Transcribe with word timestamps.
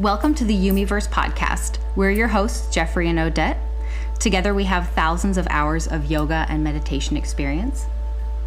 Welcome 0.00 0.34
to 0.36 0.46
the 0.46 0.56
YouMeVerse 0.56 1.10
podcast. 1.10 1.76
We're 1.94 2.10
your 2.10 2.28
hosts, 2.28 2.74
Jeffrey 2.74 3.10
and 3.10 3.18
Odette. 3.18 3.58
Together, 4.18 4.54
we 4.54 4.64
have 4.64 4.88
thousands 4.92 5.36
of 5.36 5.46
hours 5.50 5.86
of 5.86 6.10
yoga 6.10 6.46
and 6.48 6.64
meditation 6.64 7.18
experience. 7.18 7.84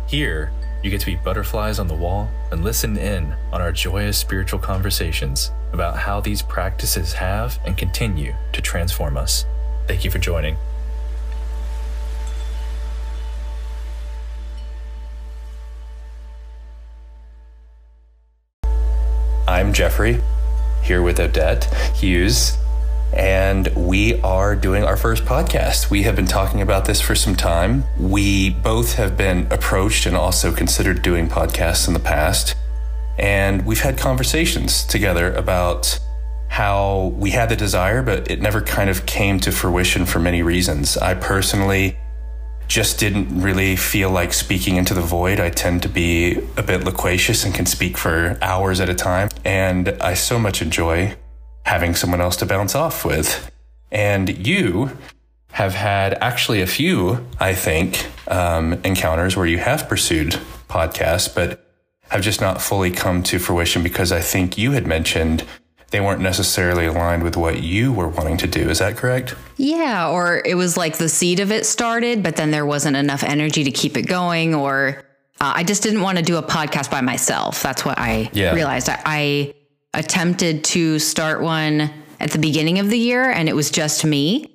Here, 0.08 0.52
you 0.82 0.90
get 0.90 1.02
to 1.02 1.06
be 1.06 1.16
butterflies 1.16 1.78
on 1.78 1.88
the 1.88 1.94
wall 1.94 2.32
and 2.52 2.64
listen 2.64 2.98
in 2.98 3.36
on 3.52 3.62
our 3.62 3.72
joyous 3.72 4.18
spiritual 4.18 4.58
conversations 4.58 5.52
about 5.74 5.96
how 5.96 6.20
these 6.20 6.42
practices 6.42 7.14
have 7.14 7.60
and 7.68 7.78
continue 7.78 8.34
to 8.52 8.60
transform 8.60 9.16
us. 9.16 9.46
Thank 9.86 10.04
you 10.04 10.10
for 10.10 10.18
joining. 10.18 10.58
I'm 19.48 19.72
Jeffrey, 19.72 20.20
here 20.84 21.02
with 21.02 21.20
Odette 21.20 21.66
Hughes, 21.96 22.58
and 23.14 23.68
we 23.76 24.20
are 24.22 24.56
doing 24.56 24.84
our 24.84 24.98
first 24.98 25.24
podcast. 25.24 25.90
We 25.90 26.04
have 26.04 26.16
been 26.16 26.26
talking 26.26 26.62
about 26.62 26.86
this 26.86 27.00
for 27.00 27.16
some 27.16 27.36
time. 27.36 27.84
We 27.98 28.50
both 28.50 28.96
have 28.96 29.16
been 29.16 29.48
approached 29.52 30.06
and 30.06 30.16
also 30.18 30.52
considered 30.52 31.02
doing 31.02 31.30
podcasts 31.30 31.88
in 31.88 31.94
the 31.94 32.00
past. 32.00 32.56
And 33.18 33.66
we've 33.66 33.82
had 33.82 33.98
conversations 33.98 34.84
together 34.84 35.34
about 35.34 36.00
how 36.50 37.14
we 37.16 37.32
had 37.32 37.50
the 37.50 37.56
desire, 37.56 38.02
but 38.02 38.30
it 38.30 38.42
never 38.42 38.62
kind 38.62 38.90
of 38.90 39.06
came 39.06 39.40
to 39.40 39.52
fruition 39.52 40.06
for 40.06 40.20
many 40.20 40.44
reasons. 40.44 40.98
I 40.98 41.14
personally 41.14 41.98
just 42.74 42.98
didn't 42.98 43.40
really 43.40 43.76
feel 43.76 44.10
like 44.10 44.34
speaking 44.34 44.78
into 44.78 44.96
the 44.96 45.02
void. 45.02 45.40
I 45.40 45.52
tend 45.52 45.84
to 45.84 45.88
be 45.88 46.40
a 46.58 46.64
bit 46.64 46.84
loquacious 46.84 47.46
and 47.46 47.54
can 47.54 47.68
speak 47.68 48.00
for 48.00 48.36
hours 48.42 48.80
at 48.80 48.90
a 48.90 48.96
time. 48.96 49.30
And 49.46 49.90
I 50.02 50.16
so 50.16 50.40
much 50.40 50.60
enjoy 50.60 51.16
having 51.68 51.94
someone 51.94 52.20
else 52.20 52.36
to 52.38 52.48
bounce 52.48 52.74
off 52.74 53.06
with. 53.06 53.52
And 53.92 54.48
you 54.48 54.90
have 55.52 55.76
had 55.76 56.16
actually 56.16 56.64
a 56.64 56.66
few, 56.66 57.24
I 57.40 57.54
think, 57.54 58.08
um, 58.28 58.74
encounters 58.84 59.38
where 59.38 59.46
you 59.46 59.60
have 59.60 59.88
pursued 59.88 60.40
podcasts, 60.68 61.32
but 61.32 61.64
have 62.10 62.22
just 62.22 62.42
not 62.42 62.60
fully 62.60 62.90
come 62.90 63.22
to 63.22 63.38
fruition 63.38 63.84
because 63.84 64.12
I 64.12 64.22
think 64.22 64.58
you 64.58 64.72
had 64.72 64.88
mentioned 64.88 65.44
they 65.94 66.02
weren't 66.02 66.22
necessarily 66.22 66.88
aligned 66.88 67.22
with 67.22 67.38
what 67.38 67.62
you 67.62 67.94
were 67.94 68.08
wanting 68.08 68.36
to 68.38 68.48
do. 68.48 68.68
Is 68.68 68.80
that 68.80 68.98
correct? 68.98 69.36
Yeah, 69.58 70.10
or 70.10 70.42
it 70.44 70.56
was 70.56 70.76
like 70.76 70.98
the 70.98 71.08
seed 71.08 71.40
of 71.40 71.52
it 71.52 71.68
started, 71.68 72.24
but 72.24 72.36
then 72.36 72.50
there 72.50 72.66
wasn't 72.66 72.98
enough 72.98 73.24
energy 73.24 73.64
to 73.64 73.70
keep 73.72 73.96
it 73.96 74.08
going, 74.08 74.56
or 74.56 75.04
uh, 75.40 75.54
I 75.56 75.64
just 75.64 75.84
didn't 75.84 76.02
want 76.02 76.18
to 76.18 76.24
do 76.24 76.38
a 76.38 76.42
podcast 76.42 76.90
by 76.90 77.02
myself. 77.02 77.62
That's 77.62 77.86
what 77.86 78.00
I 78.00 78.32
yeah. 78.34 78.56
realized. 78.56 78.90
I, 78.90 79.02
I 79.06 79.54
attempted 79.94 80.64
to 80.66 80.98
start 80.98 81.44
one 81.44 81.92
at 82.20 82.32
the 82.32 82.40
beginning 82.40 82.80
of 82.80 82.90
the 82.90 82.98
year, 82.98 83.30
and 83.30 83.48
it 83.48 83.56
was 83.56 83.70
just 83.70 84.04
me, 84.04 84.52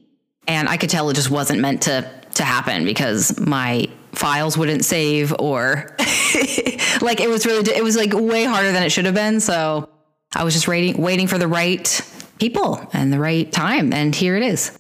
and 0.49 0.69
I 0.69 0.77
could 0.77 0.91
tell 0.91 1.09
it 1.09 1.15
just 1.15 1.31
wasn't 1.31 1.61
meant 1.61 1.83
to 1.83 2.11
to 2.35 2.43
happen 2.43 2.85
because 2.85 3.39
my 3.39 3.89
files 4.13 4.59
wouldn't 4.59 4.85
save 4.85 5.33
or 5.39 5.97
like 7.01 7.21
it 7.21 7.29
was 7.29 7.47
really 7.47 7.71
it 7.73 7.85
was 7.85 7.97
like 7.97 8.13
way 8.13 8.45
harder 8.45 8.73
than 8.73 8.83
it 8.83 8.91
should 8.91 9.05
have 9.05 9.15
been 9.15 9.41
so 9.41 9.89
I 10.35 10.45
was 10.45 10.55
just 10.55 10.69
waiting, 10.69 11.01
waiting 11.01 11.27
for 11.27 11.39
the 11.39 11.49
right 11.49 12.01
people 12.39 12.87
and 12.93 13.13
the 13.13 13.19
right 13.19 13.51
time. 13.51 13.93
And 13.93 14.15
here 14.15 14.37
it 14.37 14.43
is. 14.43 14.79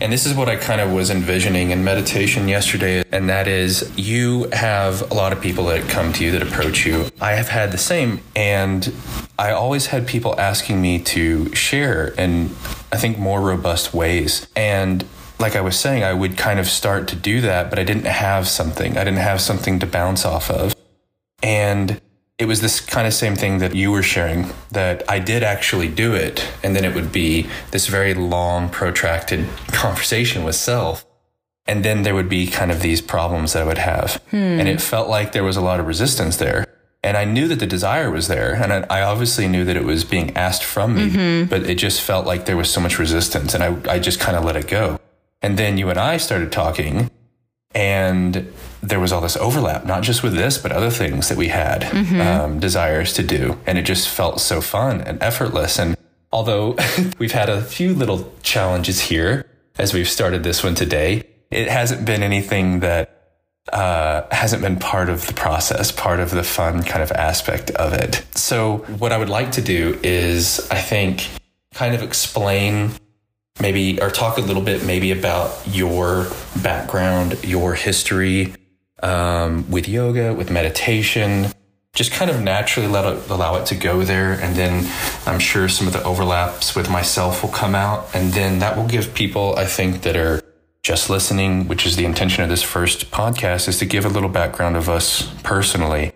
And 0.00 0.12
this 0.12 0.26
is 0.26 0.34
what 0.34 0.48
I 0.48 0.56
kind 0.56 0.80
of 0.80 0.92
was 0.92 1.10
envisioning 1.10 1.70
in 1.70 1.82
meditation 1.82 2.46
yesterday. 2.46 3.04
And 3.10 3.28
that 3.28 3.48
is 3.48 3.90
you 3.96 4.48
have 4.52 5.10
a 5.10 5.14
lot 5.14 5.32
of 5.32 5.40
people 5.40 5.64
that 5.66 5.88
come 5.88 6.12
to 6.14 6.24
you 6.24 6.30
that 6.32 6.42
approach 6.42 6.84
you. 6.84 7.08
I 7.20 7.32
have 7.32 7.48
had 7.48 7.72
the 7.72 7.78
same. 7.78 8.20
And 8.36 8.92
I 9.38 9.52
always 9.52 9.86
had 9.86 10.06
people 10.06 10.38
asking 10.38 10.80
me 10.80 10.98
to 11.00 11.54
share 11.54 12.08
in, 12.08 12.50
I 12.92 12.98
think, 12.98 13.18
more 13.18 13.40
robust 13.40 13.94
ways. 13.94 14.46
And 14.54 15.04
like 15.38 15.56
I 15.56 15.60
was 15.60 15.78
saying, 15.78 16.04
I 16.04 16.12
would 16.12 16.36
kind 16.36 16.60
of 16.60 16.68
start 16.68 17.08
to 17.08 17.16
do 17.16 17.40
that, 17.40 17.70
but 17.70 17.78
I 17.78 17.84
didn't 17.84 18.06
have 18.06 18.46
something. 18.46 18.96
I 18.96 19.04
didn't 19.04 19.18
have 19.20 19.40
something 19.40 19.78
to 19.80 19.86
bounce 19.86 20.24
off 20.24 20.50
of. 20.50 20.74
And 21.42 22.00
it 22.42 22.46
was 22.46 22.60
this 22.60 22.80
kind 22.80 23.06
of 23.06 23.14
same 23.14 23.36
thing 23.36 23.58
that 23.58 23.72
you 23.72 23.92
were 23.92 24.02
sharing 24.02 24.50
that 24.72 25.08
I 25.08 25.20
did 25.20 25.44
actually 25.44 25.86
do 25.86 26.12
it. 26.12 26.44
And 26.64 26.74
then 26.74 26.84
it 26.84 26.92
would 26.92 27.12
be 27.12 27.46
this 27.70 27.86
very 27.86 28.14
long, 28.14 28.68
protracted 28.68 29.48
conversation 29.68 30.42
with 30.42 30.56
self. 30.56 31.06
And 31.66 31.84
then 31.84 32.02
there 32.02 32.16
would 32.16 32.28
be 32.28 32.48
kind 32.48 32.72
of 32.72 32.82
these 32.82 33.00
problems 33.00 33.52
that 33.52 33.62
I 33.62 33.66
would 33.66 33.78
have. 33.78 34.20
Hmm. 34.30 34.58
And 34.58 34.68
it 34.68 34.80
felt 34.80 35.08
like 35.08 35.30
there 35.30 35.44
was 35.44 35.56
a 35.56 35.60
lot 35.60 35.78
of 35.78 35.86
resistance 35.86 36.36
there. 36.38 36.66
And 37.04 37.16
I 37.16 37.24
knew 37.24 37.46
that 37.46 37.60
the 37.60 37.66
desire 37.66 38.10
was 38.10 38.26
there. 38.26 38.54
And 38.54 38.72
I, 38.72 38.98
I 38.98 39.02
obviously 39.02 39.46
knew 39.46 39.64
that 39.64 39.76
it 39.76 39.84
was 39.84 40.02
being 40.02 40.36
asked 40.36 40.64
from 40.64 40.96
me, 40.96 41.10
mm-hmm. 41.10 41.48
but 41.48 41.62
it 41.70 41.76
just 41.76 42.00
felt 42.00 42.26
like 42.26 42.46
there 42.46 42.56
was 42.56 42.68
so 42.68 42.80
much 42.80 42.98
resistance. 42.98 43.54
And 43.54 43.62
I, 43.62 43.94
I 43.94 43.98
just 44.00 44.18
kind 44.18 44.36
of 44.36 44.44
let 44.44 44.56
it 44.56 44.66
go. 44.66 44.98
And 45.40 45.56
then 45.56 45.78
you 45.78 45.90
and 45.90 45.98
I 45.98 46.16
started 46.16 46.50
talking 46.50 47.08
and 47.74 48.52
there 48.82 48.98
was 48.98 49.12
all 49.12 49.20
this 49.20 49.36
overlap, 49.36 49.86
not 49.86 50.02
just 50.02 50.22
with 50.22 50.34
this, 50.34 50.58
but 50.58 50.72
other 50.72 50.90
things 50.90 51.28
that 51.28 51.38
we 51.38 51.48
had 51.48 51.82
mm-hmm. 51.82 52.20
um, 52.20 52.58
desires 52.58 53.12
to 53.14 53.22
do. 53.22 53.58
And 53.64 53.78
it 53.78 53.82
just 53.82 54.08
felt 54.08 54.40
so 54.40 54.60
fun 54.60 55.00
and 55.00 55.22
effortless. 55.22 55.78
And 55.78 55.96
although 56.32 56.76
we've 57.18 57.32
had 57.32 57.48
a 57.48 57.62
few 57.62 57.94
little 57.94 58.32
challenges 58.42 59.00
here 59.00 59.46
as 59.78 59.94
we've 59.94 60.08
started 60.08 60.42
this 60.42 60.64
one 60.64 60.74
today, 60.74 61.22
it 61.50 61.68
hasn't 61.68 62.04
been 62.04 62.22
anything 62.22 62.80
that 62.80 63.08
uh, 63.72 64.22
hasn't 64.32 64.60
been 64.60 64.78
part 64.78 65.08
of 65.08 65.26
the 65.28 65.32
process, 65.32 65.92
part 65.92 66.18
of 66.18 66.32
the 66.32 66.42
fun 66.42 66.82
kind 66.82 67.02
of 67.02 67.12
aspect 67.12 67.70
of 67.72 67.92
it. 67.92 68.24
So, 68.34 68.78
what 68.98 69.12
I 69.12 69.18
would 69.18 69.28
like 69.28 69.52
to 69.52 69.62
do 69.62 70.00
is, 70.02 70.66
I 70.70 70.80
think, 70.80 71.28
kind 71.72 71.94
of 71.94 72.02
explain 72.02 72.90
maybe 73.60 74.00
or 74.02 74.10
talk 74.10 74.38
a 74.38 74.40
little 74.40 74.62
bit 74.62 74.84
maybe 74.84 75.12
about 75.12 75.56
your 75.66 76.26
background, 76.60 77.44
your 77.44 77.74
history 77.74 78.52
um, 79.02 79.70
with 79.70 79.88
yoga, 79.88 80.34
with 80.34 80.50
meditation. 80.50 81.46
Just 81.94 82.12
kind 82.12 82.30
of 82.30 82.40
naturally 82.40 82.88
let 82.88 83.04
it, 83.04 83.28
allow 83.28 83.56
it 83.56 83.66
to 83.66 83.74
go 83.74 84.02
there, 84.02 84.32
and 84.32 84.56
then 84.56 84.90
I'm 85.26 85.38
sure 85.38 85.68
some 85.68 85.86
of 85.86 85.92
the 85.92 86.02
overlaps 86.04 86.74
with 86.74 86.88
myself 86.88 87.42
will 87.42 87.50
come 87.50 87.74
out, 87.74 88.08
and 88.14 88.32
then 88.32 88.60
that 88.60 88.76
will 88.76 88.86
give 88.86 89.12
people, 89.14 89.54
I 89.58 89.66
think, 89.66 90.02
that 90.02 90.16
are 90.16 90.40
just 90.82 91.10
listening, 91.10 91.68
which 91.68 91.84
is 91.84 91.96
the 91.96 92.06
intention 92.06 92.42
of 92.42 92.48
this 92.48 92.62
first 92.62 93.10
podcast, 93.10 93.68
is 93.68 93.78
to 93.80 93.84
give 93.84 94.06
a 94.06 94.08
little 94.08 94.30
background 94.30 94.76
of 94.76 94.88
us 94.88 95.30
personally 95.42 96.12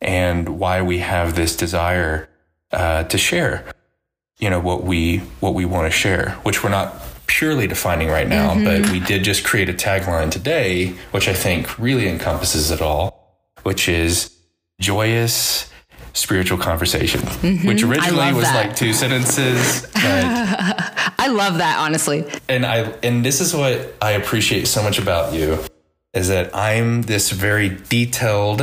and 0.00 0.58
why 0.58 0.80
we 0.80 0.98
have 0.98 1.36
this 1.36 1.54
desire 1.54 2.28
uh, 2.72 3.04
to 3.04 3.18
share 3.18 3.64
you 4.40 4.48
know 4.50 4.58
what 4.58 4.82
we 4.82 5.18
what 5.38 5.54
we 5.54 5.64
want 5.64 5.86
to 5.86 5.96
share 5.96 6.30
which 6.42 6.64
we're 6.64 6.70
not 6.70 6.94
purely 7.30 7.68
defining 7.68 8.08
right 8.08 8.26
now 8.26 8.54
mm-hmm. 8.54 8.64
but 8.64 8.90
we 8.90 8.98
did 8.98 9.22
just 9.22 9.44
create 9.44 9.68
a 9.68 9.72
tagline 9.72 10.32
today 10.32 10.88
which 11.12 11.28
i 11.28 11.32
think 11.32 11.78
really 11.78 12.08
encompasses 12.08 12.72
it 12.72 12.82
all 12.82 13.38
which 13.62 13.88
is 13.88 14.36
joyous 14.80 15.70
spiritual 16.12 16.58
conversation 16.58 17.20
mm-hmm. 17.20 17.68
which 17.68 17.84
originally 17.84 18.32
was 18.32 18.42
that. 18.42 18.66
like 18.66 18.76
two 18.76 18.92
sentences 18.92 19.86
i 19.94 21.28
love 21.30 21.58
that 21.58 21.76
honestly 21.78 22.28
and 22.48 22.66
i 22.66 22.78
and 23.04 23.24
this 23.24 23.40
is 23.40 23.54
what 23.54 23.94
i 24.02 24.10
appreciate 24.10 24.66
so 24.66 24.82
much 24.82 24.98
about 24.98 25.32
you 25.32 25.56
is 26.12 26.26
that 26.26 26.52
i'm 26.52 27.02
this 27.02 27.30
very 27.30 27.68
detailed 27.88 28.62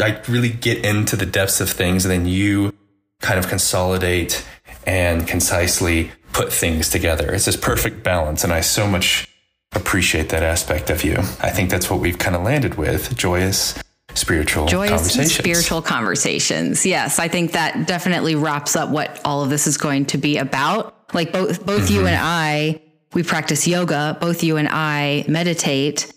i 0.00 0.20
really 0.28 0.50
get 0.50 0.84
into 0.84 1.16
the 1.16 1.24
depths 1.24 1.62
of 1.62 1.70
things 1.70 2.04
and 2.04 2.12
then 2.12 2.26
you 2.26 2.74
kind 3.22 3.38
of 3.38 3.48
consolidate 3.48 4.44
and 4.86 5.26
concisely 5.26 6.10
put 6.32 6.52
things 6.52 6.88
together. 6.88 7.32
It's 7.32 7.44
this 7.44 7.56
perfect 7.56 8.02
balance. 8.02 8.44
And 8.44 8.52
I 8.52 8.60
so 8.60 8.86
much 8.86 9.28
appreciate 9.72 10.28
that 10.30 10.42
aspect 10.42 10.90
of 10.90 11.04
you. 11.04 11.16
I 11.40 11.50
think 11.50 11.70
that's 11.70 11.90
what 11.90 12.00
we've 12.00 12.18
kind 12.18 12.36
of 12.36 12.42
landed 12.42 12.76
with 12.76 13.16
joyous 13.16 13.78
spiritual 14.14 14.66
joyous 14.66 14.90
conversations. 14.90 15.34
spiritual 15.34 15.82
conversations. 15.82 16.84
Yes, 16.84 17.18
I 17.18 17.28
think 17.28 17.52
that 17.52 17.86
definitely 17.86 18.34
wraps 18.34 18.76
up 18.76 18.90
what 18.90 19.20
all 19.24 19.42
of 19.42 19.50
this 19.50 19.66
is 19.66 19.76
going 19.78 20.06
to 20.06 20.18
be 20.18 20.38
about. 20.38 20.94
Like 21.14 21.32
both 21.32 21.64
both 21.64 21.84
mm-hmm. 21.84 21.94
you 21.94 22.06
and 22.06 22.18
I, 22.20 22.82
we 23.14 23.22
practice 23.22 23.66
yoga, 23.66 24.16
both 24.20 24.42
you 24.42 24.56
and 24.56 24.68
I 24.68 25.24
meditate, 25.28 26.12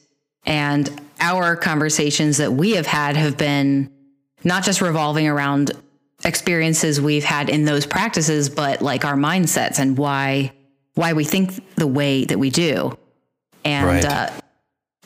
and 0.46 0.90
our 1.20 1.56
conversations 1.56 2.38
that 2.38 2.52
we 2.52 2.72
have 2.72 2.88
had 2.88 3.16
have 3.16 3.38
been 3.38 3.92
not 4.44 4.64
just 4.64 4.82
revolving 4.82 5.28
around 5.28 5.72
experiences 6.26 7.00
we've 7.00 7.24
had 7.24 7.50
in 7.50 7.66
those 7.66 7.86
practices, 7.86 8.50
but 8.50 8.82
like 8.82 9.06
our 9.06 9.16
mindsets 9.16 9.80
and 9.80 9.98
why 9.98 10.52
why 10.96 11.14
we 11.14 11.24
think 11.24 11.76
the 11.76 11.88
way 11.88 12.26
that 12.26 12.40
we 12.40 12.50
do. 12.50 12.98
And 13.66 13.86
right. 13.86 14.06
uh, 14.06 14.30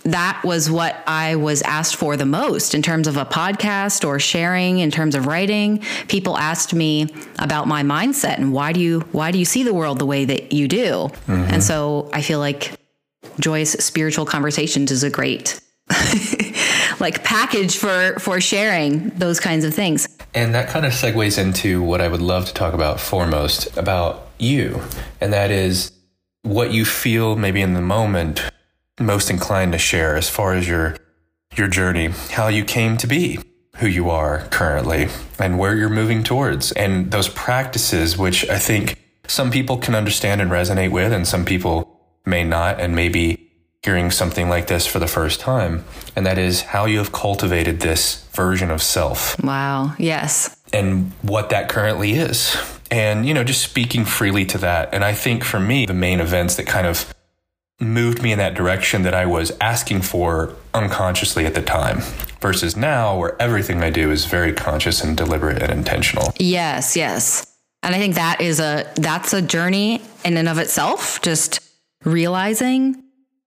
that 0.04 0.42
was 0.44 0.70
what 0.70 0.96
I 1.08 1.36
was 1.36 1.62
asked 1.64 1.96
for 1.96 2.16
the 2.16 2.26
most 2.26 2.74
in 2.74 2.82
terms 2.82 3.08
of 3.08 3.18
a 3.18 3.26
podcast 3.26 4.08
or 4.08 4.20
sharing 4.20 4.80
in 4.80 4.92
terms 4.92 5.16
of 5.16 5.26
writing. 5.26 5.84
People 6.08 6.38
asked 6.38 6.74
me 6.74 7.08
about 7.38 7.68
my 7.68 7.84
mindset 7.84 8.38
and 8.38 8.54
why 8.54 8.72
do 8.72 8.80
you 8.80 9.02
why 9.12 9.32
do 9.32 9.38
you 9.38 9.46
see 9.46 9.64
the 9.64 9.74
world 9.74 10.00
the 10.00 10.06
way 10.06 10.26
that 10.26 10.54
you 10.54 10.68
do? 10.68 11.10
Mm-hmm. 11.28 11.32
And 11.32 11.64
so 11.64 12.10
I 12.14 12.22
feel 12.22 12.40
like 12.40 12.74
joyous 13.40 13.72
spiritual 13.74 14.26
conversations 14.26 14.92
is 14.92 15.04
a 15.04 15.10
great 15.10 15.60
like 17.00 17.24
package 17.24 17.78
for 17.78 18.18
for 18.20 18.42
sharing 18.42 19.10
those 19.10 19.40
kinds 19.40 19.66
of 19.66 19.74
things. 19.74 20.08
And 20.34 20.54
that 20.54 20.70
kind 20.70 20.86
of 20.86 20.92
segues 20.92 21.38
into 21.38 21.82
what 21.82 22.02
I 22.02 22.08
would 22.08 22.22
love 22.22 22.46
to 22.46 22.54
talk 22.54 22.74
about 22.74 23.00
foremost 23.00 23.76
about 23.78 24.28
you, 24.38 24.82
and 25.20 25.34
that 25.34 25.52
is 25.52 25.92
what 26.44 26.72
you 26.72 26.86
feel 26.86 27.36
maybe 27.36 27.62
in 27.62 27.74
the 27.74 27.82
moment 27.82 28.42
most 29.00 29.30
inclined 29.30 29.72
to 29.72 29.78
share 29.78 30.16
as 30.16 30.30
far 30.30 30.54
as 30.54 30.68
your 30.68 30.96
your 31.58 31.68
journey, 31.68 32.10
how 32.32 32.48
you 32.48 32.64
came 32.64 32.98
to 32.98 33.08
be 33.08 33.40
who 33.80 33.88
you 33.88 34.10
are 34.10 34.46
currently 34.48 35.08
and 35.40 35.58
where 35.58 35.76
you're 35.76 35.90
moving 35.90 36.24
towards 36.24 36.72
and 36.74 37.12
those 37.12 37.30
practices 37.30 38.18
which 38.18 38.48
I 38.50 38.60
think 38.60 39.00
some 39.28 39.52
people 39.52 39.78
can 39.78 39.96
understand 39.96 40.42
and 40.42 40.52
resonate 40.52 40.92
with 40.92 41.14
and 41.14 41.26
some 41.28 41.46
people 41.46 42.00
may 42.26 42.44
not 42.44 42.80
and 42.82 42.94
maybe 42.94 43.49
hearing 43.84 44.12
something 44.12 44.50
like 44.50 44.68
this 44.68 44.86
for 44.86 45.00
the 45.00 45.08
first 45.08 45.40
time 45.40 45.86
and 46.16 46.26
that 46.26 46.38
is 46.38 46.62
how 46.62 46.86
you 46.86 46.98
have 46.98 47.12
cultivated 47.12 47.80
this 47.80 48.26
version 48.34 48.70
of 48.72 48.82
self. 48.82 49.42
Wow, 49.44 49.96
yes. 49.98 50.58
And 50.74 51.12
what 51.22 51.50
that 51.50 51.70
currently 51.70 52.12
is. 52.14 52.58
And 52.92 53.26
you 53.26 53.34
know, 53.34 53.44
just 53.44 53.62
speaking 53.62 54.06
freely 54.06 54.46
to 54.48 54.58
that 54.60 54.94
and 54.94 55.04
I 55.04 55.14
think 55.14 55.44
for 55.44 55.60
me 55.60 55.86
the 55.86 55.94
main 55.94 56.20
events 56.20 56.56
that 56.56 56.68
kind 56.68 56.88
of 56.88 57.14
moved 57.80 58.22
me 58.22 58.32
in 58.32 58.38
that 58.38 58.54
direction 58.54 59.04
that 59.04 59.14
I 59.14 59.26
was 59.26 59.52
asking 59.62 60.02
for 60.02 60.54
unconsciously 60.74 61.46
at 61.46 61.56
the 61.56 61.62
time 61.62 62.02
versus 62.42 62.76
now 62.76 63.18
where 63.18 63.42
everything 63.42 63.82
I 63.82 63.90
do 63.90 64.12
is 64.12 64.26
very 64.26 64.54
conscious 64.54 65.04
and 65.04 65.16
deliberate 65.16 65.62
and 65.62 65.72
intentional. 65.72 66.34
Yes, 66.38 66.96
yes. 66.98 67.46
And 67.82 67.96
I 67.96 67.98
think 67.98 68.16
that 68.16 68.42
is 68.42 68.60
a 68.60 68.92
that's 68.96 69.34
a 69.34 69.42
journey 69.42 70.02
in 70.26 70.36
and 70.36 70.50
of 70.50 70.58
itself 70.58 71.22
just 71.22 71.62
realizing 72.04 73.02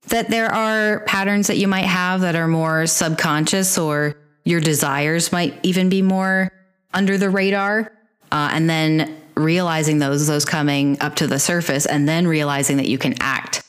that 0.08 0.28
there 0.28 0.52
are 0.52 1.00
patterns 1.00 1.46
that 1.46 1.56
you 1.56 1.69
might 1.69 1.84
have 1.84 2.22
that 2.22 2.34
are 2.34 2.49
more 2.49 2.87
subconscious 2.87 3.78
or 3.78 4.16
your 4.44 4.60
desires 4.60 5.32
might 5.32 5.58
even 5.62 5.88
be 5.88 6.02
more 6.02 6.50
under 6.93 7.16
the 7.16 7.31
radar 7.31 7.93
uh, 8.32 8.50
and 8.52 8.69
then 8.69 9.16
realizing 9.34 9.99
those 9.99 10.26
those 10.26 10.44
coming 10.44 11.00
up 11.00 11.16
to 11.16 11.26
the 11.26 11.38
surface 11.38 11.87
and 11.87 12.08
then 12.08 12.26
realizing 12.26 12.76
that 12.76 12.87
you 12.87 12.99
can 12.99 13.14
act 13.20 13.62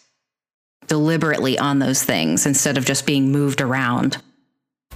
deliberately 0.88 1.58
on 1.58 1.80
those 1.80 2.04
things 2.04 2.46
instead 2.46 2.78
of 2.78 2.86
just 2.86 3.06
being 3.06 3.32
moved 3.32 3.62
around. 3.62 4.18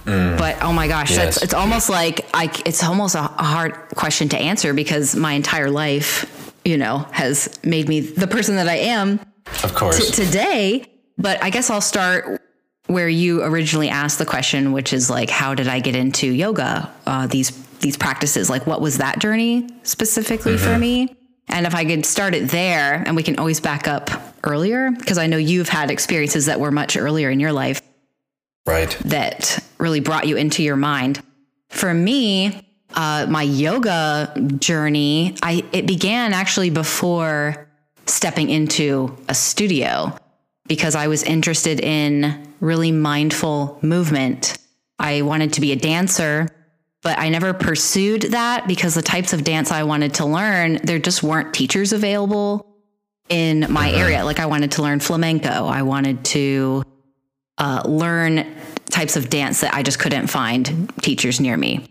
Mm. 0.04 0.38
But 0.38 0.62
oh 0.62 0.72
my 0.72 0.88
gosh, 0.88 1.10
yes. 1.10 1.42
it's, 1.42 1.54
almost 1.54 1.90
like 1.90 2.28
I, 2.34 2.50
it's 2.64 2.82
almost 2.84 3.14
a 3.14 3.22
hard 3.22 3.74
question 3.94 4.28
to 4.30 4.38
answer 4.38 4.72
because 4.72 5.16
my 5.16 5.32
entire 5.32 5.70
life, 5.70 6.54
you 6.64 6.76
know, 6.76 6.98
has 7.12 7.58
made 7.64 7.88
me 7.88 8.00
the 8.00 8.26
person 8.26 8.56
that 8.56 8.68
I 8.68 8.76
am. 8.76 9.20
Of 9.64 9.74
course. 9.74 10.10
T- 10.10 10.24
today. 10.24 10.86
But 11.18 11.42
I 11.42 11.50
guess 11.50 11.68
I'll 11.68 11.80
start 11.80 12.40
where 12.86 13.08
you 13.08 13.42
originally 13.42 13.90
asked 13.90 14.18
the 14.18 14.24
question, 14.24 14.72
which 14.72 14.92
is 14.92 15.10
like, 15.10 15.28
how 15.28 15.54
did 15.54 15.68
I 15.68 15.80
get 15.80 15.94
into 15.94 16.26
yoga? 16.26 16.90
Uh, 17.06 17.26
these 17.26 17.50
these 17.80 17.96
practices, 17.96 18.50
like, 18.50 18.66
what 18.66 18.80
was 18.80 18.98
that 18.98 19.20
journey 19.20 19.68
specifically 19.84 20.54
mm-hmm. 20.54 20.64
for 20.64 20.78
me? 20.78 21.16
And 21.48 21.66
if 21.66 21.74
I 21.74 21.84
could 21.84 22.04
start 22.04 22.34
it 22.34 22.50
there, 22.50 23.02
and 23.06 23.14
we 23.14 23.22
can 23.22 23.38
always 23.38 23.60
back 23.60 23.86
up 23.86 24.10
earlier, 24.42 24.90
because 24.90 25.16
I 25.16 25.28
know 25.28 25.36
you've 25.36 25.68
had 25.68 25.90
experiences 25.90 26.46
that 26.46 26.58
were 26.60 26.70
much 26.70 26.96
earlier 26.96 27.30
in 27.30 27.40
your 27.40 27.52
life. 27.52 27.80
Right. 28.66 28.90
That 29.04 29.64
really 29.78 30.00
brought 30.00 30.26
you 30.26 30.36
into 30.36 30.62
your 30.62 30.76
mind. 30.76 31.22
For 31.68 31.94
me, 31.94 32.66
uh, 32.94 33.26
my 33.28 33.42
yoga 33.42 34.34
journey, 34.58 35.36
I 35.42 35.64
it 35.72 35.86
began 35.86 36.32
actually 36.32 36.70
before 36.70 37.68
stepping 38.06 38.50
into 38.50 39.16
a 39.28 39.34
studio 39.34 40.18
because 40.68 40.94
I 40.94 41.08
was 41.08 41.22
interested 41.22 41.80
in 41.80 42.54
really 42.60 42.92
mindful 42.92 43.78
movement. 43.82 44.58
I 44.98 45.22
wanted 45.22 45.54
to 45.54 45.60
be 45.60 45.72
a 45.72 45.76
dancer 45.76 46.48
but 47.02 47.18
I 47.18 47.28
never 47.28 47.52
pursued 47.52 48.22
that 48.22 48.66
because 48.66 48.94
the 48.94 49.02
types 49.02 49.32
of 49.32 49.44
dance 49.44 49.70
I 49.70 49.84
wanted 49.84 50.14
to 50.14 50.26
learn, 50.26 50.78
there 50.82 50.98
just 50.98 51.22
weren't 51.22 51.54
teachers 51.54 51.92
available 51.92 52.66
in 53.28 53.66
my 53.70 53.90
uh-huh. 53.90 54.00
area. 54.00 54.24
Like 54.24 54.40
I 54.40 54.46
wanted 54.46 54.72
to 54.72 54.82
learn 54.82 55.00
flamenco. 55.00 55.66
I 55.66 55.82
wanted 55.82 56.24
to 56.26 56.82
uh, 57.56 57.82
learn 57.86 58.56
types 58.90 59.16
of 59.16 59.30
dance 59.30 59.60
that 59.60 59.74
I 59.74 59.82
just 59.82 59.98
couldn't 59.98 60.26
find 60.26 60.92
teachers 61.00 61.40
near 61.40 61.56
me, 61.56 61.86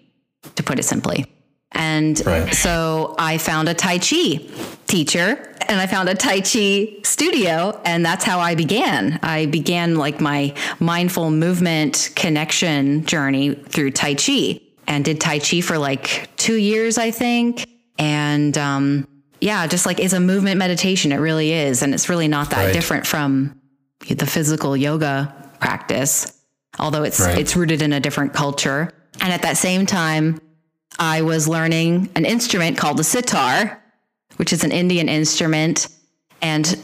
to 0.56 0.63
put 0.63 0.77
it 0.77 0.83
simply. 0.83 1.25
And 1.71 2.25
right. 2.25 2.53
so 2.53 3.15
I 3.19 3.37
found 3.37 3.69
a 3.69 3.73
Tai 3.73 3.99
Chi 3.99 4.39
teacher 4.87 5.55
and 5.67 5.79
I 5.81 5.87
found 5.87 6.09
a 6.09 6.15
Tai 6.15 6.41
Chi 6.41 7.01
studio. 7.03 7.79
And 7.85 8.05
that's 8.05 8.23
how 8.23 8.39
I 8.39 8.55
began. 8.55 9.19
I 9.21 9.47
began 9.47 9.95
like 9.95 10.19
my 10.19 10.53
mindful 10.79 11.29
movement 11.29 12.11
connection 12.15 13.05
journey 13.05 13.53
through 13.53 13.91
Tai 13.91 14.15
Chi 14.15 14.61
and 14.87 15.03
did 15.03 15.19
Tai 15.19 15.39
Chi 15.39 15.61
for 15.61 15.77
like 15.77 16.29
two 16.37 16.55
years, 16.55 16.97
I 16.97 17.11
think. 17.11 17.67
And 17.99 18.57
um, 18.57 19.07
yeah, 19.41 19.67
just 19.67 19.85
like 19.85 19.99
it's 19.99 20.13
a 20.13 20.19
movement 20.19 20.57
meditation. 20.57 21.11
It 21.11 21.17
really 21.17 21.51
is. 21.51 21.81
And 21.81 21.93
it's 21.93 22.09
really 22.09 22.27
not 22.27 22.51
that 22.51 22.65
right. 22.65 22.73
different 22.73 23.05
from 23.05 23.59
the 24.07 24.25
physical 24.25 24.77
yoga 24.77 25.33
practice, 25.59 26.41
although 26.79 27.03
it's 27.03 27.19
right. 27.19 27.37
it's 27.37 27.55
rooted 27.55 27.81
in 27.81 27.93
a 27.93 27.99
different 27.99 28.33
culture. 28.33 28.93
And 29.19 29.33
at 29.33 29.41
that 29.41 29.57
same 29.57 29.85
time, 29.85 30.39
I 30.99 31.21
was 31.21 31.47
learning 31.47 32.09
an 32.15 32.25
instrument 32.25 32.77
called 32.77 32.97
the 32.97 33.03
sitar, 33.03 33.83
which 34.38 34.53
is 34.53 34.63
an 34.63 34.71
Indian 34.71 35.09
instrument. 35.09 35.88
And 36.41 36.77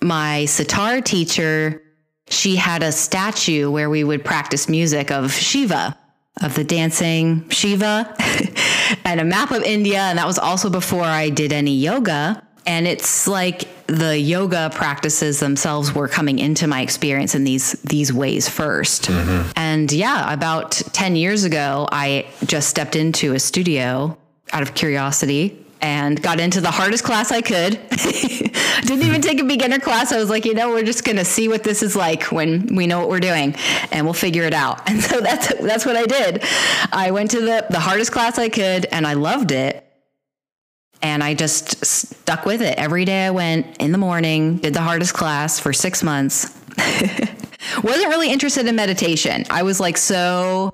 my 0.00 0.44
sitar 0.44 1.00
teacher, 1.00 1.82
she 2.28 2.56
had 2.56 2.82
a 2.82 2.92
statue 2.92 3.70
where 3.70 3.90
we 3.90 4.04
would 4.04 4.24
practice 4.24 4.68
music 4.68 5.10
of 5.10 5.32
Shiva 5.32 5.96
of 6.42 6.54
the 6.54 6.64
dancing 6.64 7.48
Shiva 7.48 8.14
and 9.04 9.20
a 9.20 9.24
map 9.24 9.50
of 9.50 9.62
India. 9.62 10.00
And 10.00 10.18
that 10.18 10.26
was 10.26 10.38
also 10.38 10.68
before 10.68 11.04
I 11.04 11.30
did 11.30 11.52
any 11.52 11.74
yoga. 11.74 12.45
And 12.66 12.86
it's 12.86 13.28
like 13.28 13.68
the 13.86 14.18
yoga 14.18 14.70
practices 14.74 15.38
themselves 15.40 15.94
were 15.94 16.08
coming 16.08 16.38
into 16.38 16.66
my 16.66 16.80
experience 16.80 17.34
in 17.34 17.44
these 17.44 17.72
these 17.82 18.12
ways 18.12 18.48
1st 18.48 19.06
mm-hmm. 19.06 19.50
And 19.56 19.92
yeah, 19.92 20.32
about 20.32 20.72
10 20.72 21.16
years 21.16 21.44
ago, 21.44 21.88
I 21.92 22.26
just 22.44 22.68
stepped 22.68 22.96
into 22.96 23.34
a 23.34 23.38
studio 23.38 24.18
out 24.52 24.62
of 24.62 24.74
curiosity 24.74 25.64
and 25.80 26.20
got 26.20 26.40
into 26.40 26.60
the 26.60 26.70
hardest 26.70 27.04
class 27.04 27.30
I 27.30 27.42
could. 27.42 27.78
Didn't 28.82 29.02
even 29.02 29.20
take 29.20 29.40
a 29.40 29.44
beginner 29.44 29.78
class. 29.78 30.12
I 30.12 30.18
was 30.18 30.30
like, 30.30 30.44
you 30.44 30.54
know, 30.54 30.70
we're 30.70 30.84
just 30.84 31.04
going 31.04 31.16
to 31.16 31.24
see 31.24 31.48
what 31.48 31.64
this 31.64 31.82
is 31.82 31.94
like 31.94 32.24
when 32.24 32.74
we 32.74 32.86
know 32.86 32.98
what 33.00 33.08
we're 33.08 33.20
doing 33.20 33.54
and 33.92 34.04
we'll 34.06 34.14
figure 34.14 34.44
it 34.44 34.54
out. 34.54 34.82
And 34.96 35.02
so 35.02 35.20
that's 35.20 35.52
that's 35.60 35.84
what 35.84 35.96
I 35.96 36.06
did. 36.06 36.42
I 36.92 37.10
went 37.10 37.30
to 37.32 37.40
the 37.40 37.66
the 37.68 37.80
hardest 37.80 38.12
class 38.12 38.38
I 38.38 38.48
could 38.48 38.86
and 38.86 39.06
I 39.06 39.12
loved 39.12 39.52
it. 39.52 39.85
And 41.02 41.22
I 41.22 41.34
just 41.34 41.84
stuck 41.84 42.46
with 42.46 42.62
it. 42.62 42.78
Every 42.78 43.04
day 43.04 43.26
I 43.26 43.30
went 43.30 43.76
in 43.78 43.92
the 43.92 43.98
morning, 43.98 44.56
did 44.56 44.74
the 44.74 44.80
hardest 44.80 45.14
class 45.14 45.60
for 45.60 45.72
6 45.72 46.02
months. 46.02 46.58
Wasn't 47.82 48.08
really 48.08 48.30
interested 48.30 48.66
in 48.66 48.76
meditation. 48.76 49.44
I 49.50 49.62
was 49.62 49.80
like 49.80 49.96
so 49.96 50.72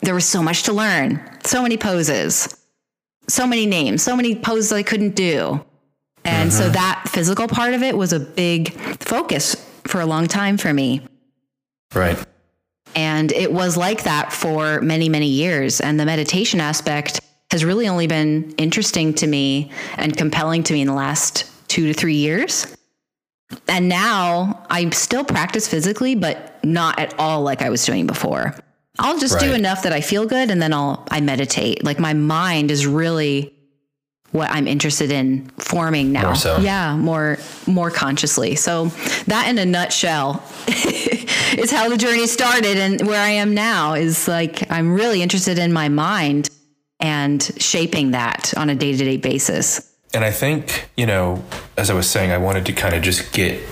there 0.00 0.14
was 0.14 0.24
so 0.24 0.42
much 0.42 0.62
to 0.64 0.72
learn. 0.72 1.20
So 1.44 1.62
many 1.62 1.76
poses 1.76 2.58
so 3.28 3.46
many 3.46 3.66
names, 3.66 4.02
so 4.02 4.16
many 4.16 4.34
poses 4.34 4.72
I 4.72 4.82
couldn't 4.82 5.14
do. 5.14 5.64
And 6.24 6.52
so 6.52 6.64
mm-hmm. 6.64 6.72
that 6.72 7.04
physical 7.08 7.46
part 7.46 7.74
of 7.74 7.82
it 7.82 7.96
was 7.96 8.12
a 8.12 8.20
big 8.20 8.72
focus 9.00 9.54
for 9.84 10.00
a 10.00 10.06
long 10.06 10.26
time 10.26 10.58
for 10.58 10.72
me. 10.72 11.06
Right. 11.94 12.18
And 12.94 13.30
it 13.32 13.52
was 13.52 13.76
like 13.76 14.04
that 14.04 14.32
for 14.32 14.80
many, 14.80 15.08
many 15.08 15.28
years. 15.28 15.80
And 15.80 16.00
the 16.00 16.04
meditation 16.04 16.60
aspect 16.60 17.20
has 17.58 17.64
really 17.64 17.88
only 17.88 18.06
been 18.06 18.54
interesting 18.56 19.12
to 19.14 19.26
me 19.26 19.72
and 19.96 20.16
compelling 20.16 20.62
to 20.62 20.72
me 20.72 20.80
in 20.80 20.86
the 20.86 20.94
last 20.94 21.50
two 21.66 21.88
to 21.88 21.92
three 21.92 22.14
years. 22.14 22.76
And 23.66 23.88
now 23.88 24.64
I 24.70 24.88
still 24.90 25.24
practice 25.24 25.66
physically, 25.66 26.14
but 26.14 26.62
not 26.64 27.00
at 27.00 27.18
all 27.18 27.42
like 27.42 27.60
I 27.60 27.68
was 27.68 27.84
doing 27.84 28.06
before. 28.06 28.54
I'll 29.00 29.18
just 29.18 29.34
right. 29.34 29.42
do 29.42 29.54
enough 29.54 29.82
that 29.82 29.92
I 29.92 30.00
feel 30.00 30.24
good 30.24 30.50
and 30.50 30.62
then 30.62 30.72
I'll 30.72 31.04
I 31.10 31.20
meditate. 31.20 31.82
Like 31.82 31.98
my 31.98 32.14
mind 32.14 32.70
is 32.70 32.86
really 32.86 33.52
what 34.30 34.50
I'm 34.50 34.68
interested 34.68 35.10
in 35.10 35.48
forming 35.58 36.12
now. 36.12 36.26
More 36.26 36.34
so. 36.36 36.58
Yeah, 36.58 36.96
more 36.96 37.38
more 37.66 37.90
consciously. 37.90 38.54
So 38.54 38.86
that 39.26 39.48
in 39.48 39.58
a 39.58 39.64
nutshell 39.64 40.44
is 40.68 41.72
how 41.72 41.88
the 41.88 41.96
journey 41.96 42.26
started 42.28 42.76
and 42.76 43.06
where 43.06 43.20
I 43.20 43.30
am 43.30 43.54
now 43.54 43.94
is 43.94 44.28
like 44.28 44.70
I'm 44.70 44.92
really 44.92 45.22
interested 45.22 45.58
in 45.58 45.72
my 45.72 45.88
mind 45.88 46.50
and 47.00 47.42
shaping 47.58 48.12
that 48.12 48.52
on 48.56 48.70
a 48.70 48.74
day-to-day 48.74 49.18
basis. 49.18 49.92
And 50.14 50.24
I 50.24 50.30
think, 50.30 50.88
you 50.96 51.06
know, 51.06 51.44
as 51.76 51.90
I 51.90 51.94
was 51.94 52.08
saying, 52.08 52.30
I 52.30 52.38
wanted 52.38 52.66
to 52.66 52.72
kind 52.72 52.94
of 52.94 53.02
just 53.02 53.32
get 53.32 53.62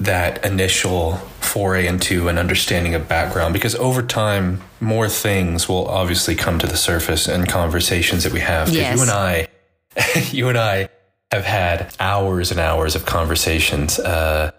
that 0.00 0.44
initial 0.44 1.16
foray 1.40 1.86
into 1.86 2.28
an 2.28 2.36
understanding 2.36 2.94
of 2.94 3.08
background 3.08 3.52
because 3.52 3.74
over 3.76 4.02
time 4.02 4.60
more 4.80 5.08
things 5.08 5.68
will 5.68 5.86
obviously 5.86 6.34
come 6.34 6.58
to 6.58 6.66
the 6.66 6.76
surface 6.76 7.28
in 7.28 7.46
conversations 7.46 8.24
that 8.24 8.32
we 8.32 8.40
have 8.40 8.68
yes. 8.70 8.96
you 8.96 9.02
and 9.02 9.10
i 9.10 9.48
you 10.32 10.48
and 10.48 10.58
i 10.58 10.88
have 11.30 11.44
had 11.44 11.94
hours 12.00 12.50
and 12.50 12.58
hours 12.58 12.96
of 12.96 13.06
conversations 13.06 14.00
uh, 14.00 14.50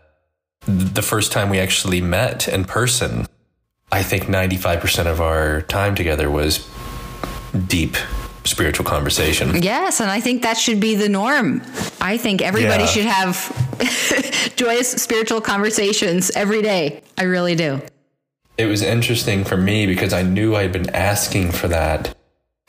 the 0.65 1.01
first 1.01 1.31
time 1.31 1.49
we 1.49 1.59
actually 1.59 1.99
met 2.01 2.47
in 2.47 2.63
person 2.63 3.27
I 3.91 4.03
think 4.03 4.23
95% 4.23 5.05
of 5.05 5.21
our 5.21 5.61
time 5.61 5.95
together 5.95 6.29
was 6.29 6.67
deep 7.55 7.95
spiritual 8.43 8.85
conversation. 8.85 9.61
Yes, 9.63 9.99
and 9.99 10.09
I 10.11 10.19
think 10.21 10.43
that 10.43 10.57
should 10.57 10.79
be 10.79 10.95
the 10.95 11.09
norm. 11.09 11.61
I 11.99 12.17
think 12.17 12.41
everybody 12.41 12.83
Yeah. 12.83 12.89
should 12.89 13.05
have 13.05 14.53
joyous 14.55 14.91
spiritual 14.91 15.41
conversations 15.41 16.29
every 16.35 16.61
day. 16.61 17.01
I 17.17 17.23
really 17.23 17.55
do. 17.55 17.81
It 18.57 18.67
was 18.67 18.81
interesting 18.83 19.43
for 19.43 19.57
me 19.57 19.85
because 19.87 20.13
I 20.13 20.21
knew 20.21 20.55
I 20.55 20.61
had 20.61 20.71
been 20.71 20.89
asking 20.91 21.51
for 21.51 21.67
that. 21.69 22.15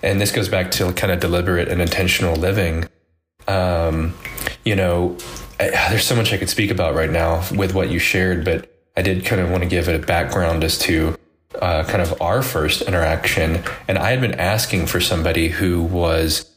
And 0.03 0.21
this 0.21 0.31
goes 0.33 0.49
back 0.49 0.71
to 0.73 0.93
kind 0.93 1.13
of 1.13 1.21
deliberate 1.21 1.69
and 1.69 1.81
intentional 1.81 2.35
living. 2.37 2.87
Um, 3.47 4.15
you 4.65 4.75
know, 4.77 5.17
I, 5.61 5.71
there's 5.91 6.05
so 6.05 6.17
much 6.17 6.33
I 6.33 6.39
could 6.39 6.51
speak 6.51 6.71
about 6.71 6.95
right 6.95 7.11
now 7.11 7.45
with 7.55 7.75
what 7.75 7.89
you 7.91 7.99
shared, 7.99 8.45
but 8.45 8.71
I 8.97 9.03
did 9.03 9.25
kind 9.25 9.41
of 9.41 9.51
want 9.51 9.63
to 9.63 9.69
give 9.69 9.89
it 9.89 9.95
a 10.03 10.05
background 10.05 10.65
as 10.65 10.79
to 10.81 11.17
uh, 11.63 11.85
kind 11.85 12.03
of 12.03 12.21
our 12.21 12.43
first 12.43 12.83
interaction. 12.83 13.63
And 13.89 13.99
I 13.99 14.11
had 14.11 14.21
been 14.21 14.35
asking 14.35 14.87
for 14.87 15.01
somebody 15.01 15.49
who 15.49 15.83
was 15.83 16.51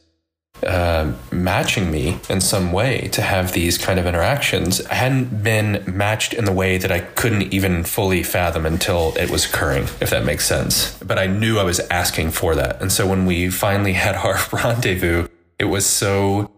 uh, 0.62 1.12
matching 1.32 1.90
me 1.90 2.18
in 2.28 2.40
some 2.40 2.70
way 2.72 3.08
to 3.08 3.22
have 3.22 3.52
these 3.52 3.78
kind 3.78 3.98
of 3.98 4.06
interactions. 4.06 4.84
I 4.86 4.94
hadn't 4.94 5.42
been 5.42 5.82
matched 5.86 6.34
in 6.34 6.44
the 6.44 6.52
way 6.52 6.76
that 6.76 6.92
I 6.92 7.00
couldn't 7.00 7.54
even 7.54 7.82
fully 7.84 8.22
fathom 8.22 8.66
until 8.66 9.16
it 9.16 9.30
was 9.30 9.46
occurring, 9.46 9.84
if 10.00 10.10
that 10.10 10.24
makes 10.24 10.46
sense. 10.46 10.98
But 10.98 11.18
I 11.18 11.26
knew 11.26 11.58
I 11.58 11.64
was 11.64 11.80
asking 11.90 12.32
for 12.32 12.54
that. 12.56 12.80
And 12.82 12.92
so 12.92 13.06
when 13.06 13.24
we 13.24 13.48
finally 13.48 13.94
had 13.94 14.16
our 14.16 14.38
rendezvous, 14.52 15.28
it 15.58 15.64
was 15.64 15.86
so 15.86 16.50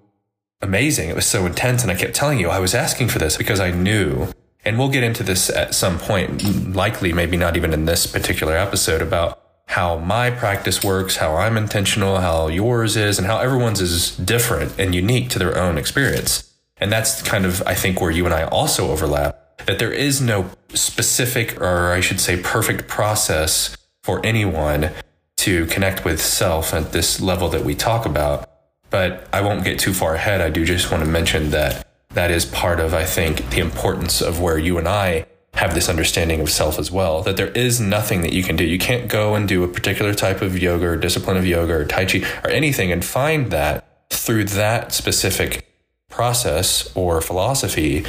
amazing. 0.61 1.09
It 1.09 1.17
was 1.17 1.27
so 1.27 1.47
intense. 1.47 1.83
And 1.83 1.91
I 1.91 1.95
kept 1.95 2.15
telling 2.15 2.41
you, 2.41 2.49
I 2.49 2.59
was 2.59 2.75
asking 2.75 3.09
for 3.09 3.19
this 3.19 3.37
because 3.37 3.61
I 3.61 3.71
knew. 3.71 4.29
And 4.65 4.79
we'll 4.79 4.89
get 4.89 5.03
into 5.03 5.23
this 5.23 5.51
at 5.51 5.75
some 5.75 5.99
point, 5.99 6.75
likely, 6.75 7.13
maybe 7.13 7.37
not 7.37 7.57
even 7.57 7.73
in 7.73 7.85
this 7.85 8.07
particular 8.07 8.57
episode, 8.57 9.03
about 9.03 9.41
how 9.67 9.99
my 9.99 10.31
practice 10.31 10.85
works, 10.85 11.17
how 11.17 11.37
I'm 11.37 11.57
intentional, 11.57 12.19
how 12.19 12.49
yours 12.49 12.97
is, 12.97 13.19
and 13.19 13.27
how 13.27 13.39
everyone's 13.39 13.81
is 13.81 14.17
different 14.17 14.79
and 14.79 14.95
unique 14.95 15.31
to 15.31 15.39
their 15.39 15.59
own 15.59 15.79
experience. 15.79 16.53
And 16.77 16.93
that's 16.93 17.23
kind 17.23 17.45
of, 17.47 17.63
I 17.67 17.75
think, 17.75 18.01
where 18.01 18.11
you 18.11 18.25
and 18.25 18.35
I 18.35 18.45
also 18.45 18.91
overlap 18.91 19.39
that 19.67 19.79
there 19.79 19.93
is 19.93 20.21
no 20.21 20.51
specific, 20.75 21.61
or 21.61 21.93
I 21.93 22.01
should 22.01 22.21
say, 22.21 22.41
perfect 22.41 22.89
process 22.89 23.77
for 24.03 24.25
anyone 24.25 24.91
to 25.39 25.67
connect 25.67 26.05
with 26.05 26.21
self 26.21 26.75
at 26.75 26.93
this 26.93 27.21
level 27.21 27.49
that 27.49 27.65
we 27.65 27.75
talk 27.75 28.07
about. 28.07 28.49
But 28.91 29.27
I 29.33 29.41
won't 29.41 29.65
get 29.65 29.79
too 29.79 29.93
far 29.93 30.15
ahead. 30.15 30.41
I 30.41 30.51
do 30.51 30.65
just 30.65 30.91
want 30.91 31.03
to 31.05 31.09
mention 31.09 31.51
that 31.51 31.87
that 32.15 32.31
is 32.31 32.45
part 32.45 32.81
of, 32.81 32.95
I 32.95 33.05
think, 33.05 33.51
the 33.51 33.61
importance 33.61 34.21
of 34.21 34.41
where 34.41 34.59
you 34.59 34.79
and 34.79 34.89
I 34.89 35.27
have 35.55 35.75
this 35.75 35.89
understanding 35.89 36.41
of 36.41 36.51
self 36.51 36.79
as 36.79 36.91
well. 36.91 37.23
That 37.23 37.37
there 37.37 37.49
is 37.49 37.81
nothing 37.81 38.23
that 38.23 38.33
you 38.33 38.43
can 38.43 38.57
do. 38.57 38.65
You 38.65 38.79
can't 38.79 39.09
go 39.09 39.35
and 39.35 39.47
do 39.47 39.65
a 39.65 39.69
particular 39.69 40.15
type 40.15 40.41
of 40.41 40.59
yoga 40.59 40.87
or 40.87 40.97
discipline 40.97 41.37
of 41.37 41.47
yoga 41.47 41.75
or 41.75 41.85
Tai 41.85 42.07
Chi 42.07 42.23
or 42.45 42.51
anything 42.51 42.91
and 42.91 43.05
find 43.05 43.51
that 43.51 44.09
through 44.11 44.45
that 44.45 44.93
specific 44.93 45.67
process 46.09 46.95
or 46.95 47.21
philosophy. 47.21 48.07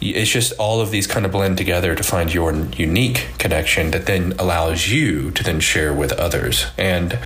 It's 0.00 0.30
just 0.30 0.52
all 0.58 0.80
of 0.80 0.90
these 0.90 1.06
kind 1.06 1.24
of 1.24 1.32
blend 1.32 1.56
together 1.56 1.94
to 1.94 2.02
find 2.02 2.32
your 2.32 2.52
unique 2.52 3.28
connection 3.38 3.92
that 3.92 4.06
then 4.06 4.34
allows 4.38 4.88
you 4.88 5.30
to 5.30 5.42
then 5.42 5.60
share 5.60 5.92
with 5.94 6.12
others. 6.12 6.66
And 6.76 7.18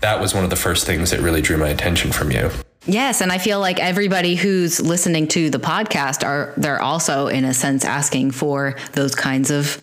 that 0.00 0.20
was 0.20 0.34
one 0.34 0.44
of 0.44 0.50
the 0.50 0.56
first 0.56 0.86
things 0.86 1.10
that 1.10 1.20
really 1.20 1.42
drew 1.42 1.58
my 1.58 1.68
attention 1.68 2.12
from 2.12 2.30
you. 2.30 2.50
Yes, 2.86 3.20
and 3.22 3.32
I 3.32 3.38
feel 3.38 3.60
like 3.60 3.80
everybody 3.80 4.34
who's 4.34 4.80
listening 4.80 5.28
to 5.28 5.48
the 5.50 5.58
podcast 5.58 6.24
are 6.26 6.52
they're 6.56 6.82
also 6.82 7.28
in 7.28 7.44
a 7.44 7.54
sense 7.54 7.84
asking 7.84 8.32
for 8.32 8.76
those 8.92 9.14
kinds 9.14 9.50
of 9.50 9.80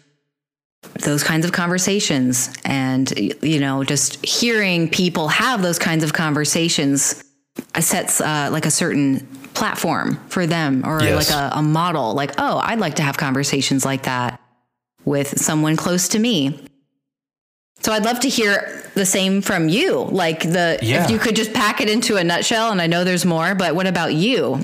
those 0.99 1.23
kinds 1.23 1.45
of 1.45 1.51
conversations 1.51 2.53
and 2.65 3.11
you 3.41 3.59
know 3.59 3.83
just 3.83 4.23
hearing 4.25 4.89
people 4.89 5.27
have 5.29 5.61
those 5.61 5.79
kinds 5.79 6.03
of 6.03 6.13
conversations 6.13 7.23
sets 7.79 8.19
uh, 8.21 8.49
like 8.51 8.65
a 8.65 8.71
certain 8.71 9.19
platform 9.53 10.19
for 10.27 10.47
them 10.47 10.83
or 10.85 11.01
Yes. 11.03 11.29
like 11.29 11.37
a, 11.53 11.57
a 11.59 11.61
model 11.61 12.13
like 12.15 12.31
oh 12.39 12.57
i'd 12.63 12.79
like 12.79 12.95
to 12.95 13.03
have 13.03 13.17
conversations 13.17 13.85
like 13.85 14.03
that 14.03 14.41
with 15.05 15.39
someone 15.39 15.75
close 15.75 16.07
to 16.09 16.19
me 16.19 16.65
so 17.81 17.91
i'd 17.91 18.03
love 18.05 18.19
to 18.19 18.29
hear 18.29 18.83
the 18.95 19.05
same 19.05 19.41
from 19.41 19.69
you 19.69 19.99
like 20.11 20.41
the 20.41 20.79
Yeah. 20.81 21.03
if 21.03 21.09
you 21.11 21.17
could 21.19 21.35
just 21.35 21.53
pack 21.53 21.81
it 21.81 21.89
into 21.89 22.17
a 22.17 22.23
nutshell 22.23 22.71
and 22.71 22.81
i 22.81 22.87
know 22.87 23.03
there's 23.03 23.25
more 23.25 23.55
but 23.55 23.75
what 23.75 23.87
about 23.87 24.13
you 24.13 24.59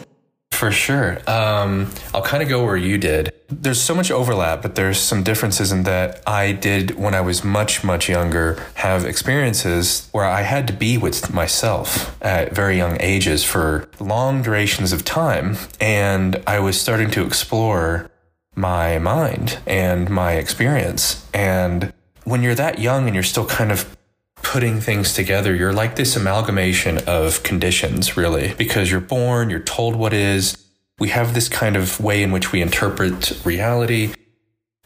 For 0.52 0.72
sure. 0.72 1.20
Um, 1.28 1.92
I'll 2.16 2.24
kind 2.24 2.42
of 2.42 2.50
go 2.50 2.66
where 2.66 2.78
you 2.78 2.98
did. 2.98 3.32
There's 3.48 3.80
so 3.80 3.94
much 3.94 4.10
overlap, 4.10 4.64
but 4.64 4.74
there's 4.74 4.98
some 4.98 5.22
differences 5.22 5.72
in 5.72 5.84
that 5.84 6.24
I 6.26 6.52
did, 6.54 6.96
when 6.98 7.14
I 7.14 7.22
was 7.22 7.44
much, 7.44 7.84
much 7.84 8.10
younger, 8.10 8.58
have 8.76 9.06
experiences 9.06 10.10
where 10.14 10.26
I 10.26 10.42
had 10.42 10.66
to 10.68 10.74
be 10.74 10.98
with 10.98 11.32
myself 11.32 12.16
at 12.24 12.56
very 12.56 12.76
young 12.78 12.98
ages 13.02 13.44
for 13.44 13.88
long 14.00 14.42
durations 14.42 14.92
of 14.94 15.04
time. 15.04 15.58
And 15.80 16.42
I 16.48 16.58
was 16.60 16.80
starting 16.82 17.12
to 17.12 17.22
explore 17.24 18.10
my 18.56 18.98
mind 18.98 19.60
and 19.68 20.10
my 20.10 20.32
experience. 20.42 21.24
And 21.36 21.94
when 22.28 22.44
you're 22.44 22.56
that 22.56 22.78
young 22.78 23.06
and 23.06 23.16
you're 23.16 23.24
still 23.24 23.46
kind 23.46 23.72
of 23.72 23.96
putting 24.44 24.82
things 24.82 25.14
together, 25.14 25.56
you're 25.56 25.72
like 25.72 25.96
this 25.96 26.18
amalgamation 26.18 26.98
of 27.08 27.42
conditions, 27.42 28.18
really, 28.18 28.54
because 28.56 28.92
you're 28.92 29.00
born, 29.00 29.50
you're 29.50 29.62
told 29.62 29.96
what 29.96 30.12
is. 30.12 30.58
We 31.00 31.08
have 31.10 31.34
this 31.34 31.48
kind 31.48 31.78
of 31.78 32.02
way 32.02 32.22
in 32.22 32.34
which 32.34 32.52
we 32.52 32.62
interpret 32.62 33.46
reality. 33.46 34.14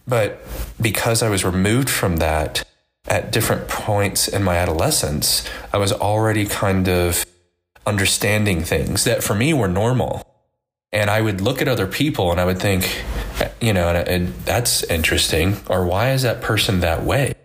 But 0.07 0.45
because 0.79 1.24
I 1.24 1.29
was 1.29 1.43
removed 1.43 1.89
from 1.89 2.17
that 2.17 2.63
at 3.07 3.31
different 3.31 3.67
points 3.67 4.27
in 4.27 4.43
my 4.43 4.57
adolescence, 4.57 5.43
I 5.74 5.77
was 5.77 5.91
already 5.91 6.45
kind 6.45 6.88
of 6.88 7.25
understanding 7.88 8.63
things 8.63 9.03
that 9.05 9.24
for 9.24 9.33
me 9.33 9.51
were 9.51 9.67
normal. 9.67 10.27
And 10.91 11.10
I 11.10 11.21
would 11.21 11.41
look 11.41 11.60
at 11.60 11.67
other 11.67 11.88
people 11.88 12.29
and 12.29 12.39
I 12.39 12.45
would 12.45 12.60
think, 12.60 13.03
you 13.61 13.73
know, 13.73 13.89
and, 13.89 14.07
and 14.07 14.33
that's 14.45 14.83
interesting. 14.83 15.57
Or 15.69 15.85
why 15.85 16.11
is 16.11 16.23
that 16.23 16.41
person 16.41 16.81
that 16.81 17.03
way? 17.03 17.35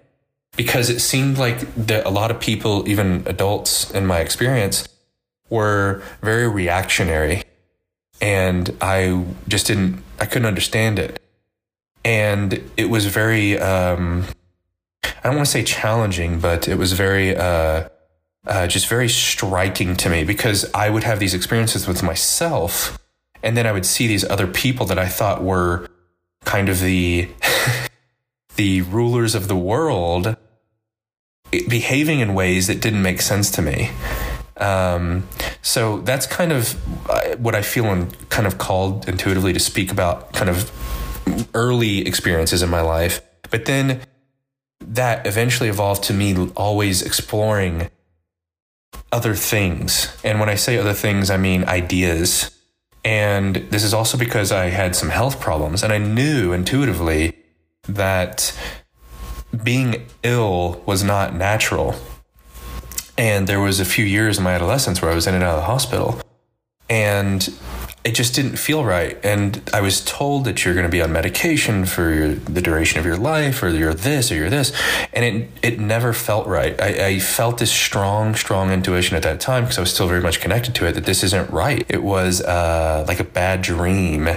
because 0.57 0.89
it 0.89 1.01
seemed 1.01 1.39
like 1.39 1.73
that 1.75 2.07
a 2.07 2.11
lot 2.11 2.31
of 2.31 2.41
people, 2.41 2.89
even 2.89 3.23
adults 3.27 3.91
in 3.91 4.07
my 4.07 4.21
experience, 4.21 4.89
were 5.51 6.03
very 6.23 6.49
reactionary. 6.49 7.43
And 8.21 8.75
I 8.81 9.25
just 9.47 9.67
didn't, 9.67 10.03
I 10.19 10.27
couldn't 10.27 10.47
understand 10.47 10.99
it. 10.99 11.23
And 12.05 12.63
it 12.77 12.89
was 12.89 13.07
very, 13.07 13.59
um, 13.59 14.25
I 15.05 15.25
don't 15.25 15.37
want 15.37 15.47
to 15.47 15.53
say 15.53 15.63
challenging, 15.63 16.41
but 16.41 16.69
it 16.69 16.77
was 16.77 16.95
very, 16.95 17.37
uh, 17.37 17.89
uh, 18.47 18.67
just 18.67 18.89
very 18.89 19.09
striking 19.09 19.97
to 19.97 20.09
me 20.09 20.25
because 20.25 20.73
I 20.73 20.89
would 20.89 21.03
have 21.03 21.19
these 21.19 21.35
experiences 21.35 21.87
with 21.87 22.03
myself. 22.03 22.99
And 23.43 23.57
then 23.57 23.67
I 23.67 23.73
would 23.73 23.85
see 23.85 24.07
these 24.07 24.25
other 24.25 24.47
people 24.47 24.87
that 24.87 24.99
I 24.99 25.09
thought 25.09 25.43
were 25.43 25.89
kind 26.47 26.71
of 26.71 26.81
the, 26.81 27.29
the 28.57 28.81
rulers 28.81 29.35
of 29.35 29.49
the 29.49 29.57
world 29.57 30.37
behaving 31.51 32.21
in 32.21 32.33
ways 32.33 32.69
that 32.69 32.81
didn't 32.81 33.03
make 33.03 33.21
sense 33.21 33.51
to 33.51 33.63
me. 33.63 33.91
Um, 34.57 35.29
so 35.61 35.99
that's 35.99 36.27
kind 36.27 36.53
of 36.53 36.75
uh, 37.11 37.37
what 37.37 37.55
I 37.55 37.61
feel 37.61 37.85
I'm 37.87 38.11
kind 38.31 38.47
of 38.47 38.57
called 38.57 39.07
intuitively 39.07 39.53
to 39.53 39.61
speak 39.61 39.93
about 39.93 40.33
kind 40.33 40.49
of 40.49 40.71
early 41.55 42.07
experiences 42.07 42.63
in 42.63 42.71
my 42.71 42.81
life. 42.81 43.21
But 43.51 43.67
then 43.67 44.01
that 44.81 45.27
eventually 45.27 45.69
evolved 45.69 46.05
to 46.05 46.15
me 46.15 46.51
always 46.57 47.03
exploring 47.03 47.91
other 49.13 49.35
things. 49.35 50.17
And 50.25 50.41
when 50.41 50.49
I 50.49 50.55
say 50.55 50.79
other 50.79 50.95
things, 50.95 51.31
I 51.31 51.37
mean 51.37 51.65
ideas. 51.65 52.56
And 53.07 53.55
this 53.71 53.85
is 53.85 53.95
also 53.95 54.19
because 54.19 54.51
I 54.51 54.65
had 54.65 54.97
some 54.97 55.11
health 55.11 55.39
problems 55.39 55.85
and 55.85 55.93
I 55.93 55.99
knew 55.99 56.53
intuitively 56.53 57.35
that 57.89 58.53
being 59.63 60.05
ill 60.25 60.83
was 60.87 61.05
not 61.05 61.33
natural. 61.33 61.95
And 63.17 63.47
there 63.47 63.61
was 63.61 63.79
a 63.79 63.85
few 63.85 64.05
years 64.05 64.39
in 64.39 64.45
my 64.45 64.55
adolescence 64.57 65.01
where 65.01 65.13
I 65.13 65.15
was 65.15 65.29
in 65.29 65.37
and 65.37 65.45
out 65.45 65.55
of 65.55 65.61
the 65.61 65.67
hospital. 65.67 66.21
And 66.91 67.49
it 68.07 68.15
just 68.15 68.37
didn't 68.37 68.57
feel 68.57 68.85
right. 68.85 69.19
And 69.25 69.61
I 69.75 69.81
was 69.81 70.01
told 70.05 70.45
that 70.45 70.65
you're 70.65 70.75
going 70.75 70.87
to 70.87 70.91
be 70.91 71.03
on 71.03 71.11
medication 71.13 71.85
for 71.87 72.15
your, 72.15 72.35
the 72.35 72.63
duration 72.63 73.01
of 73.01 73.05
your 73.05 73.17
life, 73.17 73.65
or 73.65 73.69
you're 73.69 73.95
this, 73.95 74.31
or 74.31 74.37
you're 74.37 74.49
this. 74.49 74.73
And 75.13 75.25
it, 75.25 75.51
it 75.61 75.81
never 75.81 76.13
felt 76.13 76.47
right. 76.47 76.81
I, 76.81 77.07
I 77.07 77.19
felt 77.19 77.59
this 77.59 77.73
strong, 77.73 78.37
strong 78.37 78.71
intuition 78.71 79.17
at 79.17 79.25
that 79.25 79.41
time 79.41 79.65
because 79.65 79.79
I 79.79 79.81
was 79.81 79.93
still 79.93 80.07
very 80.07 80.21
much 80.21 80.41
connected 80.41 80.73
to 80.77 80.87
it 80.87 80.93
that 80.93 81.05
this 81.05 81.25
isn't 81.25 81.51
right. 81.51 81.85
It 81.89 82.05
was 82.05 82.41
uh, 82.43 83.05
like 83.09 83.19
a 83.19 83.25
bad 83.25 83.63
dream 83.63 84.29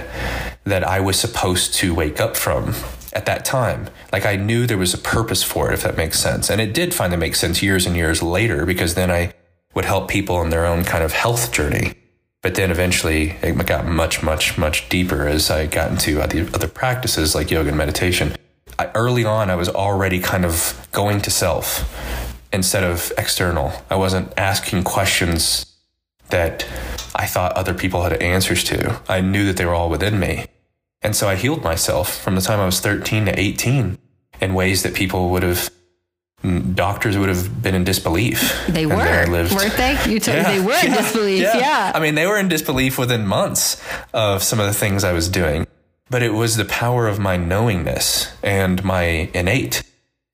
that 0.64 0.82
I 0.82 0.98
was 0.98 1.16
supposed 1.16 1.74
to 1.74 1.94
wake 1.94 2.20
up 2.20 2.36
from 2.36 2.74
at 3.12 3.26
that 3.26 3.44
time. 3.44 3.88
Like 4.12 4.26
I 4.26 4.34
knew 4.34 4.66
there 4.66 4.78
was 4.78 4.94
a 4.94 4.98
purpose 4.98 5.44
for 5.44 5.70
it, 5.70 5.74
if 5.74 5.84
that 5.84 5.96
makes 5.96 6.18
sense. 6.18 6.50
And 6.50 6.60
it 6.60 6.74
did 6.74 6.92
finally 6.92 7.18
make 7.18 7.36
sense 7.36 7.62
years 7.62 7.86
and 7.86 7.94
years 7.94 8.20
later 8.20 8.66
because 8.66 8.96
then 8.96 9.12
I 9.12 9.32
would 9.74 9.84
help 9.84 10.08
people 10.08 10.42
in 10.42 10.50
their 10.50 10.66
own 10.66 10.82
kind 10.82 11.04
of 11.04 11.12
health 11.12 11.52
journey. 11.52 11.94
But 12.42 12.54
then 12.54 12.70
eventually 12.70 13.36
it 13.42 13.66
got 13.66 13.86
much, 13.86 14.22
much, 14.22 14.56
much 14.56 14.88
deeper 14.88 15.26
as 15.26 15.50
I 15.50 15.66
got 15.66 15.90
into 15.90 16.14
the 16.14 16.50
other 16.54 16.68
practices 16.68 17.34
like 17.34 17.50
yoga 17.50 17.68
and 17.68 17.78
meditation. 17.78 18.34
I, 18.78 18.90
early 18.94 19.24
on, 19.24 19.50
I 19.50 19.56
was 19.56 19.68
already 19.68 20.20
kind 20.20 20.44
of 20.46 20.88
going 20.90 21.20
to 21.22 21.30
self 21.30 21.84
instead 22.52 22.82
of 22.82 23.12
external. 23.18 23.72
I 23.90 23.96
wasn't 23.96 24.32
asking 24.38 24.84
questions 24.84 25.66
that 26.30 26.66
I 27.14 27.26
thought 27.26 27.52
other 27.52 27.74
people 27.74 28.02
had 28.02 28.14
answers 28.14 28.64
to. 28.64 29.00
I 29.08 29.20
knew 29.20 29.44
that 29.46 29.56
they 29.56 29.66
were 29.66 29.74
all 29.74 29.90
within 29.90 30.18
me. 30.18 30.46
And 31.02 31.14
so 31.14 31.28
I 31.28 31.36
healed 31.36 31.62
myself 31.62 32.14
from 32.22 32.34
the 32.36 32.40
time 32.40 32.60
I 32.60 32.66
was 32.66 32.80
13 32.80 33.26
to 33.26 33.38
18 33.38 33.98
in 34.40 34.54
ways 34.54 34.82
that 34.82 34.94
people 34.94 35.28
would 35.30 35.42
have 35.42 35.70
doctors 36.42 37.18
would 37.18 37.28
have 37.28 37.62
been 37.62 37.74
in 37.74 37.84
disbelief. 37.84 38.64
They 38.68 38.86
were, 38.86 38.94
weren't 38.96 39.76
they? 39.76 39.98
You 40.08 40.20
told 40.20 40.38
yeah. 40.38 40.52
they 40.52 40.60
were 40.60 40.72
in 40.72 40.92
disbelief. 40.96 41.42
Yeah. 41.42 41.58
yeah. 41.58 41.92
I 41.94 42.00
mean, 42.00 42.14
they 42.14 42.26
were 42.26 42.38
in 42.38 42.48
disbelief 42.48 42.98
within 42.98 43.26
months 43.26 43.82
of 44.14 44.42
some 44.42 44.58
of 44.58 44.66
the 44.66 44.72
things 44.72 45.04
I 45.04 45.12
was 45.12 45.28
doing. 45.28 45.66
But 46.08 46.22
it 46.22 46.32
was 46.32 46.56
the 46.56 46.64
power 46.64 47.06
of 47.06 47.18
my 47.18 47.36
knowingness 47.36 48.32
and 48.42 48.82
my 48.82 49.30
innate, 49.32 49.82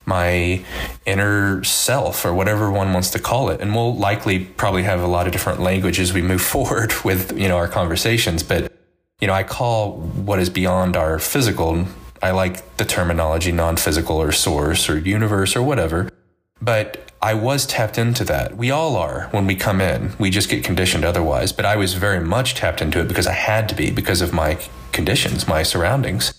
my 0.06 0.64
inner 1.04 1.62
self, 1.64 2.24
or 2.24 2.32
whatever 2.32 2.70
one 2.70 2.92
wants 2.92 3.10
to 3.10 3.18
call 3.18 3.50
it. 3.50 3.60
And 3.60 3.74
we'll 3.74 3.94
likely 3.94 4.44
probably 4.44 4.84
have 4.84 5.02
a 5.02 5.06
lot 5.06 5.26
of 5.26 5.32
different 5.32 5.60
language 5.60 5.98
as 5.98 6.12
we 6.12 6.22
move 6.22 6.40
forward 6.54 6.94
with 7.04 7.36
you 7.38 7.48
know 7.48 7.56
our 7.56 7.68
conversations. 7.68 8.42
But 8.42 8.72
you 9.20 9.26
know, 9.26 9.34
I 9.34 9.42
call 9.42 9.98
what 9.98 10.38
is 10.38 10.50
beyond 10.50 10.96
our 10.96 11.18
physical 11.18 11.86
I 12.22 12.30
like 12.30 12.76
the 12.76 12.84
terminology 12.84 13.52
non 13.52 13.76
physical 13.76 14.20
or 14.20 14.32
source 14.32 14.88
or 14.88 14.98
universe 14.98 15.56
or 15.56 15.62
whatever. 15.62 16.10
But 16.60 17.10
I 17.20 17.34
was 17.34 17.66
tapped 17.66 17.98
into 17.98 18.24
that. 18.24 18.56
We 18.56 18.70
all 18.70 18.96
are 18.96 19.28
when 19.30 19.46
we 19.46 19.56
come 19.56 19.80
in. 19.80 20.12
We 20.18 20.30
just 20.30 20.48
get 20.48 20.64
conditioned 20.64 21.04
otherwise. 21.04 21.52
But 21.52 21.64
I 21.64 21.76
was 21.76 21.94
very 21.94 22.20
much 22.20 22.54
tapped 22.54 22.80
into 22.80 23.00
it 23.00 23.08
because 23.08 23.26
I 23.26 23.32
had 23.32 23.68
to 23.68 23.74
be 23.74 23.90
because 23.90 24.20
of 24.20 24.32
my 24.32 24.58
conditions, 24.92 25.48
my 25.48 25.62
surroundings. 25.62 26.32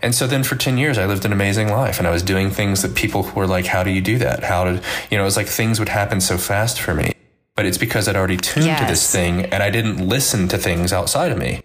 And 0.00 0.14
so 0.14 0.26
then 0.26 0.42
for 0.42 0.56
10 0.56 0.78
years, 0.78 0.96
I 0.96 1.06
lived 1.06 1.24
an 1.24 1.32
amazing 1.32 1.68
life 1.68 1.98
and 1.98 2.06
I 2.06 2.10
was 2.10 2.22
doing 2.22 2.50
things 2.50 2.80
that 2.82 2.94
people 2.94 3.30
were 3.34 3.46
like, 3.46 3.66
How 3.66 3.82
do 3.82 3.90
you 3.90 4.00
do 4.00 4.16
that? 4.18 4.44
How 4.44 4.64
did, 4.64 4.82
you 5.10 5.18
know, 5.18 5.24
it 5.24 5.26
was 5.26 5.36
like 5.36 5.48
things 5.48 5.78
would 5.78 5.90
happen 5.90 6.20
so 6.20 6.38
fast 6.38 6.80
for 6.80 6.94
me. 6.94 7.12
But 7.54 7.66
it's 7.66 7.78
because 7.78 8.08
I'd 8.08 8.16
already 8.16 8.38
tuned 8.38 8.66
yes. 8.66 8.80
to 8.80 8.86
this 8.86 9.10
thing 9.12 9.44
and 9.46 9.62
I 9.62 9.70
didn't 9.70 10.08
listen 10.08 10.48
to 10.48 10.58
things 10.58 10.92
outside 10.92 11.30
of 11.30 11.38
me. 11.38 11.60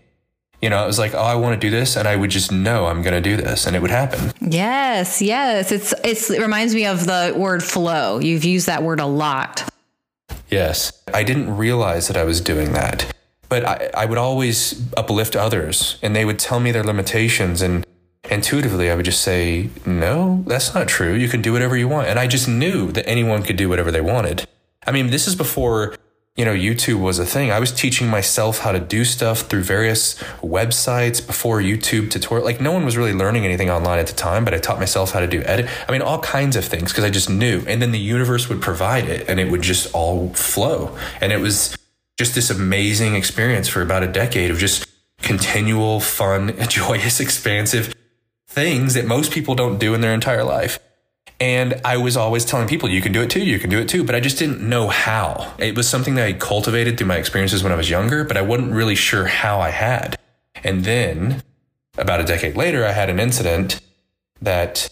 You 0.61 0.71
know, 0.71 0.83
it 0.83 0.87
was 0.87 0.97
like, 0.97 1.13
oh, 1.13 1.19
I 1.19 1.35
want 1.35 1.59
to 1.59 1.67
do 1.67 1.69
this, 1.69 1.95
and 1.95 2.07
I 2.07 2.15
would 2.15 2.31
just 2.31 2.51
know 2.51 2.87
I'm 2.87 3.03
going 3.03 3.13
to 3.13 3.21
do 3.21 3.37
this, 3.37 3.67
and 3.67 3.75
it 3.75 3.81
would 3.81 3.91
happen. 3.91 4.31
Yes, 4.41 5.21
yes. 5.21 5.71
It's, 5.71 5.93
it's 6.03 6.31
it 6.31 6.41
reminds 6.41 6.73
me 6.73 6.87
of 6.87 7.05
the 7.05 7.33
word 7.37 7.63
flow. 7.63 8.19
You've 8.19 8.43
used 8.43 8.65
that 8.65 8.81
word 8.81 8.99
a 8.99 9.05
lot. 9.05 9.69
Yes, 10.49 11.03
I 11.13 11.23
didn't 11.23 11.55
realize 11.55 12.07
that 12.07 12.17
I 12.17 12.23
was 12.23 12.41
doing 12.41 12.71
that, 12.73 13.13
but 13.49 13.65
I, 13.65 13.91
I 13.93 14.05
would 14.05 14.17
always 14.17 14.81
uplift 14.95 15.35
others, 15.35 15.99
and 16.01 16.15
they 16.15 16.25
would 16.25 16.39
tell 16.39 16.59
me 16.59 16.71
their 16.71 16.83
limitations, 16.83 17.61
and 17.61 17.85
intuitively 18.29 18.89
I 18.89 18.95
would 18.95 19.05
just 19.05 19.21
say, 19.21 19.69
no, 19.85 20.43
that's 20.47 20.73
not 20.73 20.87
true. 20.87 21.13
You 21.13 21.27
can 21.29 21.41
do 21.41 21.53
whatever 21.53 21.77
you 21.77 21.87
want, 21.87 22.07
and 22.07 22.17
I 22.17 22.25
just 22.27 22.47
knew 22.47 22.91
that 22.93 23.07
anyone 23.07 23.43
could 23.43 23.57
do 23.57 23.69
whatever 23.69 23.91
they 23.91 24.01
wanted. 24.01 24.47
I 24.87 24.91
mean, 24.91 25.07
this 25.11 25.27
is 25.27 25.35
before 25.35 25.95
you 26.37 26.45
know, 26.45 26.53
YouTube 26.53 26.99
was 26.99 27.17
a 27.17 27.25
thing. 27.25 27.51
I 27.51 27.59
was 27.59 27.71
teaching 27.71 28.07
myself 28.07 28.59
how 28.59 28.71
to 28.71 28.79
do 28.79 29.03
stuff 29.03 29.41
through 29.41 29.63
various 29.63 30.13
websites 30.43 31.25
before 31.25 31.59
YouTube 31.59 32.11
tutorial. 32.11 32.45
Like 32.45 32.61
no 32.61 32.71
one 32.71 32.85
was 32.85 32.95
really 32.95 33.11
learning 33.11 33.43
anything 33.43 33.71
online 33.71 33.97
at 33.97 34.05
the 34.05 34.13
time, 34.13 34.45
but 34.45 34.53
I 34.53 34.59
taught 34.59 34.77
myself 34.77 35.11
how 35.11 35.19
to 35.19 35.27
do 35.27 35.41
edit. 35.41 35.67
I 35.89 35.91
mean, 35.91 36.03
all 36.03 36.19
kinds 36.19 36.55
of 36.55 36.63
things 36.63 36.91
because 36.91 37.03
I 37.03 37.09
just 37.09 37.27
knew. 37.27 37.63
And 37.67 37.81
then 37.81 37.91
the 37.91 37.99
universe 37.99 38.49
would 38.49 38.61
provide 38.61 39.05
it 39.05 39.27
and 39.27 39.39
it 39.39 39.49
would 39.49 39.63
just 39.63 39.91
all 39.95 40.31
flow. 40.35 40.95
And 41.21 41.33
it 41.33 41.39
was 41.39 41.75
just 42.19 42.35
this 42.35 42.51
amazing 42.51 43.15
experience 43.15 43.67
for 43.67 43.81
about 43.81 44.03
a 44.03 44.07
decade 44.07 44.51
of 44.51 44.59
just 44.59 44.87
continual, 45.23 45.99
fun, 45.99 46.55
joyous, 46.69 47.19
expansive 47.19 47.95
things 48.47 48.93
that 48.93 49.07
most 49.07 49.31
people 49.31 49.55
don't 49.55 49.79
do 49.79 49.95
in 49.95 50.01
their 50.01 50.13
entire 50.13 50.43
life. 50.43 50.79
And 51.39 51.79
I 51.85 51.97
was 51.97 52.17
always 52.17 52.45
telling 52.45 52.67
people, 52.67 52.89
you 52.89 53.01
can 53.01 53.11
do 53.11 53.21
it 53.21 53.29
too, 53.29 53.43
you 53.43 53.59
can 53.59 53.69
do 53.69 53.79
it 53.79 53.87
too, 53.87 54.03
but 54.03 54.15
I 54.15 54.19
just 54.19 54.39
didn't 54.39 54.67
know 54.67 54.87
how. 54.87 55.53
It 55.59 55.75
was 55.75 55.87
something 55.87 56.15
that 56.15 56.25
I 56.25 56.33
cultivated 56.33 56.97
through 56.97 57.07
my 57.07 57.17
experiences 57.17 57.63
when 57.63 57.71
I 57.71 57.75
was 57.75 57.89
younger, 57.89 58.23
but 58.23 58.37
I 58.37 58.41
wasn't 58.41 58.73
really 58.73 58.95
sure 58.95 59.25
how 59.25 59.59
I 59.59 59.69
had. 59.69 60.17
And 60.63 60.83
then 60.83 61.43
about 61.97 62.19
a 62.19 62.23
decade 62.23 62.55
later, 62.55 62.85
I 62.85 62.91
had 62.91 63.09
an 63.09 63.19
incident 63.19 63.79
that 64.41 64.89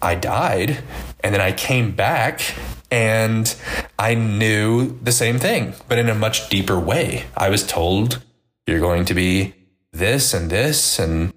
I 0.00 0.14
died, 0.14 0.82
and 1.20 1.34
then 1.34 1.40
I 1.40 1.52
came 1.52 1.92
back 1.92 2.54
and 2.90 3.54
I 3.98 4.14
knew 4.14 4.98
the 5.00 5.12
same 5.12 5.38
thing, 5.38 5.74
but 5.88 5.98
in 5.98 6.08
a 6.08 6.14
much 6.14 6.48
deeper 6.48 6.78
way. 6.78 7.26
I 7.36 7.48
was 7.48 7.66
told, 7.66 8.22
you're 8.66 8.80
going 8.80 9.04
to 9.06 9.14
be 9.14 9.54
this 9.92 10.34
and 10.34 10.50
this, 10.50 10.98
and 10.98 11.32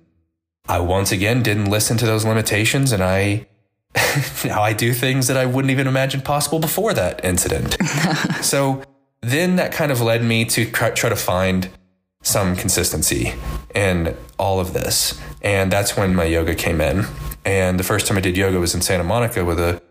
I 0.68 0.80
once 0.80 1.12
again 1.12 1.44
didn't 1.44 1.70
listen 1.70 1.98
to 1.98 2.06
those 2.06 2.26
limitations, 2.26 2.92
and 2.92 3.04
I 3.04 3.48
now 4.46 4.62
I 4.62 4.74
do 4.74 4.94
things 4.94 5.28
that 5.28 5.38
I 5.38 5.46
wouldn't 5.46 5.72
even 5.72 5.88
imagine 5.88 6.22
possible 6.22 6.60
before 6.60 6.94
that 6.94 7.24
incident. 7.24 7.78
so 8.42 8.84
then 9.22 9.56
that 9.56 9.72
kind 9.72 9.92
of 9.92 10.02
led 10.02 10.24
me 10.24 10.46
to 10.46 10.70
try 10.70 10.92
to 10.92 11.16
find 11.16 11.70
some 12.22 12.56
consistency 12.56 13.34
in 13.74 14.16
all 14.38 14.60
of 14.60 14.74
this. 14.74 15.20
And 15.42 15.72
that's 15.72 15.96
when 15.96 16.16
my 16.16 16.26
yoga 16.26 16.56
came 16.56 16.82
in. 16.82 17.06
And 17.46 17.80
the 17.80 17.84
first 17.84 18.08
time 18.08 18.18
I 18.18 18.22
did 18.22 18.36
yoga 18.36 18.60
was 18.60 18.74
in 18.74 18.82
Santa 18.82 19.04
Monica 19.04 19.46
with 19.46 19.60
a 19.60 19.82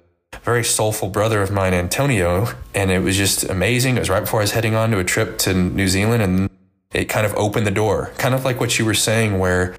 very 0.43 0.65
soulful 0.65 1.09
brother 1.09 1.41
of 1.43 1.53
mine, 1.53 1.73
Antonio. 1.73 2.49
And 2.75 2.91
it 2.91 3.01
was 3.01 3.17
just 3.17 3.45
amazing. 3.45 3.97
It 3.97 4.01
was 4.01 4.11
right 4.11 4.21
before 4.21 4.41
I 4.41 4.43
was 4.43 4.51
heading 4.51 4.75
on 4.75 4.91
to 4.91 4.99
a 4.99 5.05
trip 5.05 5.39
to 5.39 5.55
New 5.55 5.87
Zealand. 5.87 6.23
And 6.23 6.51
it 6.93 7.05
kind 7.07 7.25
of 7.25 7.35
opened 7.35 7.67
the 7.67 7.73
door, 7.73 8.13
kind 8.19 8.35
of 8.35 8.45
like 8.45 8.59
what 8.59 8.79
you 8.79 8.85
were 8.85 8.95
saying, 8.95 9.39
where 9.39 9.77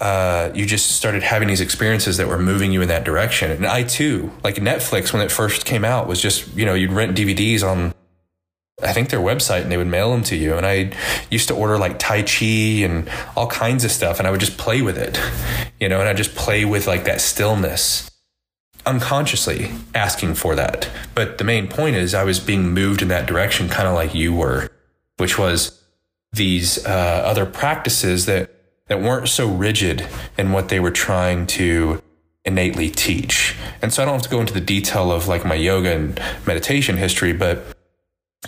uh, 0.00 0.50
you 0.54 0.66
just 0.66 0.92
started 0.92 1.22
having 1.22 1.48
these 1.48 1.60
experiences 1.60 2.16
that 2.16 2.26
were 2.26 2.38
moving 2.38 2.72
you 2.72 2.82
in 2.82 2.88
that 2.88 3.04
direction. 3.04 3.50
And 3.50 3.66
I 3.66 3.84
too, 3.84 4.32
like 4.42 4.56
Netflix 4.56 5.12
when 5.12 5.22
it 5.22 5.30
first 5.30 5.64
came 5.64 5.84
out, 5.84 6.08
was 6.08 6.20
just, 6.20 6.54
you 6.56 6.64
know, 6.64 6.74
you'd 6.74 6.92
rent 6.92 7.16
DVDs 7.16 7.62
on, 7.62 7.94
I 8.82 8.92
think 8.92 9.10
their 9.10 9.20
website 9.20 9.62
and 9.62 9.70
they 9.70 9.76
would 9.76 9.86
mail 9.86 10.10
them 10.10 10.24
to 10.24 10.36
you. 10.36 10.54
And 10.54 10.66
I 10.66 10.92
used 11.30 11.48
to 11.48 11.54
order 11.54 11.78
like 11.78 11.98
Tai 11.98 12.22
Chi 12.22 12.82
and 12.84 13.08
all 13.36 13.46
kinds 13.46 13.84
of 13.84 13.92
stuff. 13.92 14.18
And 14.18 14.26
I 14.26 14.30
would 14.30 14.40
just 14.40 14.58
play 14.58 14.82
with 14.82 14.98
it, 14.98 15.20
you 15.80 15.88
know, 15.88 16.00
and 16.00 16.08
I 16.08 16.12
just 16.12 16.34
play 16.34 16.64
with 16.64 16.86
like 16.86 17.04
that 17.04 17.20
stillness 17.20 18.10
unconsciously 18.86 19.70
asking 19.94 20.34
for 20.34 20.54
that. 20.54 20.88
But 21.14 21.38
the 21.38 21.44
main 21.44 21.68
point 21.68 21.96
is 21.96 22.14
I 22.14 22.24
was 22.24 22.40
being 22.40 22.72
moved 22.72 23.02
in 23.02 23.08
that 23.08 23.26
direction, 23.26 23.68
kind 23.68 23.88
of 23.88 23.94
like 23.94 24.14
you 24.14 24.34
were, 24.34 24.70
which 25.16 25.38
was 25.38 25.80
these 26.32 26.84
uh, 26.84 26.90
other 27.24 27.46
practices 27.46 28.26
that 28.26 28.53
that 28.86 29.00
weren't 29.00 29.28
so 29.28 29.48
rigid 29.48 30.06
in 30.36 30.52
what 30.52 30.68
they 30.68 30.80
were 30.80 30.90
trying 30.90 31.46
to 31.46 32.02
innately 32.44 32.90
teach. 32.90 33.56
And 33.80 33.92
so 33.92 34.02
I 34.02 34.04
don't 34.04 34.14
have 34.14 34.22
to 34.22 34.28
go 34.28 34.40
into 34.40 34.52
the 34.52 34.60
detail 34.60 35.10
of 35.10 35.28
like 35.28 35.44
my 35.44 35.54
yoga 35.54 35.94
and 35.94 36.20
meditation 36.46 36.96
history, 36.98 37.32
but 37.32 37.64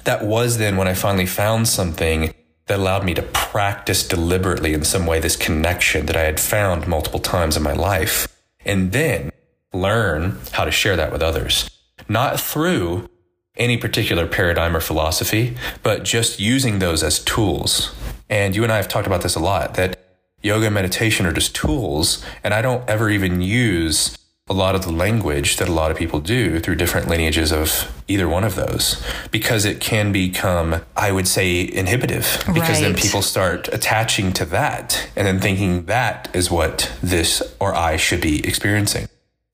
that 0.04 0.24
was 0.24 0.58
then 0.58 0.76
when 0.76 0.88
I 0.88 0.94
finally 0.94 1.26
found 1.26 1.68
something 1.68 2.34
that 2.66 2.78
allowed 2.78 3.04
me 3.04 3.14
to 3.14 3.22
practice 3.22 4.06
deliberately 4.06 4.74
in 4.74 4.84
some 4.84 5.06
way 5.06 5.20
this 5.20 5.36
connection 5.36 6.06
that 6.06 6.16
I 6.16 6.24
had 6.24 6.40
found 6.40 6.86
multiple 6.86 7.20
times 7.20 7.56
in 7.56 7.62
my 7.62 7.72
life. 7.72 8.28
And 8.64 8.92
then 8.92 9.30
learn 9.72 10.38
how 10.52 10.64
to 10.64 10.70
share 10.70 10.96
that 10.96 11.12
with 11.12 11.22
others, 11.22 11.70
not 12.08 12.40
through 12.40 13.08
any 13.56 13.76
particular 13.76 14.26
paradigm 14.26 14.76
or 14.76 14.80
philosophy, 14.80 15.56
but 15.82 16.02
just 16.02 16.40
using 16.40 16.78
those 16.78 17.02
as 17.02 17.20
tools. 17.20 17.94
And 18.28 18.54
you 18.54 18.64
and 18.64 18.72
I 18.72 18.76
have 18.76 18.88
talked 18.88 19.06
about 19.06 19.22
this 19.22 19.36
a 19.36 19.40
lot 19.40 19.74
that 19.74 20.05
yoga 20.46 20.66
and 20.66 20.74
meditation 20.74 21.26
are 21.26 21.32
just 21.32 21.54
tools. 21.54 22.24
And 22.44 22.54
I 22.54 22.62
don't 22.62 22.88
ever 22.88 23.10
even 23.10 23.40
use 23.40 24.16
a 24.48 24.54
lot 24.54 24.76
of 24.76 24.82
the 24.82 24.92
language 24.92 25.56
that 25.56 25.68
a 25.68 25.72
lot 25.72 25.90
of 25.90 25.96
people 25.96 26.20
do 26.20 26.60
through 26.60 26.76
different 26.76 27.08
lineages 27.08 27.52
of 27.52 27.92
either 28.06 28.28
one 28.28 28.44
of 28.44 28.54
those 28.54 29.02
because 29.32 29.64
it 29.64 29.80
can 29.80 30.12
become, 30.12 30.82
I 30.96 31.10
would 31.10 31.26
say, 31.26 31.68
inhibitive 31.68 32.44
because 32.46 32.60
right. 32.60 32.80
then 32.80 32.94
people 32.94 33.22
start 33.22 33.68
attaching 33.72 34.32
to 34.34 34.44
that 34.46 35.10
and 35.16 35.26
then 35.26 35.40
thinking 35.40 35.86
that 35.86 36.30
is 36.32 36.48
what 36.48 36.92
this 37.02 37.42
or 37.58 37.74
I 37.74 37.96
should 37.96 38.20
be 38.20 38.46
experiencing. 38.46 39.08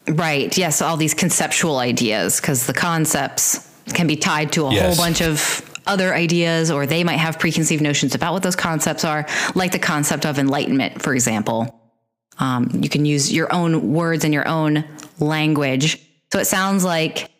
Right. 0.07 0.57
Yes. 0.59 0.83
All 0.83 0.99
these 0.99 1.15
conceptual 1.15 1.79
ideas 1.79 2.39
because 2.39 2.67
the 2.67 2.75
concepts 2.75 3.67
can 3.95 4.07
be 4.07 4.17
tied 4.17 4.53
to 4.53 4.67
a 4.67 4.75
yes. 4.75 4.85
whole 4.85 5.07
bunch 5.07 5.23
of 5.23 5.72
other 5.87 6.15
ideas 6.15 6.71
or 6.71 6.87
they 6.87 7.05
might 7.05 7.19
have 7.19 7.39
preconceived 7.39 7.83
notions 7.83 8.15
about 8.15 8.33
what 8.33 8.43
those 8.43 8.57
concepts 8.57 9.05
are, 9.05 9.27
like 9.55 9.73
the 9.73 9.79
concept 9.79 10.27
of 10.27 10.39
enlightenment, 10.39 11.03
for 11.03 11.15
example. 11.15 11.81
Um, 12.39 12.81
you 12.83 12.89
can 12.89 13.05
use 13.05 13.33
your 13.33 13.53
own 13.53 13.93
words 13.93 14.25
and 14.25 14.33
your 14.33 14.47
own 14.49 14.85
language. 15.19 16.01
So 16.33 16.39
it 16.39 16.47
sounds 16.47 16.85
like 16.85 17.31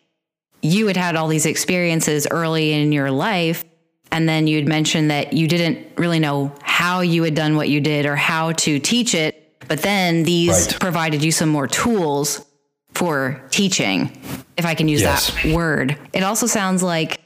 you 0.61 0.87
had 0.87 0.97
had 0.97 1.15
all 1.15 1.27
these 1.27 1.45
experiences 1.45 2.27
early 2.29 2.73
in 2.73 2.91
your 2.91 3.11
life. 3.11 3.65
And 4.11 4.29
then 4.29 4.45
you'd 4.45 4.67
mentioned 4.67 5.09
that 5.09 5.33
you 5.33 5.47
didn't 5.47 5.97
really 5.97 6.19
know 6.19 6.53
how 6.61 7.01
you 7.01 7.23
had 7.23 7.33
done 7.33 7.55
what 7.55 7.69
you 7.69 7.81
did 7.81 8.05
or 8.05 8.15
how 8.15 8.51
to 8.53 8.79
teach 8.79 9.15
it. 9.15 9.39
But 9.67 9.81
then 9.81 10.23
these 10.23 10.67
right. 10.67 10.79
provided 10.79 11.23
you 11.23 11.31
some 11.31 11.49
more 11.49 11.67
tools 11.67 12.45
for 12.93 13.43
teaching, 13.49 14.15
if 14.55 14.65
I 14.65 14.75
can 14.75 14.87
use 14.87 15.01
yes. 15.01 15.33
that 15.33 15.53
word. 15.53 15.97
It 16.13 16.21
also 16.21 16.45
sounds 16.45 16.83
like 16.83 17.19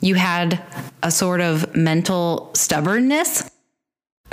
you 0.00 0.14
had 0.14 0.62
a 1.02 1.10
sort 1.10 1.40
of 1.40 1.74
mental 1.76 2.50
stubbornness. 2.54 3.50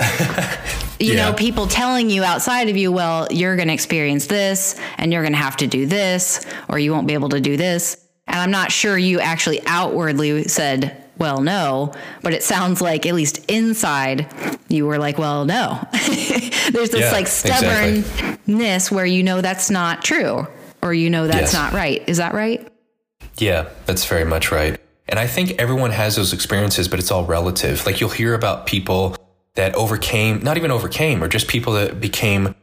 you 1.00 1.14
Yeah. 1.14 1.30
know, 1.30 1.32
people 1.32 1.66
telling 1.66 2.10
you 2.10 2.24
outside 2.24 2.68
of 2.68 2.76
you, 2.76 2.92
well, 2.92 3.26
you're 3.30 3.56
going 3.56 3.68
to 3.68 3.74
experience 3.74 4.26
this 4.26 4.78
and 4.96 5.12
you're 5.12 5.22
going 5.22 5.32
to 5.32 5.38
have 5.38 5.56
to 5.58 5.66
do 5.66 5.86
this 5.86 6.44
or 6.68 6.78
you 6.78 6.92
won't 6.92 7.06
be 7.06 7.14
able 7.14 7.28
to 7.30 7.40
do 7.40 7.56
this. 7.56 7.96
And 8.26 8.36
I'm 8.38 8.50
not 8.50 8.70
sure 8.72 8.96
you 8.98 9.20
actually 9.20 9.60
outwardly 9.66 10.44
said, 10.44 11.02
well, 11.16 11.40
no, 11.40 11.92
but 12.22 12.32
it 12.32 12.42
sounds 12.44 12.80
like 12.80 13.06
at 13.06 13.14
least 13.14 13.44
inside 13.50 14.26
you 14.68 14.86
were 14.86 14.98
like, 14.98 15.18
well, 15.18 15.44
no. 15.44 15.80
There's 15.92 16.90
this 16.90 17.00
Yeah, 17.00 17.10
like 17.12 17.22
exactly. 17.22 18.02
stubbornness 18.02 18.90
where 18.92 19.06
you 19.06 19.22
know 19.22 19.40
that's 19.40 19.70
not 19.70 20.04
true 20.04 20.46
or 20.82 20.94
you 20.94 21.10
know 21.10 21.26
that's 21.26 21.52
Yes. 21.52 21.54
not 21.54 21.72
right. 21.72 22.06
Is 22.08 22.18
that 22.18 22.34
right? 22.34 22.68
Yeah, 23.38 23.68
that's 23.86 24.04
very 24.04 24.24
much 24.24 24.52
right. 24.52 24.78
And 25.08 25.18
I 25.18 25.26
think 25.26 25.52
everyone 25.52 25.90
has 25.90 26.16
those 26.16 26.32
experiences, 26.32 26.88
but 26.88 26.98
it's 26.98 27.10
all 27.10 27.24
relative. 27.24 27.86
Like 27.86 28.00
you'll 28.00 28.10
hear 28.10 28.34
about 28.34 28.66
people 28.66 29.16
that 29.54 29.74
overcame, 29.74 30.40
not 30.40 30.56
even 30.56 30.70
overcame, 30.70 31.22
or 31.22 31.28
just 31.28 31.48
people 31.48 31.72
that 31.74 32.00
became, 32.00 32.54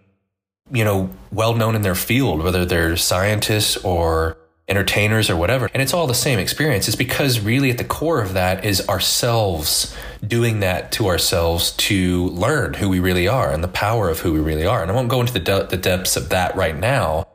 you 0.72 0.84
know, 0.84 1.10
well 1.32 1.56
known 1.56 1.76
in 1.76 1.82
their 1.82 1.96
field, 1.96 2.44
whether 2.44 2.66
they're 2.66 2.96
scientists 2.98 3.78
or 3.78 4.38
entertainers 4.68 5.30
or 5.30 5.36
whatever. 5.36 5.70
And 5.74 5.82
it's 5.82 5.94
all 5.94 6.08
the 6.08 6.14
same 6.14 6.40
experience. 6.40 6.88
It's 6.88 6.96
because 6.96 7.40
really 7.40 7.70
at 7.70 7.78
the 7.78 7.84
core 7.84 8.22
of 8.22 8.34
that 8.34 8.64
is 8.64 8.88
ourselves 8.88 9.96
doing 10.26 10.60
that 10.62 10.92
to 10.94 11.08
ourselves 11.08 11.72
to 11.72 12.28
learn 12.30 12.76
who 12.76 12.90
we 12.90 13.00
really 13.00 13.28
are 13.28 13.52
and 13.52 13.64
the 13.64 13.68
power 13.68 14.10
of 14.10 14.20
who 14.20 14.34
we 14.34 14.40
really 14.40 14.66
are. 14.66 14.82
And 14.82 14.90
I 14.90 14.96
won't 14.96 15.10
go 15.10 15.20
into 15.20 15.34
the, 15.34 15.40
de- 15.40 15.68
the 15.68 15.78
depths 15.78 16.16
of 16.16 16.30
that 16.30 16.56
right 16.56 16.78
now 16.78 17.28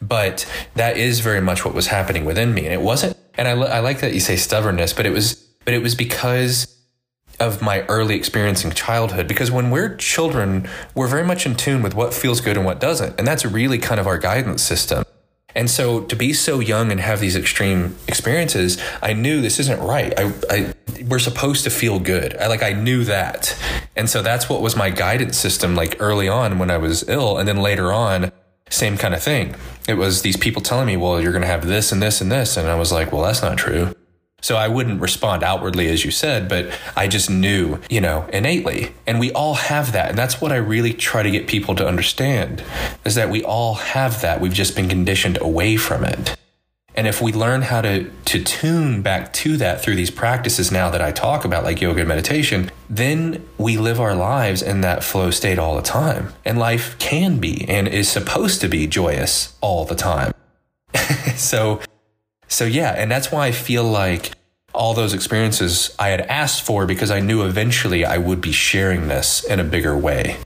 but 0.00 0.50
that 0.74 0.96
is 0.96 1.20
very 1.20 1.40
much 1.40 1.64
what 1.64 1.74
was 1.74 1.86
happening 1.86 2.24
within 2.24 2.52
me 2.54 2.64
and 2.64 2.72
it 2.72 2.80
wasn't 2.80 3.16
and 3.36 3.48
I, 3.48 3.52
I 3.52 3.80
like 3.80 4.00
that 4.00 4.14
you 4.14 4.20
say 4.20 4.36
stubbornness 4.36 4.92
but 4.92 5.06
it 5.06 5.12
was 5.12 5.34
but 5.64 5.74
it 5.74 5.82
was 5.82 5.94
because 5.94 6.76
of 7.38 7.60
my 7.60 7.82
early 7.82 8.14
experience 8.14 8.64
in 8.64 8.70
childhood. 8.70 9.28
Because 9.28 9.50
when 9.50 9.70
we're 9.70 9.94
children 9.96 10.68
we're 10.94 11.08
very 11.08 11.24
much 11.24 11.46
in 11.46 11.54
tune 11.54 11.82
with 11.82 11.94
what 11.94 12.14
feels 12.14 12.40
good 12.40 12.56
and 12.56 12.64
what 12.64 12.80
doesn't. 12.80 13.18
And 13.18 13.26
that's 13.26 13.44
really 13.44 13.78
kind 13.78 14.00
of 14.00 14.06
our 14.06 14.18
guidance 14.18 14.62
system. 14.62 15.04
And 15.54 15.70
so 15.70 16.02
to 16.02 16.16
be 16.16 16.32
so 16.32 16.60
young 16.60 16.92
and 16.92 17.00
have 17.00 17.20
these 17.20 17.34
extreme 17.34 17.96
experiences 18.06 18.78
i 19.02 19.12
knew 19.12 19.40
this 19.40 19.58
isn't 19.58 19.80
right. 19.80 20.12
I, 20.18 20.32
I 20.50 20.74
we're 21.08 21.18
supposed 21.18 21.64
to 21.64 21.70
feel 21.70 21.98
good. 21.98 22.36
I 22.36 22.46
like 22.46 22.62
i 22.62 22.72
knew 22.72 23.04
that. 23.04 23.56
And 23.94 24.08
so 24.08 24.22
that's 24.22 24.48
what 24.48 24.62
was 24.62 24.76
my 24.76 24.90
guidance 24.90 25.38
system 25.38 25.74
like 25.74 25.96
early 26.00 26.28
on 26.28 26.58
when 26.58 26.70
i 26.70 26.78
was 26.78 27.08
ill. 27.08 27.38
And 27.38 27.48
then 27.48 27.58
later 27.58 27.92
on 27.92 28.32
same 28.70 28.96
kind 28.96 29.14
of 29.14 29.22
thing. 29.22 29.54
It 29.88 29.94
was 29.94 30.22
these 30.22 30.36
people 30.36 30.62
telling 30.62 30.86
me, 30.86 30.96
well, 30.96 31.20
you're 31.20 31.32
going 31.32 31.42
to 31.42 31.48
have 31.48 31.66
this 31.66 31.92
and 31.92 32.02
this 32.02 32.20
and 32.20 32.30
this. 32.30 32.56
And 32.56 32.68
I 32.68 32.74
was 32.74 32.92
like, 32.92 33.12
well, 33.12 33.22
that's 33.22 33.42
not 33.42 33.56
true. 33.56 33.94
So 34.42 34.56
I 34.56 34.68
wouldn't 34.68 35.00
respond 35.00 35.42
outwardly, 35.42 35.88
as 35.88 36.04
you 36.04 36.10
said, 36.10 36.48
but 36.48 36.70
I 36.94 37.08
just 37.08 37.30
knew, 37.30 37.80
you 37.88 38.00
know, 38.00 38.28
innately. 38.32 38.92
And 39.06 39.18
we 39.18 39.32
all 39.32 39.54
have 39.54 39.92
that. 39.92 40.10
And 40.10 40.18
that's 40.18 40.40
what 40.40 40.52
I 40.52 40.56
really 40.56 40.92
try 40.92 41.22
to 41.22 41.30
get 41.30 41.48
people 41.48 41.74
to 41.76 41.86
understand 41.86 42.62
is 43.04 43.14
that 43.14 43.30
we 43.30 43.42
all 43.42 43.74
have 43.74 44.20
that. 44.20 44.40
We've 44.40 44.52
just 44.52 44.76
been 44.76 44.88
conditioned 44.88 45.38
away 45.40 45.76
from 45.76 46.04
it. 46.04 46.36
And 46.96 47.06
if 47.06 47.20
we 47.20 47.32
learn 47.32 47.62
how 47.62 47.82
to, 47.82 48.10
to 48.10 48.42
tune 48.42 49.02
back 49.02 49.32
to 49.34 49.58
that 49.58 49.82
through 49.82 49.96
these 49.96 50.10
practices 50.10 50.72
now 50.72 50.88
that 50.90 51.02
I 51.02 51.12
talk 51.12 51.44
about, 51.44 51.62
like 51.62 51.80
yoga 51.80 52.00
and 52.00 52.08
meditation, 52.08 52.70
then 52.88 53.46
we 53.58 53.76
live 53.76 54.00
our 54.00 54.14
lives 54.14 54.62
in 54.62 54.80
that 54.80 55.04
flow 55.04 55.30
state 55.30 55.58
all 55.58 55.76
the 55.76 55.82
time. 55.82 56.32
And 56.44 56.58
life 56.58 56.98
can 56.98 57.38
be 57.38 57.68
and 57.68 57.86
is 57.86 58.08
supposed 58.08 58.62
to 58.62 58.68
be 58.68 58.86
joyous 58.86 59.54
all 59.60 59.84
the 59.84 59.94
time. 59.94 60.32
so, 61.36 61.80
so 62.48 62.64
yeah, 62.64 62.92
and 62.92 63.10
that's 63.10 63.30
why 63.30 63.46
I 63.46 63.52
feel 63.52 63.84
like 63.84 64.32
all 64.72 64.94
those 64.94 65.12
experiences 65.12 65.94
I 65.98 66.08
had 66.08 66.22
asked 66.22 66.62
for 66.62 66.86
because 66.86 67.10
I 67.10 67.20
knew 67.20 67.44
eventually 67.44 68.04
I 68.06 68.16
would 68.16 68.40
be 68.40 68.52
sharing 68.52 69.08
this 69.08 69.44
in 69.44 69.60
a 69.60 69.64
bigger 69.64 69.96
way 69.96 70.38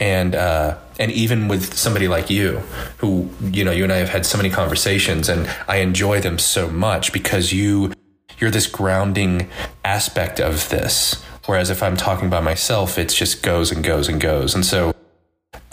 and 0.00 0.34
uh, 0.34 0.76
and 0.98 1.10
even 1.10 1.48
with 1.48 1.74
somebody 1.74 2.08
like 2.08 2.30
you, 2.30 2.58
who 2.98 3.28
you 3.42 3.64
know, 3.64 3.72
you 3.72 3.84
and 3.84 3.92
I 3.92 3.96
have 3.96 4.10
had 4.10 4.26
so 4.26 4.36
many 4.36 4.50
conversations, 4.50 5.28
and 5.28 5.48
I 5.68 5.76
enjoy 5.76 6.20
them 6.20 6.38
so 6.38 6.68
much 6.68 7.12
because 7.12 7.52
you 7.52 7.92
you're 8.38 8.50
this 8.50 8.66
grounding 8.66 9.48
aspect 9.84 10.40
of 10.40 10.68
this. 10.68 11.22
Whereas 11.46 11.70
if 11.70 11.82
I'm 11.82 11.96
talking 11.96 12.30
by 12.30 12.40
myself, 12.40 12.98
it 12.98 13.08
just 13.10 13.42
goes 13.42 13.70
and 13.70 13.84
goes 13.84 14.08
and 14.08 14.20
goes, 14.20 14.54
and 14.54 14.64
so 14.64 14.94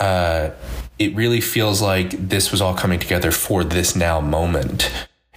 uh, 0.00 0.50
it 0.98 1.14
really 1.14 1.40
feels 1.40 1.80
like 1.80 2.10
this 2.10 2.50
was 2.50 2.60
all 2.60 2.74
coming 2.74 2.98
together 2.98 3.30
for 3.30 3.64
this 3.64 3.96
now 3.96 4.20
moment, 4.20 4.90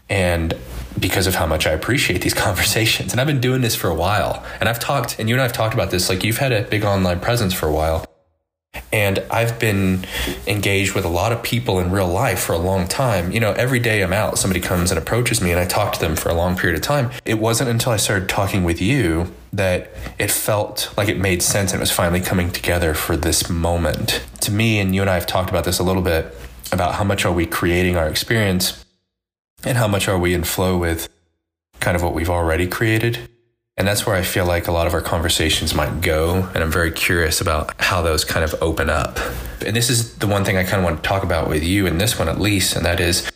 and 0.09 0.57
because 0.99 1.27
of 1.27 1.35
how 1.35 1.45
much 1.45 1.67
I 1.67 1.71
appreciate 1.71 2.21
these 2.21 2.33
conversations, 2.47 3.11
and 3.11 3.21
I've 3.21 3.27
been 3.27 3.41
doing 3.41 3.61
this 3.61 3.75
for 3.75 3.89
a 3.89 3.95
while, 3.95 4.43
and 4.59 4.67
I've 4.67 4.79
talked, 4.79 5.19
and 5.19 5.29
you 5.29 5.35
and 5.35 5.41
I 5.41 5.45
have 5.45 5.53
talked 5.53 5.73
about 5.73 5.91
this. 5.91 6.09
Like 6.09 6.23
you've 6.23 6.39
had 6.39 6.51
a 6.51 6.63
big 6.63 6.83
online 6.83 7.19
presence 7.19 7.53
for 7.53 7.67
a 7.67 7.71
while. 7.71 8.05
And 8.91 9.19
I've 9.29 9.59
been 9.59 10.05
engaged 10.47 10.95
with 10.95 11.05
a 11.05 11.09
lot 11.09 11.31
of 11.31 11.43
people 11.43 11.79
in 11.79 11.91
real 11.91 12.07
life 12.07 12.39
for 12.39 12.53
a 12.53 12.57
long 12.57 12.87
time. 12.87 13.31
You 13.31 13.39
know, 13.39 13.51
every 13.53 13.79
day 13.79 14.01
I'm 14.03 14.13
out, 14.13 14.37
somebody 14.37 14.59
comes 14.59 14.91
and 14.91 14.97
approaches 14.97 15.41
me 15.41 15.51
and 15.51 15.59
I 15.59 15.65
talk 15.65 15.93
to 15.93 15.99
them 15.99 16.15
for 16.15 16.29
a 16.29 16.33
long 16.33 16.55
period 16.55 16.77
of 16.77 16.81
time. 16.81 17.11
It 17.25 17.39
wasn't 17.39 17.69
until 17.69 17.91
I 17.91 17.97
started 17.97 18.29
talking 18.29 18.63
with 18.63 18.81
you 18.81 19.33
that 19.53 19.91
it 20.19 20.31
felt 20.31 20.93
like 20.97 21.07
it 21.07 21.17
made 21.17 21.41
sense 21.41 21.71
and 21.71 21.79
it 21.79 21.83
was 21.83 21.91
finally 21.91 22.21
coming 22.21 22.51
together 22.51 22.93
for 22.93 23.15
this 23.15 23.49
moment. 23.49 24.23
To 24.41 24.51
me, 24.51 24.79
and 24.79 24.93
you 24.93 25.01
and 25.01 25.09
I 25.09 25.15
have 25.15 25.25
talked 25.25 25.49
about 25.49 25.63
this 25.63 25.79
a 25.79 25.83
little 25.83 26.01
bit 26.03 26.35
about 26.71 26.95
how 26.95 27.03
much 27.03 27.25
are 27.25 27.31
we 27.31 27.45
creating 27.45 27.95
our 27.95 28.07
experience 28.07 28.85
and 29.63 29.77
how 29.77 29.87
much 29.87 30.07
are 30.07 30.17
we 30.17 30.33
in 30.33 30.43
flow 30.43 30.77
with 30.77 31.09
kind 31.79 31.95
of 31.95 32.03
what 32.03 32.13
we've 32.13 32.29
already 32.29 32.67
created. 32.67 33.29
And 33.77 33.85
that's 33.85 34.05
where 34.05 34.15
I 34.15 34.21
feel 34.21 34.45
like 34.45 34.67
a 34.67 34.71
lot 34.71 34.87
of 34.87 34.93
our 34.93 35.01
conversations 35.01 35.75
might 35.75 35.99
go. 36.01 36.49
And 36.53 36.63
I'm 36.63 36.71
very 36.71 36.91
curious 36.91 37.41
about 37.41 37.73
how 37.81 38.01
those 38.01 38.23
kind 38.23 38.45
of 38.45 38.55
open 38.61 38.89
up. 38.89 39.19
And 39.65 39.75
this 39.75 39.89
is 39.89 40.15
the 40.17 40.27
one 40.27 40.45
thing 40.45 40.55
I 40.55 40.63
kind 40.63 40.77
of 40.77 40.83
want 40.85 41.03
to 41.03 41.07
talk 41.07 41.23
about 41.23 41.49
with 41.49 41.63
you 41.63 41.85
in 41.85 41.97
this 41.97 42.17
one, 42.17 42.29
at 42.29 42.39
least, 42.39 42.75
and 42.75 42.85
that 42.85 43.01
is 43.01 43.29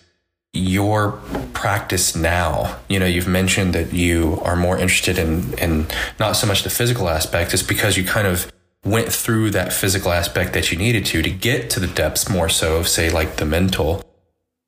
your 0.53 1.19
practice 1.53 2.15
now. 2.15 2.79
You 2.87 2.99
know, 2.99 3.05
you've 3.05 3.27
mentioned 3.27 3.73
that 3.75 3.91
you 3.91 4.39
are 4.43 4.55
more 4.55 4.77
interested 4.77 5.19
in, 5.19 5.53
in 5.59 5.87
not 6.19 6.33
so 6.33 6.47
much 6.47 6.63
the 6.63 6.69
physical 6.69 7.09
aspect, 7.09 7.53
it's 7.53 7.61
because 7.61 7.97
you 7.97 8.05
kind 8.05 8.27
of 8.27 8.51
went 8.85 9.11
through 9.11 9.51
that 9.51 9.73
physical 9.73 10.11
aspect 10.11 10.53
that 10.53 10.71
you 10.71 10.77
needed 10.77 11.05
to 11.07 11.21
to 11.21 11.29
get 11.29 11.69
to 11.71 11.81
the 11.81 11.87
depths 11.87 12.29
more 12.29 12.47
so 12.47 12.77
of, 12.77 12.87
say, 12.87 13.09
like 13.09 13.35
the 13.35 13.45
mental. 13.45 14.01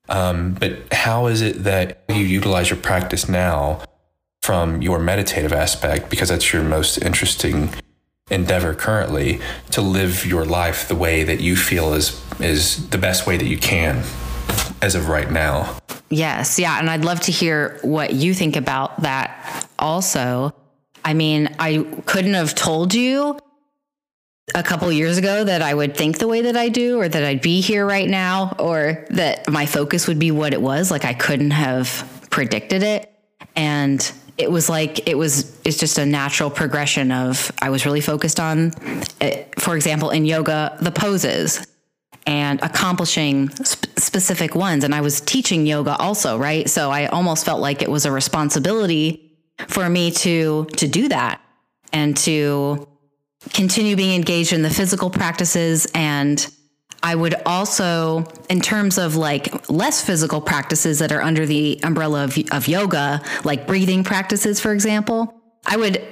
Um, 0.10 0.54
but 0.54 0.92
how 0.92 1.28
is 1.28 1.42
it 1.42 1.64
that 1.64 2.04
you 2.10 2.18
utilize 2.18 2.70
your 2.70 2.80
practice 2.80 3.30
now 3.30 3.82
from 4.52 4.82
your 4.82 5.00
meditative 5.00 5.54
aspect, 5.54 6.10
because 6.10 6.28
that's 6.28 6.52
your 6.52 6.62
most 6.62 6.98
interesting 6.98 7.74
endeavor 8.30 8.74
currently, 8.74 9.40
to 9.70 9.82
live 9.82 10.26
your 10.26 10.44
life 10.44 10.90
the 10.90 10.96
way 10.96 11.24
that 11.24 11.40
you 11.40 11.56
feel 11.56 11.94
is 11.94 12.22
is 12.42 12.90
the 12.90 12.98
best 12.98 13.26
way 13.26 13.38
that 13.38 13.46
you 13.46 13.58
can 13.58 14.04
as 14.82 14.94
of 14.94 15.08
right 15.08 15.32
now? 15.32 15.78
Yes, 16.10 16.60
yeah, 16.60 16.78
and 16.80 16.90
I'd 16.90 17.06
love 17.06 17.22
to 17.22 17.32
hear 17.32 17.80
what 17.82 18.14
you 18.14 18.34
think 18.34 18.58
about 18.58 19.04
that 19.04 19.66
also. 19.80 20.54
I 21.06 21.14
mean, 21.14 21.56
I 21.58 21.88
couldn't 22.06 22.34
have 22.34 22.54
told 22.54 22.94
you 22.94 23.40
a 24.54 24.64
couple 24.64 24.92
years 24.92 25.18
ago 25.18 25.46
that 25.46 25.62
I 25.62 25.74
would 25.74 25.96
think 25.96 26.18
the 26.18 26.28
way 26.28 26.42
that 26.42 26.58
I 26.58 26.68
do 26.68 27.00
or 27.00 27.08
that 27.08 27.24
I'd 27.24 27.42
be 27.42 27.62
here 27.62 27.86
right 27.86 28.10
now 28.10 28.54
or 28.60 29.06
that 29.12 29.50
my 29.50 29.66
focus 29.66 30.10
would 30.10 30.20
be 30.20 30.32
what 30.32 30.52
it 30.52 30.62
was. 30.62 30.92
Like 30.92 31.06
I 31.06 31.14
couldn't 31.14 31.52
have 31.52 32.28
predicted 32.30 32.84
it. 32.84 33.08
And 33.56 34.00
it 34.38 34.52
was 34.52 34.70
like 34.70 35.08
it 35.08 35.17
was 35.17 35.60
it's 35.65 35.78
just 35.78 35.98
a 35.98 36.06
natural 36.06 36.50
progression 36.50 37.12
of 37.12 37.52
I 37.62 37.70
was 37.70 37.86
really 37.86 38.02
focused 38.02 38.39
on 38.39 38.74
eh, 39.22 39.44
for 39.60 39.76
example 39.76 40.10
in 40.10 40.26
yoga 40.26 40.78
the 40.82 40.91
poses 40.91 41.65
and 42.28 42.62
accomplishing 42.62 43.50
sp- 43.50 43.88
specific 43.98 44.56
ones. 44.56 44.84
And 44.84 44.94
I 44.94 45.02
was 45.02 45.22
teaching 45.22 45.65
yoga 45.65 45.96
also, 45.96 46.38
right? 46.38 46.70
So 46.70 46.91
I 46.91 47.08
almost 47.08 47.46
felt 47.46 47.62
like 47.62 47.82
it 47.82 47.89
was 47.89 48.06
a 48.06 48.12
responsibility 48.12 49.32
for 49.67 49.89
me 49.89 50.12
to 50.12 50.65
to 50.78 50.88
do 50.88 51.10
that 51.10 51.41
and 51.94 52.15
to 52.17 52.88
continue 53.54 53.96
being 53.96 54.15
engaged 54.15 54.54
in 54.54 54.62
the 54.62 54.70
physical 54.70 55.10
practices 55.10 55.88
and 55.96 56.48
I 57.04 57.16
would 57.16 57.36
also, 57.46 58.26
in 58.50 58.62
terms 58.62 58.98
of 58.98 59.16
like 59.16 59.70
less 59.70 60.04
physical 60.04 60.40
practices 60.40 61.00
that 61.00 61.12
are 61.12 61.22
under 61.22 61.46
the 61.46 61.80
umbrella 61.84 62.24
of, 62.24 62.38
of 62.52 62.68
yoga, 62.68 63.22
like 63.44 63.66
breathing 63.66 64.04
practices, 64.04 64.60
for 64.60 64.72
example, 64.72 65.34
I 65.66 65.78
would 65.78 66.04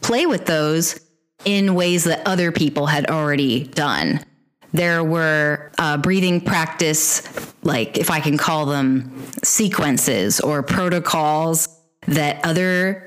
play 0.00 0.26
with 0.26 0.46
those 0.46 0.98
in 1.44 1.74
ways 1.74 2.04
that 2.04 2.26
other 2.26 2.50
people 2.50 2.86
had 2.86 3.10
already 3.10 3.64
done. 3.64 4.24
There 4.72 5.02
were 5.02 5.70
uh, 5.78 5.96
breathing 5.98 6.40
practice, 6.40 7.22
like 7.62 7.98
if 7.98 8.10
I 8.10 8.20
can 8.20 8.36
call 8.36 8.66
them 8.66 9.22
sequences 9.42 10.40
or 10.40 10.62
protocols 10.62 11.77
that 12.08 12.44
other 12.44 13.06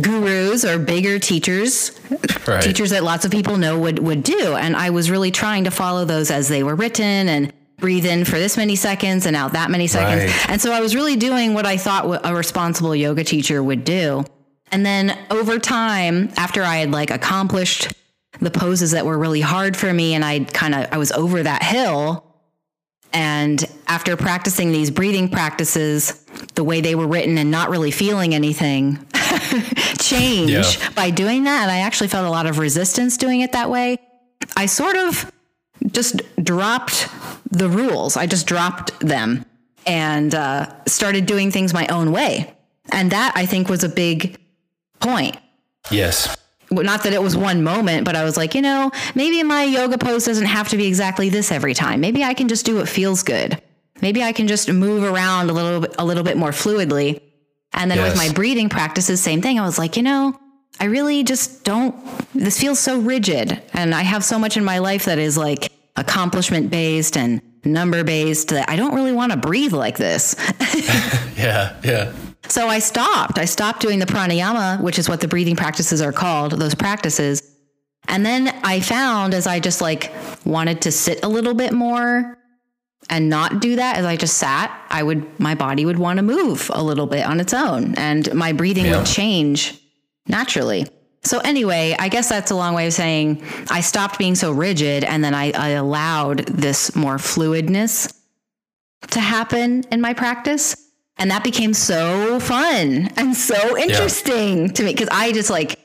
gurus 0.00 0.64
or 0.64 0.78
bigger 0.78 1.18
teachers 1.18 1.92
Right. 2.46 2.62
teachers 2.62 2.90
that 2.90 3.02
lots 3.02 3.24
of 3.24 3.30
people 3.32 3.56
know 3.56 3.78
would 3.78 3.98
would 3.98 4.22
do 4.22 4.54
and 4.54 4.76
i 4.76 4.90
was 4.90 5.10
really 5.10 5.30
trying 5.32 5.64
to 5.64 5.70
follow 5.72 6.04
those 6.04 6.30
as 6.30 6.46
they 6.48 6.62
were 6.62 6.76
written 6.76 7.28
and 7.28 7.52
breathe 7.78 8.06
in 8.06 8.24
for 8.24 8.38
this 8.38 8.56
many 8.56 8.76
seconds 8.76 9.26
and 9.26 9.34
out 9.34 9.52
that 9.54 9.70
many 9.70 9.86
seconds 9.88 10.30
Right. 10.32 10.50
and 10.50 10.60
so 10.60 10.72
i 10.72 10.80
was 10.80 10.94
really 10.94 11.16
doing 11.16 11.54
what 11.54 11.66
i 11.66 11.76
thought 11.76 12.20
a 12.24 12.34
responsible 12.34 12.94
yoga 12.94 13.24
teacher 13.24 13.60
would 13.62 13.84
do 13.84 14.24
and 14.70 14.86
then 14.86 15.18
over 15.30 15.58
time 15.58 16.30
after 16.36 16.62
i 16.62 16.76
had 16.76 16.92
like 16.92 17.10
accomplished 17.10 17.92
the 18.40 18.50
poses 18.50 18.92
that 18.92 19.04
were 19.06 19.18
really 19.18 19.40
hard 19.40 19.76
for 19.76 19.90
me 19.92 20.12
and 20.14 20.22
I 20.22 20.40
kind 20.40 20.74
of 20.74 20.88
I 20.92 20.98
was 20.98 21.10
over 21.12 21.42
that 21.42 21.62
hill. 21.62 22.22
And 23.12 23.64
after 23.88 24.14
practicing 24.14 24.72
these 24.72 24.90
breathing 24.90 25.30
practices 25.30 26.25
the 26.56 26.64
way 26.64 26.80
they 26.80 26.94
were 26.94 27.06
written 27.06 27.38
and 27.38 27.50
not 27.50 27.70
really 27.70 27.90
feeling 27.90 28.34
anything 28.34 28.98
change 29.98 30.50
yeah. 30.50 30.90
by 30.94 31.10
doing 31.10 31.44
that 31.44 31.62
and 31.62 31.70
I 31.70 31.78
actually 31.78 32.08
felt 32.08 32.26
a 32.26 32.30
lot 32.30 32.46
of 32.46 32.58
resistance 32.58 33.16
doing 33.16 33.42
it 33.42 33.52
that 33.52 33.70
way. 33.70 33.98
I 34.56 34.66
sort 34.66 34.96
of 34.96 35.30
just 35.92 36.22
dropped 36.42 37.08
the 37.50 37.68
rules. 37.68 38.16
I 38.16 38.26
just 38.26 38.46
dropped 38.46 38.98
them 39.00 39.44
and 39.86 40.34
uh, 40.34 40.84
started 40.86 41.26
doing 41.26 41.50
things 41.50 41.72
my 41.72 41.86
own 41.88 42.10
way. 42.10 42.52
And 42.90 43.12
that 43.12 43.32
I 43.34 43.46
think 43.46 43.68
was 43.68 43.84
a 43.84 43.88
big 43.88 44.38
point. 45.00 45.36
Yes. 45.90 46.36
Not 46.70 47.04
that 47.04 47.12
it 47.12 47.22
was 47.22 47.36
one 47.36 47.62
moment, 47.62 48.04
but 48.04 48.16
I 48.16 48.24
was 48.24 48.36
like, 48.36 48.54
you 48.54 48.62
know, 48.62 48.90
maybe 49.14 49.42
my 49.42 49.64
yoga 49.64 49.98
pose 49.98 50.24
doesn't 50.24 50.46
have 50.46 50.68
to 50.70 50.76
be 50.76 50.86
exactly 50.86 51.28
this 51.28 51.52
every 51.52 51.74
time. 51.74 52.00
Maybe 52.00 52.24
I 52.24 52.34
can 52.34 52.48
just 52.48 52.66
do 52.66 52.76
what 52.76 52.88
feels 52.88 53.22
good. 53.22 53.60
Maybe 54.00 54.22
I 54.22 54.32
can 54.32 54.46
just 54.46 54.70
move 54.70 55.02
around 55.02 55.50
a 55.50 55.52
little 55.52 55.80
bit, 55.80 55.94
a 55.98 56.04
little 56.04 56.22
bit 56.22 56.36
more 56.36 56.50
fluidly. 56.50 57.20
And 57.72 57.90
then 57.90 57.98
yes. 57.98 58.10
with 58.10 58.16
my 58.16 58.32
breathing 58.32 58.68
practices, 58.68 59.20
same 59.20 59.42
thing. 59.42 59.58
I 59.58 59.64
was 59.64 59.78
like, 59.78 59.96
you 59.96 60.02
know, 60.02 60.38
I 60.80 60.84
really 60.84 61.24
just 61.24 61.64
don't, 61.64 61.94
this 62.34 62.60
feels 62.60 62.78
so 62.78 62.98
rigid. 63.00 63.62
And 63.72 63.94
I 63.94 64.02
have 64.02 64.24
so 64.24 64.38
much 64.38 64.56
in 64.56 64.64
my 64.64 64.78
life 64.78 65.06
that 65.06 65.18
is 65.18 65.36
like 65.36 65.72
accomplishment 65.96 66.70
based 66.70 67.16
and 67.16 67.40
number 67.64 68.04
based 68.04 68.48
that 68.48 68.68
I 68.68 68.76
don't 68.76 68.94
really 68.94 69.12
want 69.12 69.32
to 69.32 69.38
breathe 69.38 69.72
like 69.72 69.96
this. 69.96 70.36
yeah, 71.36 71.76
yeah. 71.82 72.12
So 72.48 72.68
I 72.68 72.78
stopped. 72.78 73.38
I 73.38 73.44
stopped 73.44 73.80
doing 73.80 73.98
the 73.98 74.06
pranayama, 74.06 74.80
which 74.80 74.98
is 74.98 75.08
what 75.08 75.20
the 75.20 75.28
breathing 75.28 75.56
practices 75.56 76.00
are 76.00 76.12
called, 76.12 76.52
those 76.52 76.74
practices. 76.74 77.42
And 78.08 78.24
then 78.24 78.48
I 78.62 78.80
found 78.80 79.34
as 79.34 79.46
I 79.46 79.58
just 79.58 79.80
like 79.80 80.12
wanted 80.44 80.82
to 80.82 80.92
sit 80.92 81.24
a 81.24 81.28
little 81.28 81.54
bit 81.54 81.72
more 81.72 82.38
and 83.08 83.28
not 83.28 83.60
do 83.60 83.76
that 83.76 83.96
as 83.96 84.04
I 84.04 84.16
just 84.16 84.36
sat, 84.36 84.70
I 84.90 85.02
would 85.02 85.38
my 85.38 85.54
body 85.54 85.84
would 85.84 85.98
want 85.98 86.18
to 86.18 86.22
move 86.22 86.70
a 86.74 86.82
little 86.82 87.06
bit 87.06 87.24
on 87.24 87.40
its 87.40 87.54
own 87.54 87.94
and 87.96 88.32
my 88.34 88.52
breathing 88.52 88.86
yeah. 88.86 88.98
would 88.98 89.06
change 89.06 89.80
naturally. 90.28 90.86
So 91.22 91.38
anyway, 91.40 91.96
I 91.98 92.08
guess 92.08 92.28
that's 92.28 92.50
a 92.50 92.54
long 92.54 92.74
way 92.74 92.86
of 92.86 92.92
saying 92.92 93.42
I 93.68 93.80
stopped 93.80 94.18
being 94.18 94.36
so 94.36 94.52
rigid 94.52 95.02
and 95.02 95.24
then 95.24 95.34
I, 95.34 95.50
I 95.52 95.70
allowed 95.70 96.46
this 96.46 96.94
more 96.94 97.16
fluidness 97.16 98.12
to 99.10 99.20
happen 99.20 99.82
in 99.90 100.00
my 100.00 100.14
practice. 100.14 100.76
And 101.18 101.30
that 101.30 101.42
became 101.42 101.72
so 101.74 102.38
fun 102.40 103.08
and 103.16 103.34
so 103.34 103.76
interesting 103.76 104.66
yeah. 104.66 104.72
to 104.72 104.84
me 104.84 104.92
because 104.92 105.08
I 105.10 105.32
just 105.32 105.50
like, 105.50 105.75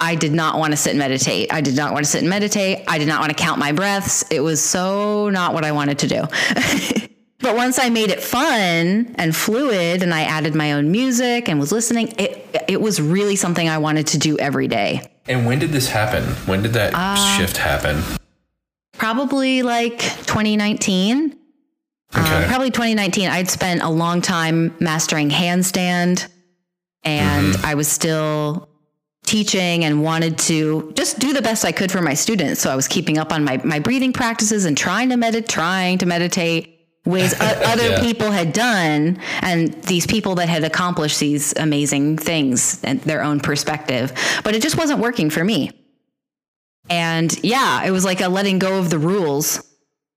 I 0.00 0.14
did 0.14 0.32
not 0.32 0.58
want 0.58 0.72
to 0.72 0.76
sit 0.76 0.90
and 0.90 0.98
meditate. 0.98 1.52
I 1.52 1.60
did 1.60 1.76
not 1.76 1.92
want 1.92 2.04
to 2.04 2.10
sit 2.10 2.20
and 2.20 2.30
meditate. 2.30 2.84
I 2.88 2.98
did 2.98 3.06
not 3.06 3.20
want 3.20 3.30
to 3.30 3.36
count 3.36 3.58
my 3.58 3.72
breaths. 3.72 4.24
It 4.30 4.40
was 4.40 4.62
so 4.62 5.28
not 5.28 5.52
what 5.52 5.64
I 5.64 5.72
wanted 5.72 5.98
to 6.00 6.08
do. 6.08 6.22
but 7.40 7.54
once 7.54 7.78
I 7.78 7.90
made 7.90 8.10
it 8.10 8.22
fun 8.22 9.14
and 9.16 9.36
fluid 9.36 10.02
and 10.02 10.14
I 10.14 10.22
added 10.22 10.54
my 10.54 10.72
own 10.72 10.90
music 10.90 11.48
and 11.48 11.60
was 11.60 11.70
listening, 11.70 12.14
it 12.18 12.64
it 12.66 12.80
was 12.80 13.00
really 13.00 13.36
something 13.36 13.68
I 13.68 13.78
wanted 13.78 14.06
to 14.08 14.18
do 14.18 14.38
every 14.38 14.68
day. 14.68 15.10
And 15.26 15.46
when 15.46 15.58
did 15.58 15.70
this 15.70 15.88
happen? 15.88 16.24
When 16.46 16.62
did 16.62 16.72
that 16.72 16.92
uh, 16.94 17.36
shift 17.36 17.58
happen? 17.58 18.02
Probably 18.94 19.62
like 19.62 19.98
2019. 19.98 21.36
Um, 22.12 22.24
okay. 22.24 22.44
Um, 22.44 22.48
probably 22.48 22.70
2019. 22.70 23.28
I'd 23.28 23.50
spent 23.50 23.82
a 23.82 23.88
long 23.88 24.22
time 24.22 24.74
mastering 24.80 25.30
handstand 25.30 26.26
and 27.02 27.54
mm-hmm. 27.54 27.66
I 27.66 27.74
was 27.74 27.88
still 27.88 28.69
teaching 29.30 29.84
and 29.84 30.02
wanted 30.02 30.36
to 30.36 30.92
just 30.96 31.20
do 31.20 31.32
the 31.32 31.40
best 31.40 31.64
I 31.64 31.70
could 31.70 31.92
for 31.92 32.02
my 32.02 32.14
students. 32.14 32.60
So 32.60 32.68
I 32.68 32.74
was 32.74 32.88
keeping 32.88 33.16
up 33.16 33.32
on 33.32 33.44
my, 33.44 33.58
my 33.58 33.78
breathing 33.78 34.12
practices 34.12 34.64
and 34.64 34.76
trying 34.76 35.08
to 35.10 35.16
meditate, 35.16 35.48
trying 35.48 35.98
to 35.98 36.06
meditate 36.06 36.80
ways 37.04 37.32
other 37.40 37.90
yeah. 37.90 38.00
people 38.00 38.32
had 38.32 38.52
done 38.52 39.20
and 39.40 39.72
these 39.84 40.04
people 40.04 40.34
that 40.34 40.48
had 40.48 40.64
accomplished 40.64 41.20
these 41.20 41.56
amazing 41.56 42.18
things 42.18 42.82
and 42.82 43.00
their 43.02 43.22
own 43.22 43.38
perspective. 43.38 44.12
But 44.42 44.56
it 44.56 44.62
just 44.62 44.76
wasn't 44.76 44.98
working 44.98 45.30
for 45.30 45.44
me. 45.44 45.70
And 46.88 47.32
yeah, 47.44 47.84
it 47.84 47.92
was 47.92 48.04
like 48.04 48.20
a 48.20 48.28
letting 48.28 48.58
go 48.58 48.80
of 48.80 48.90
the 48.90 48.98
rules 48.98 49.64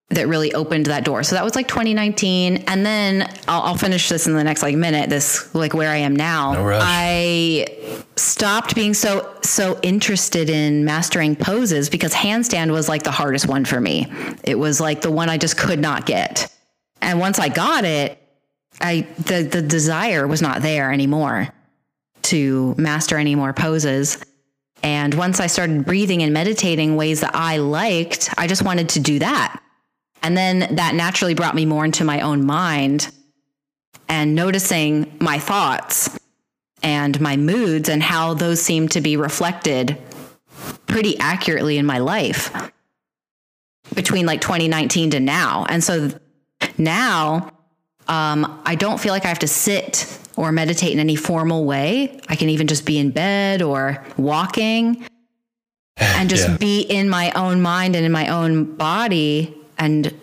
that 0.09 0.27
really 0.27 0.53
opened 0.53 0.87
that 0.87 1.05
door. 1.05 1.21
So 1.21 1.35
that 1.35 1.43
was 1.43 1.55
like 1.55 1.67
2019. 1.67 2.65
And 2.67 2.85
then 2.85 3.31
I'll, 3.47 3.61
I'll, 3.61 3.77
finish 3.77 4.09
this 4.09 4.27
in 4.27 4.33
the 4.33 4.43
next 4.43 4.63
like 4.63 4.75
minute, 4.75 5.09
this 5.09 5.53
like 5.53 5.73
where 5.73 5.89
I 5.89 5.97
am 5.97 6.15
now. 6.15 6.53
No 6.53 6.79
I 6.81 7.67
stopped 8.15 8.75
being 8.75 8.93
so, 8.93 9.35
so 9.41 9.79
interested 9.81 10.49
in 10.49 10.85
mastering 10.85 11.35
poses 11.35 11.89
because 11.89 12.13
handstand 12.13 12.71
was 12.71 12.87
like 12.87 13.03
the 13.03 13.11
hardest 13.11 13.47
one 13.47 13.65
for 13.65 13.79
me. 13.79 14.11
It 14.43 14.55
was 14.55 14.79
like 14.79 15.01
the 15.01 15.11
one 15.11 15.29
I 15.29 15.37
just 15.37 15.57
could 15.57 15.79
not 15.79 16.05
get. 16.05 16.53
And 17.01 17.19
once 17.19 17.39
I 17.39 17.49
got 17.49 17.85
it, 17.85 18.19
I, 18.81 19.07
the, 19.17 19.43
the 19.43 19.61
desire 19.61 20.27
was 20.27 20.41
not 20.41 20.61
there 20.61 20.91
anymore 20.91 21.49
to 22.23 22.75
master 22.77 23.17
any 23.17 23.35
more 23.35 23.53
poses. 23.53 24.23
And 24.81 25.13
once 25.13 25.39
I 25.39 25.47
started 25.47 25.85
breathing 25.85 26.23
and 26.23 26.33
meditating 26.33 26.95
ways 26.95 27.21
that 27.21 27.35
I 27.35 27.57
liked, 27.57 28.33
I 28.37 28.47
just 28.47 28.63
wanted 28.63 28.89
to 28.89 28.99
do 28.99 29.19
that. 29.19 29.61
And 30.21 30.37
then 30.37 30.75
that 30.75 30.95
naturally 30.95 31.33
brought 31.33 31.55
me 31.55 31.65
more 31.65 31.85
into 31.85 32.03
my 32.03 32.21
own 32.21 32.45
mind 32.45 33.13
and 34.07 34.35
noticing 34.35 35.17
my 35.19 35.39
thoughts 35.39 36.17
and 36.83 37.19
my 37.19 37.37
moods 37.37 37.89
and 37.89 38.03
how 38.03 38.33
those 38.33 38.61
seem 38.61 38.87
to 38.89 39.01
be 39.01 39.17
reflected 39.17 39.97
pretty 40.85 41.17
accurately 41.19 41.77
in 41.77 41.85
my 41.85 41.97
life 41.97 42.51
between 43.95 44.25
like 44.25 44.41
2019 44.41 45.11
to 45.11 45.19
now. 45.19 45.65
And 45.69 45.83
so 45.83 46.09
now 46.77 47.51
um, 48.07 48.61
I 48.65 48.75
don't 48.75 48.99
feel 48.99 49.11
like 49.11 49.25
I 49.25 49.29
have 49.29 49.39
to 49.39 49.47
sit 49.47 50.19
or 50.35 50.51
meditate 50.51 50.91
in 50.91 50.99
any 50.99 51.15
formal 51.15 51.65
way. 51.65 52.19
I 52.27 52.35
can 52.35 52.49
even 52.49 52.67
just 52.67 52.85
be 52.85 52.97
in 52.97 53.11
bed 53.11 53.61
or 53.61 54.03
walking 54.17 55.05
and 55.97 56.29
just 56.29 56.49
yeah. 56.49 56.57
be 56.57 56.81
in 56.81 57.09
my 57.09 57.31
own 57.31 57.61
mind 57.61 57.95
and 57.95 58.05
in 58.05 58.11
my 58.11 58.27
own 58.27 58.75
body 58.75 59.55
and 59.77 60.13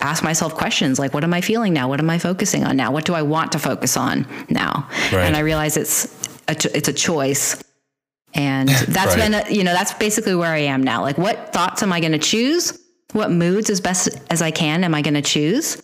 ask 0.00 0.22
myself 0.22 0.54
questions 0.54 0.98
like 0.98 1.14
what 1.14 1.24
am 1.24 1.34
i 1.34 1.40
feeling 1.40 1.72
now? 1.72 1.88
What 1.88 2.00
am 2.00 2.10
i 2.10 2.18
focusing 2.18 2.64
on 2.64 2.76
now? 2.76 2.90
What 2.90 3.04
do 3.04 3.14
i 3.14 3.22
want 3.22 3.52
to 3.52 3.58
focus 3.58 3.96
on 3.96 4.26
now? 4.48 4.88
Right. 5.12 5.24
and 5.24 5.36
i 5.36 5.40
realize 5.40 5.76
it's 5.76 6.06
a, 6.48 6.76
it's 6.76 6.88
a 6.88 6.92
choice. 6.92 7.62
And 8.34 8.68
that's 8.88 9.16
right. 9.16 9.30
been 9.30 9.34
a, 9.34 9.50
you 9.50 9.64
know 9.64 9.72
that's 9.72 9.92
basically 9.94 10.34
where 10.34 10.52
i 10.52 10.58
am 10.58 10.82
now. 10.82 11.02
Like 11.02 11.18
what 11.18 11.52
thoughts 11.52 11.82
am 11.82 11.92
i 11.92 12.00
going 12.00 12.12
to 12.12 12.18
choose? 12.18 12.78
What 13.12 13.30
moods 13.30 13.70
as 13.70 13.80
best 13.80 14.08
as 14.30 14.42
i 14.42 14.50
can 14.50 14.84
am 14.84 14.94
i 14.94 15.02
going 15.02 15.14
to 15.14 15.22
choose? 15.22 15.82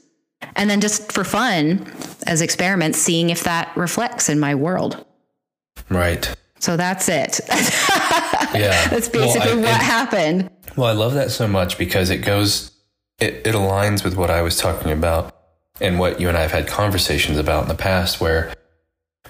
And 0.55 0.69
then 0.69 0.81
just 0.81 1.13
for 1.13 1.25
fun 1.25 1.91
as 2.27 2.43
experiments 2.43 2.99
seeing 2.99 3.31
if 3.31 3.45
that 3.45 3.75
reflects 3.77 4.29
in 4.29 4.39
my 4.39 4.55
world. 4.55 5.05
Right. 5.89 6.35
So 6.59 6.77
that's 6.77 7.09
it. 7.09 7.41
Yeah. 8.55 8.89
That's 8.89 9.09
basically 9.09 9.57
well, 9.57 9.67
I, 9.67 9.73
what 9.73 9.83
happened. 9.83 10.51
Well 10.77 10.87
i 10.87 10.93
love 10.93 11.15
that 11.15 11.31
so 11.31 11.47
much 11.49 11.79
because 11.79 12.11
it 12.11 12.19
goes 12.19 12.71
it, 13.19 13.47
it 13.47 13.55
aligns 13.55 14.05
with 14.05 14.17
what 14.17 14.31
I 14.31 14.43
was 14.43 14.57
talking 14.57 14.91
about 14.91 15.35
and 15.81 15.99
what 15.99 16.21
you 16.21 16.29
and 16.29 16.37
I 16.37 16.43
have 16.43 16.53
had 16.53 16.67
conversations 16.67 17.39
about 17.39 17.63
in 17.63 17.69
the 17.69 17.75
past, 17.75 18.21
where 18.21 18.53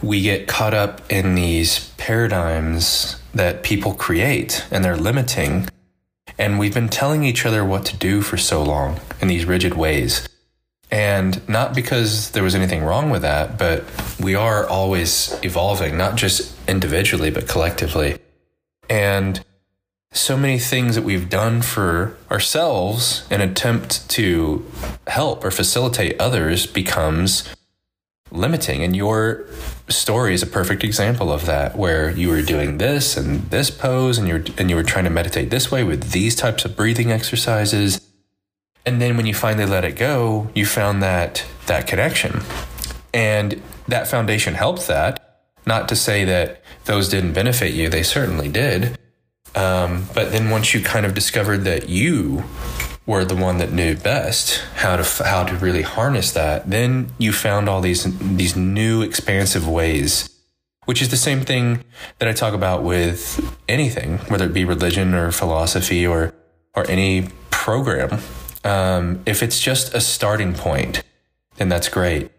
we 0.03 0.20
get 0.20 0.46
caught 0.46 0.75
up 0.75 1.01
in 1.11 1.35
these 1.35 1.90
paradigms 1.96 3.20
that 3.35 3.62
people 3.62 3.94
create 3.94 4.64
and 4.70 4.85
they're 4.85 4.96
limiting. 4.96 5.68
And 6.38 6.59
we've 6.59 6.75
been 6.75 6.88
telling 6.88 7.25
each 7.25 7.46
other 7.46 7.64
what 7.64 7.85
to 7.87 7.96
do 7.96 8.20
for 8.20 8.37
so 8.37 8.62
long 8.62 9.01
in 9.20 9.29
these 9.29 9.44
rigid 9.44 9.75
ways. 9.75 10.29
And 10.90 11.46
not 11.49 11.75
because 11.75 12.31
there 12.31 12.44
was 12.44 12.55
anything 12.55 12.85
wrong 12.85 13.11
with 13.11 13.22
that, 13.22 13.59
but 13.59 13.85
we 14.20 14.35
are 14.35 14.66
always 14.66 15.37
evolving, 15.42 15.96
not 15.96 16.16
just 16.16 16.55
individually, 16.68 17.31
but 17.31 17.49
collectively. 17.49 18.18
And 18.88 19.44
so 20.12 20.37
many 20.37 20.59
things 20.59 20.95
that 20.95 21.03
we've 21.03 21.29
done 21.29 21.62
for 21.62 22.16
ourselves 22.31 23.27
in 23.31 23.40
attempt 23.40 24.09
to 24.11 24.64
help 25.07 25.45
or 25.45 25.51
facilitate 25.51 26.19
others 26.21 26.66
becomes 26.66 27.49
limiting. 28.31 28.83
And 28.83 28.97
your 28.97 29.45
story 29.88 30.35
is 30.35 30.42
a 30.42 30.47
perfect 30.47 30.83
example 30.83 31.31
of 31.31 31.47
that 31.47 31.77
where 31.77 32.11
you 32.11 32.29
were 32.29 32.42
doing 32.42 32.79
this 32.79 33.16
and 33.16 33.51
this 33.51 33.71
pose 33.71 34.19
and 34.19 34.27
you 34.27 34.35
were 34.35 34.45
and 34.59 34.69
you 34.69 34.77
were 34.77 34.83
trying 34.83 35.05
to 35.05 35.11
meditate 35.11 35.51
this 35.51 35.71
way 35.71 35.85
with 35.85 36.11
these 36.11 36.35
types 36.35 36.64
of 36.64 36.77
breathing 36.77 37.12
exercises. 37.12 38.01
And 38.85 39.01
then 39.01 39.16
when 39.16 39.27
you 39.27 39.35
finally 39.35 39.66
let 39.66 39.85
it 39.85 39.97
go 39.97 40.51
you 40.55 40.66
found 40.66 41.03
that 41.03 41.45
that 41.66 41.87
connection. 41.87 42.40
And 43.12 43.62
that 43.87 44.09
foundation 44.09 44.55
helped 44.55 44.87
that. 44.88 45.23
Not 45.64 45.88
to 45.88 45.97
say 45.97 46.25
that 46.25 46.62
those 46.85 47.09
didn't 47.09 47.33
benefit 47.33 47.75
you 47.75 47.88
they 47.88 48.03
certainly 48.03 48.49
did 48.49 48.99
um, 49.57 50.07
but 50.14 50.31
then 50.31 50.51
once 50.51 50.75
you 50.75 50.81
kind 50.81 51.05
of 51.05 51.14
discovered 51.14 51.64
that 51.64 51.88
you 51.88 52.45
were 53.07 53.25
the 53.25 53.37
one 53.37 53.59
that 53.59 53.73
knew 53.73 53.97
best 53.97 54.62
how 54.77 54.97
to 54.97 55.25
how 55.25 55.45
to 55.45 55.57
really 55.57 55.83
harness 55.83 56.33
that, 56.33 56.71
then 56.71 57.09
you 57.19 57.33
found 57.33 57.69
all 57.69 57.81
these 57.81 58.05
these 58.37 58.55
new 58.55 59.03
expansive 59.03 59.66
ways 59.66 60.31
which 60.87 61.03
is 61.03 61.11
the 61.11 61.16
same 61.16 61.42
thing 61.42 61.85
that 62.19 62.29
I 62.29 62.33
talk 62.33 62.55
about 62.55 62.83
with 62.83 63.55
anything, 63.69 64.19
whether 64.29 64.47
it 64.47 64.55
be 64.55 64.64
religion 64.64 65.14
or 65.14 65.31
philosophy 65.31 66.07
or 66.07 66.33
or 66.75 66.88
any 66.88 67.29
program. 67.51 68.21
Um, 68.64 69.23
if 69.27 69.42
it's 69.42 69.61
just 69.61 69.95
a 69.95 70.01
starting 70.01 70.55
point, 70.55 71.03
then 71.57 71.69
that's 71.69 71.88
great. 71.88 72.31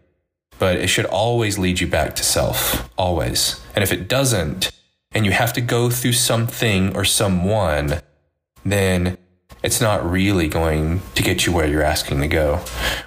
But 0.58 0.76
it 0.76 0.88
should 0.88 1.04
always 1.06 1.58
lead 1.58 1.80
you 1.80 1.86
back 1.86 2.16
to 2.16 2.24
self, 2.24 2.90
always. 2.98 3.60
And 3.74 3.84
if 3.84 3.92
it 3.92 4.08
doesn't, 4.08 4.70
and 5.12 5.24
you 5.24 5.32
have 5.32 5.52
to 5.54 5.60
go 5.60 5.90
through 5.90 6.12
something 6.12 6.94
or 6.94 7.04
someone, 7.04 8.00
then 8.64 9.18
it's 9.62 9.80
not 9.80 10.08
really 10.08 10.46
going 10.46 11.00
to 11.16 11.22
get 11.22 11.44
you 11.44 11.52
where 11.52 11.66
you're 11.66 11.82
asking 11.82 12.20
to 12.20 12.28
go, 12.28 12.56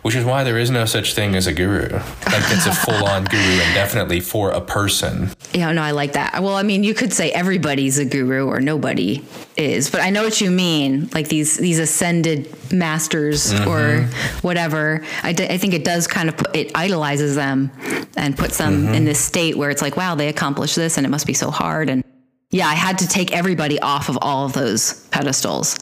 which 0.01 0.15
is 0.15 0.25
why 0.25 0.43
there 0.43 0.57
is 0.57 0.69
no 0.69 0.85
such 0.85 1.13
thing 1.13 1.35
as 1.35 1.47
a 1.47 1.53
guru. 1.53 1.89
Like 1.93 2.43
it's 2.51 2.65
a 2.65 2.73
full 2.73 3.05
on 3.05 3.23
guru 3.31 3.41
and 3.41 3.73
definitely 3.73 4.19
for 4.19 4.51
a 4.51 4.59
person. 4.59 5.29
Yeah, 5.53 5.71
no, 5.71 5.81
I 5.81 5.91
like 5.91 6.13
that. 6.13 6.43
Well, 6.43 6.55
I 6.55 6.63
mean, 6.63 6.83
you 6.83 6.93
could 6.93 7.13
say 7.13 7.31
everybody's 7.31 7.97
a 7.97 8.05
guru 8.05 8.47
or 8.47 8.59
nobody 8.59 9.23
is, 9.55 9.89
but 9.89 10.01
I 10.01 10.09
know 10.09 10.23
what 10.23 10.41
you 10.41 10.51
mean. 10.51 11.09
Like 11.13 11.29
these 11.29 11.55
these 11.57 11.79
ascended 11.79 12.53
masters 12.73 13.53
mm-hmm. 13.53 13.69
or 13.69 14.03
whatever. 14.41 15.05
I, 15.23 15.31
d- 15.31 15.47
I 15.47 15.57
think 15.57 15.73
it 15.73 15.85
does 15.85 16.07
kind 16.07 16.27
of 16.29 16.37
put, 16.37 16.55
it 16.55 16.71
idolizes 16.75 17.35
them 17.35 17.71
and 18.17 18.37
puts 18.37 18.57
them 18.57 18.85
mm-hmm. 18.85 18.93
in 18.93 19.05
this 19.05 19.19
state 19.19 19.57
where 19.57 19.69
it's 19.69 19.81
like, 19.81 19.95
wow, 19.95 20.15
they 20.15 20.27
accomplished 20.27 20.75
this 20.75 20.97
and 20.97 21.05
it 21.05 21.09
must 21.09 21.27
be 21.27 21.33
so 21.33 21.49
hard. 21.49 21.89
And 21.89 22.03
yeah, 22.49 22.67
I 22.67 22.73
had 22.73 22.99
to 22.99 23.07
take 23.07 23.31
everybody 23.33 23.79
off 23.79 24.09
of 24.09 24.17
all 24.21 24.45
of 24.45 24.53
those 24.53 25.05
pedestals 25.07 25.77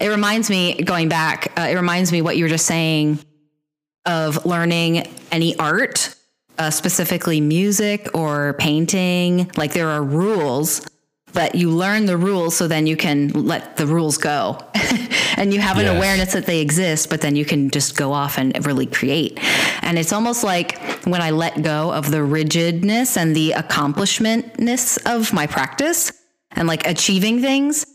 it 0.00 0.08
reminds 0.08 0.48
me, 0.48 0.82
going 0.82 1.08
back, 1.08 1.52
uh, 1.58 1.62
it 1.70 1.74
reminds 1.74 2.12
me 2.12 2.22
what 2.22 2.36
you 2.36 2.44
were 2.44 2.48
just 2.48 2.66
saying 2.66 3.18
of 4.06 4.46
learning 4.46 5.06
any 5.30 5.56
art, 5.58 6.14
uh, 6.58 6.70
specifically 6.70 7.40
music 7.40 8.08
or 8.14 8.54
painting. 8.54 9.50
Like 9.56 9.74
there 9.74 9.88
are 9.88 10.02
rules, 10.02 10.86
but 11.34 11.54
you 11.54 11.70
learn 11.70 12.06
the 12.06 12.16
rules 12.16 12.56
so 12.56 12.68
then 12.68 12.86
you 12.86 12.96
can 12.96 13.28
let 13.28 13.76
the 13.76 13.86
rules 13.86 14.16
go. 14.16 14.58
and 15.36 15.52
you 15.52 15.60
have 15.60 15.76
an 15.76 15.84
yes. 15.84 15.96
awareness 15.96 16.32
that 16.32 16.46
they 16.46 16.60
exist, 16.60 17.10
but 17.10 17.20
then 17.20 17.36
you 17.36 17.44
can 17.44 17.70
just 17.70 17.96
go 17.96 18.12
off 18.12 18.38
and 18.38 18.64
really 18.66 18.86
create. 18.86 19.38
And 19.82 19.98
it's 19.98 20.12
almost 20.12 20.42
like 20.42 20.78
when 21.04 21.20
I 21.20 21.30
let 21.30 21.62
go 21.62 21.92
of 21.92 22.10
the 22.10 22.22
rigidness 22.22 23.16
and 23.16 23.36
the 23.36 23.52
accomplishmentness 23.52 24.96
of 24.98 25.32
my 25.32 25.46
practice 25.46 26.12
and 26.52 26.66
like 26.66 26.86
achieving 26.86 27.40
things 27.40 27.86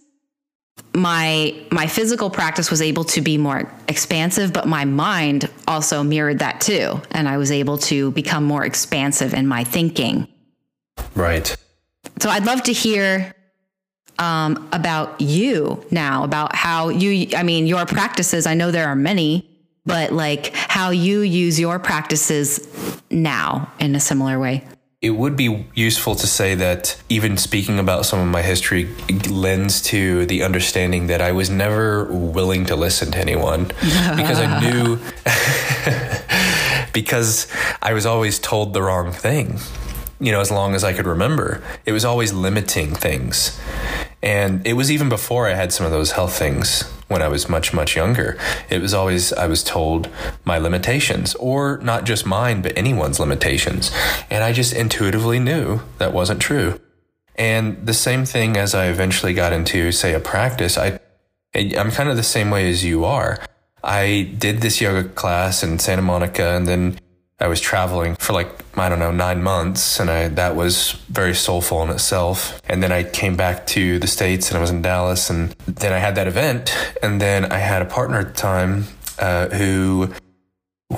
my 0.94 1.56
my 1.72 1.86
physical 1.88 2.30
practice 2.30 2.72
was 2.72 2.82
able 2.82 3.04
to 3.04 3.22
be 3.22 3.38
more 3.38 3.72
expansive 3.88 4.52
but 4.52 4.68
my 4.68 4.84
mind 4.84 5.50
also 5.68 6.04
mirrored 6.04 6.40
that 6.40 6.60
too. 6.60 7.00
And 7.12 7.30
i 7.30 7.38
was 7.38 7.52
able 7.52 7.78
to 7.80 8.12
become 8.12 8.44
more 8.44 8.66
expansive 8.66 9.34
in 9.34 9.48
my 9.48 9.64
thinking. 9.64 10.28
Right. 11.16 11.56
So 12.20 12.30
i'd 12.30 12.46
love 12.46 12.64
to 12.64 12.74
hear 12.74 13.34
um, 14.20 14.68
about 14.72 15.22
you 15.22 15.86
now 15.92 16.24
about 16.24 16.56
how 16.56 16.90
you 16.90 17.36
i 17.38 17.44
mean 17.44 17.68
your 17.68 17.86
practices. 17.86 18.48
I 18.48 18.56
know 18.56 18.72
there 18.72 18.88
are 18.88 18.96
many 18.96 19.50
but 19.86 20.12
like 20.12 20.54
how 20.54 20.90
you 20.90 21.22
use 21.22 21.60
your 21.60 21.80
practices 21.80 22.68
now 23.10 23.72
in 23.80 23.96
a 23.96 24.00
similar 24.00 24.40
way 24.40 24.66
it 25.00 25.12
would 25.12 25.36
be 25.36 25.68
useful 25.76 26.16
to 26.16 26.26
say 26.26 26.56
that 26.56 27.00
even 27.08 27.38
speaking 27.38 27.78
about 27.78 28.04
some 28.04 28.20
of 28.20 28.28
my 28.28 28.42
history 28.42 28.90
lends 29.30 29.80
to 29.80 30.26
the 30.26 30.42
understanding 30.42 31.06
that 31.06 31.22
I 31.22 31.32
was 31.34 31.52
never 31.52 32.06
willing 32.06 32.66
to 32.66 32.76
listen 32.76 33.12
to 33.12 33.20
anyone 33.20 33.66
because 34.16 34.40
I 34.40 34.60
knew 34.60 34.98
because 36.94 37.48
I 37.80 37.94
was 37.94 38.08
always 38.08 38.40
told 38.40 38.74
the 38.74 38.82
wrong 38.82 39.12
thing. 39.12 39.60
You 40.20 40.32
know, 40.32 40.42
as 40.42 40.50
long 40.50 40.74
as 40.74 40.84
I 40.84 40.94
could 40.94 41.06
remember, 41.06 41.62
it 41.86 41.92
was 41.92 42.04
always 42.04 42.34
limiting 42.34 42.96
things. 42.96 43.62
And 44.24 44.66
it 44.66 44.74
was 44.74 44.90
even 44.92 45.10
before 45.10 45.48
I 45.48 45.54
had 45.54 45.72
some 45.72 45.86
of 45.86 45.92
those 45.92 46.14
health 46.14 46.36
things 46.36 46.92
when 47.08 47.22
I 47.22 47.28
was 47.28 47.48
much, 47.48 47.74
much 47.74 47.96
younger. 47.96 48.38
It 48.70 48.82
was 48.82 48.94
always, 48.94 49.32
I 49.34 49.48
was 49.48 49.64
told 49.64 50.10
my 50.44 50.58
limitations, 50.58 51.36
or 51.36 51.78
not 51.80 52.04
just 52.04 52.26
mine, 52.26 52.62
but 52.62 52.78
anyone's 52.78 53.20
limitations. 53.20 53.92
And 54.30 54.44
I 54.44 54.54
just 54.54 54.74
intuitively 54.74 55.40
knew 55.40 55.82
that 55.98 56.14
wasn't 56.14 56.42
true. 56.42 56.80
And 57.36 57.86
the 57.86 57.94
same 57.94 58.26
thing 58.26 58.58
as 58.58 58.74
I 58.74 58.88
eventually 58.88 59.34
got 59.34 59.54
into, 59.54 59.92
say, 59.92 60.14
a 60.14 60.20
practice, 60.20 60.78
I, 60.78 61.00
I'm 61.54 61.92
kind 61.92 62.10
of 62.10 62.16
the 62.16 62.24
same 62.24 62.50
way 62.50 62.70
as 62.70 62.84
you 62.84 63.06
are. 63.06 63.40
I 63.84 64.34
did 64.38 64.62
this 64.62 64.82
yoga 64.82 65.08
class 65.08 65.64
in 65.64 65.80
Santa 65.80 66.02
Monica 66.02 66.56
and 66.56 66.68
then 66.68 67.00
I 67.40 67.48
was 67.48 67.62
traveling 67.62 68.16
for 68.16 68.34
like, 68.34 68.50
I 68.76 68.90
don't 68.90 68.98
know, 68.98 69.12
nine 69.12 69.44
months. 69.44 70.00
And 70.00 70.10
I, 70.10 70.28
that 70.30 70.56
was 70.56 70.94
very 71.10 71.36
soulful 71.36 71.84
in 71.84 71.90
itself. 71.90 72.60
And 72.68 72.82
then 72.82 72.92
I 72.92 73.04
came 73.04 73.36
back 73.36 73.68
to 73.68 74.00
the 74.00 74.08
States 74.08 74.50
and 74.50 74.58
I 74.58 74.62
was 74.62 74.72
in 74.72 74.82
Dallas. 74.82 75.30
And 75.30 75.52
then 75.68 75.94
I 75.94 76.00
had 76.00 76.16
that 76.16 76.28
event. 76.28 76.76
And 77.04 77.22
then 77.22 77.52
I 77.52 77.60
had 77.60 77.84
a 77.84 77.86
partner 77.86 78.20
at 78.20 78.30
the 78.30 78.34
time 78.34 78.86
uh, 79.20 79.50
who 79.50 80.14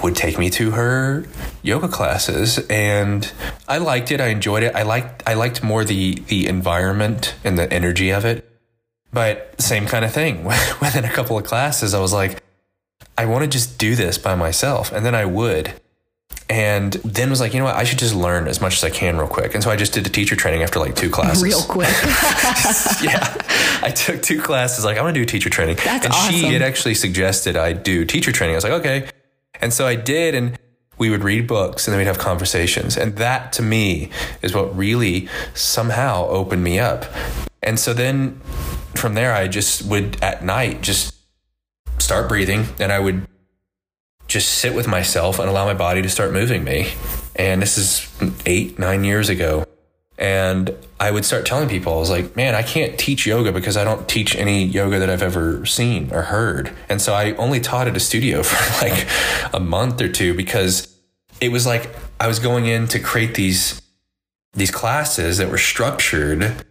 would 0.04 0.16
take 0.16 0.38
me 0.38 0.50
to 0.52 0.72
her 0.72 1.26
yoga 1.64 1.88
classes 1.88 2.60
and 2.70 3.32
I 3.68 3.80
liked 3.80 4.12
it 4.12 4.22
I 4.22 4.28
enjoyed 4.28 4.62
it 4.62 4.76
I 4.76 4.84
liked 4.84 5.24
I 5.26 5.34
liked 5.34 5.64
more 5.64 5.84
the 5.84 6.14
the 6.28 6.48
environment 6.48 7.34
and 7.44 7.58
the 7.58 7.72
energy 7.74 8.12
of 8.12 8.24
it 8.24 8.48
but 9.12 9.60
same 9.60 9.88
kind 9.88 10.06
of 10.06 10.14
thing 10.14 10.44
within 10.46 11.06
a 11.06 11.10
couple 11.10 11.40
of 11.40 11.44
classes 11.44 11.96
I 11.96 12.00
was 12.00 12.14
like 12.14 12.44
I 13.18 13.26
want 13.26 13.44
to 13.46 13.50
just 13.50 13.80
do 13.80 13.96
this 13.96 14.20
by 14.20 14.36
myself 14.36 14.92
and 14.92 15.04
then 15.04 15.16
I 15.16 15.26
would 15.26 15.74
and 16.50 16.94
then 16.94 17.30
was 17.30 17.40
like, 17.40 17.54
you 17.54 17.60
know 17.60 17.66
what, 17.66 17.76
I 17.76 17.84
should 17.84 18.00
just 18.00 18.16
learn 18.16 18.48
as 18.48 18.60
much 18.60 18.78
as 18.78 18.84
I 18.84 18.90
can 18.90 19.18
real 19.18 19.28
quick. 19.28 19.54
And 19.54 19.64
so 19.64 19.70
I 19.70 19.76
just 19.76 19.94
did 19.94 20.04
the 20.04 20.10
teacher 20.10 20.36
training 20.36 20.64
after 20.64 20.80
like 20.80 20.96
two 20.96 21.10
classes. 21.10 21.44
Real 21.44 21.62
quick. 21.62 21.88
yeah. 23.04 23.36
I 23.84 23.94
took 23.96 24.22
two 24.24 24.42
classes, 24.42 24.84
like, 24.84 24.98
I'm 24.98 25.04
gonna 25.04 25.14
do 25.14 25.26
teacher 25.26 25.50
training. 25.50 25.78
That's 25.84 26.06
and 26.06 26.14
awesome. 26.14 26.34
she 26.34 26.46
had 26.46 26.64
actually 26.64 26.96
suggested 26.96 27.56
I 27.56 27.74
do 27.74 28.04
teacher 28.04 28.32
training. 28.32 28.56
I 28.56 28.58
was 28.58 28.64
like, 28.64 28.74
okay. 28.74 29.10
And 29.62 29.72
so 29.72 29.86
I 29.86 29.96
did, 29.96 30.36
and 30.36 30.58
we 31.00 31.10
would 31.10 31.24
read 31.24 31.48
books 31.48 31.88
and 31.88 31.94
then 31.94 32.00
we'd 32.00 32.08
have 32.08 32.20
conversations. 32.20 32.98
And 32.98 33.16
that 33.16 33.54
to 33.54 33.62
me 33.62 34.12
is 34.42 34.54
what 34.54 34.76
really 34.78 35.30
somehow 35.54 36.28
opened 36.28 36.64
me 36.64 36.78
up. 36.78 37.06
And 37.64 37.80
so 37.80 37.94
then 37.94 38.40
from 38.96 39.14
there, 39.16 39.34
I 39.34 39.48
just 39.48 39.86
would 39.86 40.22
at 40.22 40.44
night 40.44 40.82
just 40.82 41.16
start 42.00 42.28
breathing 42.28 42.66
and 42.80 42.92
I 42.92 43.00
would 43.00 43.26
just 44.30 44.60
sit 44.60 44.74
with 44.74 44.88
myself 44.88 45.40
and 45.40 45.50
allow 45.50 45.66
my 45.66 45.74
body 45.74 46.02
to 46.04 46.08
start 46.08 46.32
moving 46.32 46.64
me. 46.64 46.94
And 47.36 47.62
this 47.62 47.78
is 47.78 48.08
eight, 48.46 48.80
nine 48.80 49.04
years 49.04 49.28
ago. 49.28 49.66
And 50.20 50.76
I 51.00 51.12
would 51.12 51.26
start 51.26 51.46
telling 51.46 51.68
people, 51.68 51.94
I 51.94 51.98
was 51.98 52.10
like, 52.10 52.36
man, 52.36 52.54
I 52.54 52.62
can't 52.62 53.00
teach 53.00 53.26
yoga 53.26 53.52
because 53.52 53.76
I 53.76 53.84
don't 53.84 54.08
teach 54.08 54.36
any 54.36 54.66
yoga 54.66 55.00
that 55.00 55.10
I've 55.10 55.24
ever 55.24 55.66
seen 55.66 56.14
or 56.14 56.24
heard. 56.24 56.72
And 56.90 57.02
so 57.02 57.14
I 57.14 57.34
only 57.36 57.60
taught 57.60 57.88
at 57.88 57.98
a 57.98 58.00
studio 58.00 58.44
for 58.44 58.86
like 58.86 59.08
a 59.54 59.60
month 59.60 60.00
or 60.00 60.10
two 60.10 60.34
because 60.34 60.96
it 61.42 61.52
was 61.52 61.66
like 61.66 61.90
I 62.20 62.28
was 62.28 62.40
going 62.40 62.66
in 62.66 62.88
to 62.90 63.00
create 63.00 63.36
these 63.36 63.82
these 64.54 64.72
classes 64.72 65.38
that 65.38 65.50
were 65.50 65.58
structured 65.58 66.66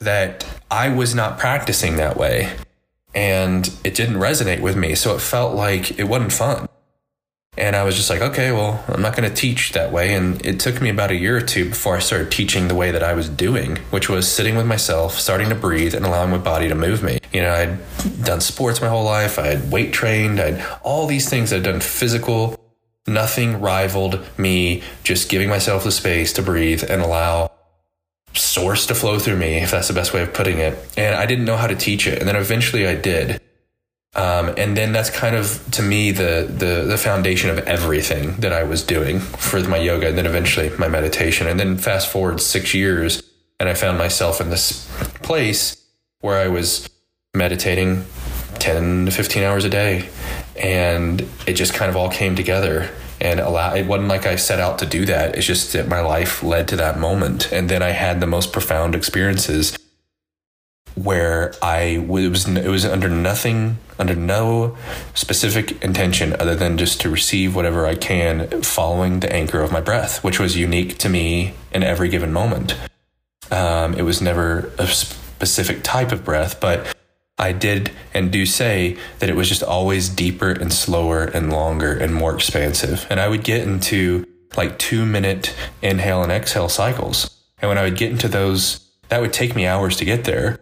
that 0.00 0.46
I 0.70 0.88
was 0.88 1.14
not 1.14 1.38
practicing 1.38 1.96
that 1.96 2.16
way. 2.16 2.56
And 3.14 3.70
it 3.84 3.94
didn't 3.94 4.16
resonate 4.16 4.60
with 4.60 4.76
me. 4.76 4.94
So 4.94 5.14
it 5.14 5.20
felt 5.20 5.54
like 5.54 5.98
it 5.98 6.04
wasn't 6.04 6.32
fun. 6.32 6.68
And 7.56 7.76
I 7.76 7.84
was 7.84 7.94
just 7.94 8.10
like, 8.10 8.20
okay, 8.20 8.50
well, 8.50 8.84
I'm 8.88 9.00
not 9.00 9.16
going 9.16 9.28
to 9.28 9.34
teach 9.34 9.72
that 9.72 9.92
way. 9.92 10.14
And 10.14 10.44
it 10.44 10.58
took 10.58 10.82
me 10.82 10.88
about 10.88 11.10
a 11.12 11.14
year 11.14 11.36
or 11.36 11.40
two 11.40 11.68
before 11.68 11.96
I 11.96 12.00
started 12.00 12.32
teaching 12.32 12.66
the 12.66 12.74
way 12.74 12.90
that 12.90 13.02
I 13.02 13.14
was 13.14 13.28
doing, 13.28 13.76
which 13.90 14.08
was 14.08 14.30
sitting 14.30 14.56
with 14.56 14.66
myself, 14.66 15.18
starting 15.20 15.48
to 15.50 15.54
breathe, 15.54 15.94
and 15.94 16.04
allowing 16.04 16.30
my 16.30 16.38
body 16.38 16.68
to 16.68 16.74
move 16.74 17.02
me. 17.02 17.20
You 17.32 17.42
know, 17.42 17.52
I'd 17.52 18.24
done 18.24 18.40
sports 18.40 18.80
my 18.80 18.88
whole 18.88 19.04
life, 19.04 19.38
I 19.38 19.46
had 19.46 19.70
weight 19.70 19.92
trained, 19.92 20.40
I 20.40 20.52
had 20.52 20.78
all 20.82 21.06
these 21.06 21.28
things 21.28 21.52
I'd 21.52 21.62
done 21.62 21.80
physical. 21.80 22.58
Nothing 23.06 23.60
rivaled 23.60 24.24
me 24.38 24.82
just 25.04 25.28
giving 25.28 25.48
myself 25.48 25.84
the 25.84 25.92
space 25.92 26.32
to 26.34 26.42
breathe 26.42 26.82
and 26.88 27.02
allow 27.02 27.50
source 28.32 28.86
to 28.86 28.94
flow 28.94 29.18
through 29.18 29.36
me, 29.36 29.58
if 29.58 29.70
that's 29.70 29.88
the 29.88 29.94
best 29.94 30.12
way 30.12 30.22
of 30.22 30.32
putting 30.34 30.58
it. 30.58 30.76
And 30.96 31.14
I 31.14 31.26
didn't 31.26 31.44
know 31.44 31.56
how 31.56 31.66
to 31.66 31.76
teach 31.76 32.06
it. 32.06 32.18
And 32.18 32.28
then 32.28 32.36
eventually 32.36 32.86
I 32.86 32.96
did. 32.96 33.40
Um, 34.16 34.54
and 34.56 34.76
then 34.76 34.92
that's 34.92 35.10
kind 35.10 35.34
of 35.34 35.60
to 35.72 35.82
me 35.82 36.12
the, 36.12 36.46
the 36.48 36.84
the 36.86 36.96
foundation 36.96 37.50
of 37.50 37.58
everything 37.58 38.36
that 38.36 38.52
I 38.52 38.62
was 38.62 38.84
doing 38.84 39.18
for 39.18 39.58
my 39.68 39.76
yoga, 39.76 40.08
and 40.08 40.16
then 40.16 40.26
eventually 40.26 40.70
my 40.78 40.88
meditation. 40.88 41.48
And 41.48 41.58
then 41.58 41.76
fast 41.78 42.08
forward 42.08 42.40
six 42.40 42.74
years, 42.74 43.22
and 43.58 43.68
I 43.68 43.74
found 43.74 43.98
myself 43.98 44.40
in 44.40 44.50
this 44.50 44.88
place 45.22 45.84
where 46.20 46.40
I 46.40 46.48
was 46.48 46.88
meditating 47.34 48.04
ten 48.60 49.06
to 49.06 49.10
fifteen 49.10 49.42
hours 49.42 49.64
a 49.64 49.70
day, 49.70 50.08
and 50.56 51.26
it 51.46 51.54
just 51.54 51.74
kind 51.74 51.90
of 51.90 51.96
all 51.96 52.08
came 52.10 52.36
together. 52.36 52.90
And 53.20 53.40
allow, 53.40 53.74
it 53.74 53.86
wasn't 53.86 54.08
like 54.08 54.26
I 54.26 54.36
set 54.36 54.60
out 54.60 54.80
to 54.80 54.86
do 54.86 55.06
that. 55.06 55.36
It's 55.36 55.46
just 55.46 55.72
that 55.72 55.88
my 55.88 56.00
life 56.00 56.42
led 56.42 56.68
to 56.68 56.76
that 56.76 56.98
moment, 56.98 57.50
and 57.52 57.68
then 57.68 57.82
I 57.82 57.90
had 57.90 58.20
the 58.20 58.26
most 58.26 58.52
profound 58.52 58.94
experiences 58.94 59.76
where 60.94 61.52
I 61.62 62.04
was 62.06 62.46
it 62.48 62.68
was 62.68 62.84
under 62.84 63.08
nothing 63.08 63.78
under 63.98 64.14
no 64.14 64.76
specific 65.14 65.82
intention 65.82 66.34
other 66.40 66.54
than 66.54 66.78
just 66.78 67.00
to 67.00 67.10
receive 67.10 67.54
whatever 67.54 67.86
I 67.86 67.94
can 67.94 68.62
following 68.62 69.20
the 69.20 69.32
anchor 69.32 69.60
of 69.60 69.72
my 69.72 69.80
breath, 69.80 70.22
which 70.24 70.40
was 70.40 70.56
unique 70.56 70.98
to 70.98 71.08
me 71.08 71.54
in 71.72 71.82
every 71.82 72.08
given 72.08 72.32
moment. 72.32 72.76
Um, 73.50 73.94
it 73.94 74.02
was 74.02 74.20
never 74.20 74.72
a 74.78 74.86
specific 74.86 75.82
type 75.82 76.12
of 76.12 76.24
breath, 76.24 76.60
but 76.60 76.94
I 77.38 77.52
did 77.52 77.90
and 78.12 78.30
do 78.30 78.46
say 78.46 78.96
that 79.18 79.28
it 79.28 79.36
was 79.36 79.48
just 79.48 79.62
always 79.62 80.08
deeper 80.08 80.50
and 80.50 80.72
slower 80.72 81.24
and 81.24 81.52
longer 81.52 81.92
and 81.92 82.14
more 82.14 82.34
expansive. 82.34 83.06
And 83.10 83.20
I 83.20 83.28
would 83.28 83.44
get 83.44 83.66
into 83.66 84.24
like 84.56 84.78
two 84.78 85.04
minute 85.04 85.54
inhale 85.82 86.22
and 86.22 86.30
exhale 86.30 86.68
cycles. 86.68 87.30
And 87.58 87.68
when 87.68 87.78
I 87.78 87.82
would 87.82 87.96
get 87.96 88.10
into 88.10 88.28
those, 88.28 88.80
that 89.08 89.20
would 89.20 89.32
take 89.32 89.56
me 89.56 89.66
hours 89.66 89.96
to 89.96 90.04
get 90.04 90.24
there. 90.24 90.60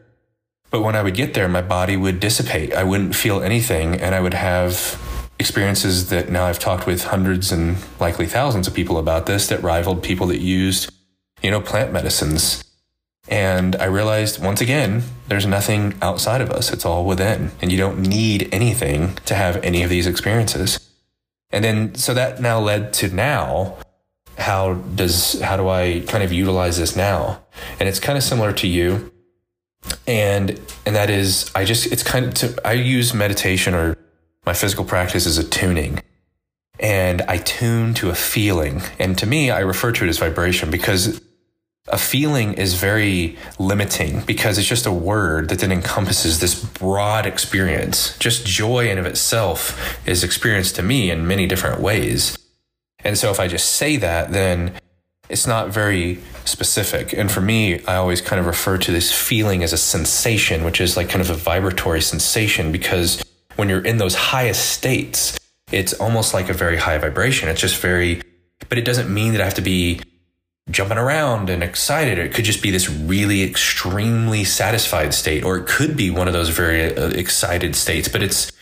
But 0.72 0.82
when 0.82 0.96
I 0.96 1.02
would 1.02 1.14
get 1.14 1.34
there, 1.34 1.48
my 1.48 1.62
body 1.62 1.96
would 1.96 2.18
dissipate. 2.18 2.74
I 2.74 2.82
wouldn't 2.82 3.14
feel 3.14 3.40
anything. 3.40 4.00
And 4.00 4.14
I 4.14 4.20
would 4.20 4.34
have 4.34 5.00
experiences 5.38 6.10
that 6.10 6.30
now 6.30 6.46
I've 6.46 6.58
talked 6.58 6.86
with 6.86 7.04
hundreds 7.04 7.52
and 7.52 7.76
likely 8.00 8.26
thousands 8.26 8.66
of 8.66 8.74
people 8.74 8.98
about 8.98 9.26
this 9.26 9.46
that 9.46 9.62
rivaled 9.62 10.02
people 10.02 10.26
that 10.28 10.40
used, 10.40 10.92
you 11.42 11.52
know, 11.52 11.60
plant 11.60 11.92
medicines 11.92 12.64
and 13.28 13.76
I 13.76 13.84
realized 13.84 14.42
once 14.42 14.60
again, 14.60 15.04
there's 15.28 15.46
nothing 15.46 15.94
outside 16.02 16.40
of 16.40 16.50
us. 16.50 16.72
It's 16.72 16.84
all 16.84 17.04
within. 17.04 17.52
And 17.60 17.70
you 17.70 17.78
don't 17.78 18.00
need 18.00 18.48
anything 18.52 19.14
to 19.26 19.34
have 19.34 19.56
any 19.58 19.82
of 19.82 19.90
these 19.90 20.06
experiences. 20.06 20.90
And 21.50 21.64
then, 21.64 21.94
so 21.94 22.14
that 22.14 22.40
now 22.40 22.58
led 22.58 22.92
to 22.94 23.08
now, 23.08 23.76
how 24.38 24.74
does, 24.74 25.40
how 25.40 25.56
do 25.56 25.68
I 25.68 26.02
kind 26.08 26.24
of 26.24 26.32
utilize 26.32 26.78
this 26.78 26.96
now? 26.96 27.42
And 27.78 27.88
it's 27.88 28.00
kind 28.00 28.18
of 28.18 28.24
similar 28.24 28.52
to 28.54 28.66
you. 28.66 29.11
And, 30.07 30.61
and 30.87 30.97
that 30.97 31.11
is, 31.11 31.51
I 31.55 31.64
just, 31.64 31.87
it's 31.87 32.03
kind 32.03 32.26
of, 32.26 32.35
to, 32.35 32.66
I 32.66 32.72
use 32.72 33.14
meditation 33.14 33.74
or 33.74 33.97
my 34.45 34.55
physical 34.55 34.85
practice 34.85 35.26
as 35.26 35.39
a 35.39 35.45
tuning 35.45 36.01
and 36.83 37.22
I 37.22 37.39
tune 37.39 37.95
to 37.95 38.11
a 38.11 38.14
feeling. 38.14 38.83
And 38.99 39.16
to 39.18 39.26
me, 39.26 39.51
I 39.51 39.61
refer 39.61 39.93
to 39.93 40.05
it 40.05 40.09
as 40.09 40.18
vibration 40.18 40.70
because 40.70 41.20
a 41.89 41.99
feeling 41.99 42.55
is 42.55 42.74
very 42.74 43.37
limiting 43.59 44.20
because 44.20 44.59
it's 44.59 44.68
just 44.68 44.87
a 44.87 44.93
word 44.93 45.49
that 45.49 45.61
then 45.61 45.72
encompasses 45.72 46.41
this 46.41 46.62
broad 46.64 47.26
experience. 47.26 48.16
Just 48.18 48.47
joy 48.47 48.89
in 48.89 48.99
of 48.99 49.07
itself 49.07 49.99
is 50.07 50.24
experienced 50.24 50.76
to 50.76 50.83
me 50.83 51.11
in 51.11 51.26
many 51.26 51.47
different 51.47 51.80
ways. 51.80 52.37
And 53.05 53.18
so 53.18 53.30
if 53.30 53.41
I 53.41 53.49
just 53.49 53.72
say 53.72 53.97
that, 53.97 54.33
then 54.33 54.74
it's 55.28 55.47
not 55.47 55.68
very 55.68 56.20
specific. 56.45 57.12
And 57.12 57.30
for 57.30 57.40
me, 57.40 57.84
I 57.86 57.97
always 57.97 58.20
kind 58.20 58.40
of 58.40 58.47
refer 58.47 58.78
to 58.78 58.93
this 58.93 59.12
feeling 59.12 59.62
as 59.62 59.72
a 59.72 59.78
sensation, 59.78 60.64
which 60.64 60.80
is 60.80 60.97
like 60.97 61.09
kind 61.09 61.20
of 61.20 61.30
a 61.30 61.34
vibratory 61.34 62.01
sensation 62.01 62.72
because 62.72 63.22
when 63.57 63.68
you're 63.68 63.84
in 63.84 63.99
those 63.99 64.14
highest 64.14 64.70
states, 64.70 65.38
it's 65.70 65.93
almost 65.95 66.34
like 66.34 66.49
a 66.49 66.53
very 66.53 66.76
high 66.76 66.99
vibration. 66.99 67.49
It's 67.49 67.61
just 67.61 67.80
very, 67.80 68.22
but 68.68 68.78
it 68.78 68.84
doesn't 68.84 69.12
mean 69.12 69.32
that 69.32 69.40
I 69.40 69.45
have 69.45 69.55
to 69.55 69.62
be 69.62 70.01
jumping 70.70 70.99
around 70.99 71.51
and 71.51 71.62
excited. 71.62 72.18
It 72.18 72.32
could 72.32 72.45
just 72.45 72.62
be 72.62 72.70
this 72.70 72.88
really 72.88 73.43
extremely 73.43 74.45
satisfied 74.45 75.14
state, 75.14 75.45
or 75.45 75.57
it 75.57 75.66
could 75.66 75.97
be 75.97 76.11
one 76.11 76.28
of 76.28 76.34
those 76.34 76.51
very 76.51 76.97
uh, 76.97 77.09
excited 77.09 77.74
states. 77.74 78.09
But 78.09 78.22
it's 78.22 78.53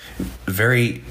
very 0.46 1.02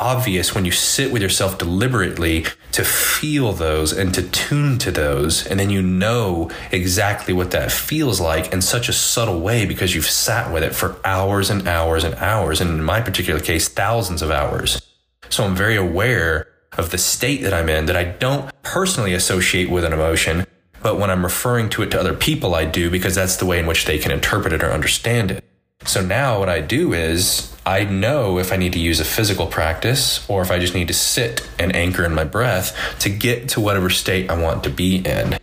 obvious 0.00 0.54
when 0.54 0.64
you 0.64 0.70
sit 0.70 1.12
with 1.12 1.22
yourself 1.22 1.58
deliberately 1.58 2.46
to 2.72 2.84
feel 2.84 3.52
those 3.52 3.92
and 3.92 4.14
to 4.14 4.22
tune 4.22 4.78
to 4.78 4.90
those. 4.90 5.46
And 5.46 5.58
then 5.58 5.70
you 5.70 5.82
know 5.82 6.50
exactly 6.70 7.34
what 7.34 7.50
that 7.50 7.72
feels 7.72 8.20
like 8.20 8.52
in 8.52 8.62
such 8.62 8.88
a 8.88 8.92
subtle 8.92 9.40
way 9.40 9.66
because 9.66 9.94
you've 9.94 10.06
sat 10.06 10.52
with 10.52 10.62
it 10.62 10.74
for 10.74 10.96
hours 11.04 11.50
and 11.50 11.66
hours 11.66 12.04
and 12.04 12.14
hours. 12.16 12.60
And 12.60 12.70
in 12.70 12.82
my 12.82 13.00
particular 13.00 13.40
case, 13.40 13.68
thousands 13.68 14.22
of 14.22 14.30
hours. 14.30 14.80
So 15.28 15.44
I'm 15.44 15.56
very 15.56 15.76
aware 15.76 16.48
of 16.76 16.90
the 16.90 16.98
state 16.98 17.42
that 17.42 17.52
I'm 17.52 17.68
in 17.68 17.86
that 17.86 17.96
I 17.96 18.04
don't 18.04 18.50
personally 18.62 19.14
associate 19.14 19.70
with 19.70 19.84
an 19.84 19.92
emotion, 19.92 20.46
but 20.82 20.98
when 20.98 21.10
I'm 21.10 21.24
referring 21.24 21.70
to 21.70 21.82
it 21.82 21.90
to 21.90 22.00
other 22.00 22.14
people, 22.14 22.54
I 22.54 22.64
do 22.64 22.90
because 22.90 23.14
that's 23.14 23.36
the 23.36 23.46
way 23.46 23.58
in 23.58 23.66
which 23.66 23.84
they 23.84 23.98
can 23.98 24.12
interpret 24.12 24.52
it 24.52 24.62
or 24.62 24.70
understand 24.70 25.30
it. 25.30 25.44
So 25.84 26.04
now 26.04 26.38
what 26.38 26.48
I 26.48 26.60
do 26.60 26.92
is 26.92 27.54
I 27.64 27.84
know 27.84 28.38
if 28.38 28.52
I 28.52 28.56
need 28.56 28.72
to 28.74 28.78
use 28.78 29.00
a 29.00 29.04
physical 29.04 29.46
practice 29.46 30.28
or 30.28 30.42
if 30.42 30.50
I 30.50 30.58
just 30.58 30.74
need 30.74 30.88
to 30.88 30.94
sit 30.94 31.48
and 31.58 31.74
anchor 31.74 32.04
in 32.04 32.14
my 32.14 32.24
breath 32.24 32.76
to 33.00 33.08
get 33.08 33.48
to 33.50 33.60
whatever 33.60 33.90
state 33.90 34.30
I 34.30 34.40
want 34.40 34.64
to 34.64 34.70
be 34.70 34.96
in. 34.96 35.38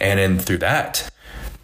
And 0.00 0.18
then 0.18 0.38
through 0.38 0.58
that 0.58 1.10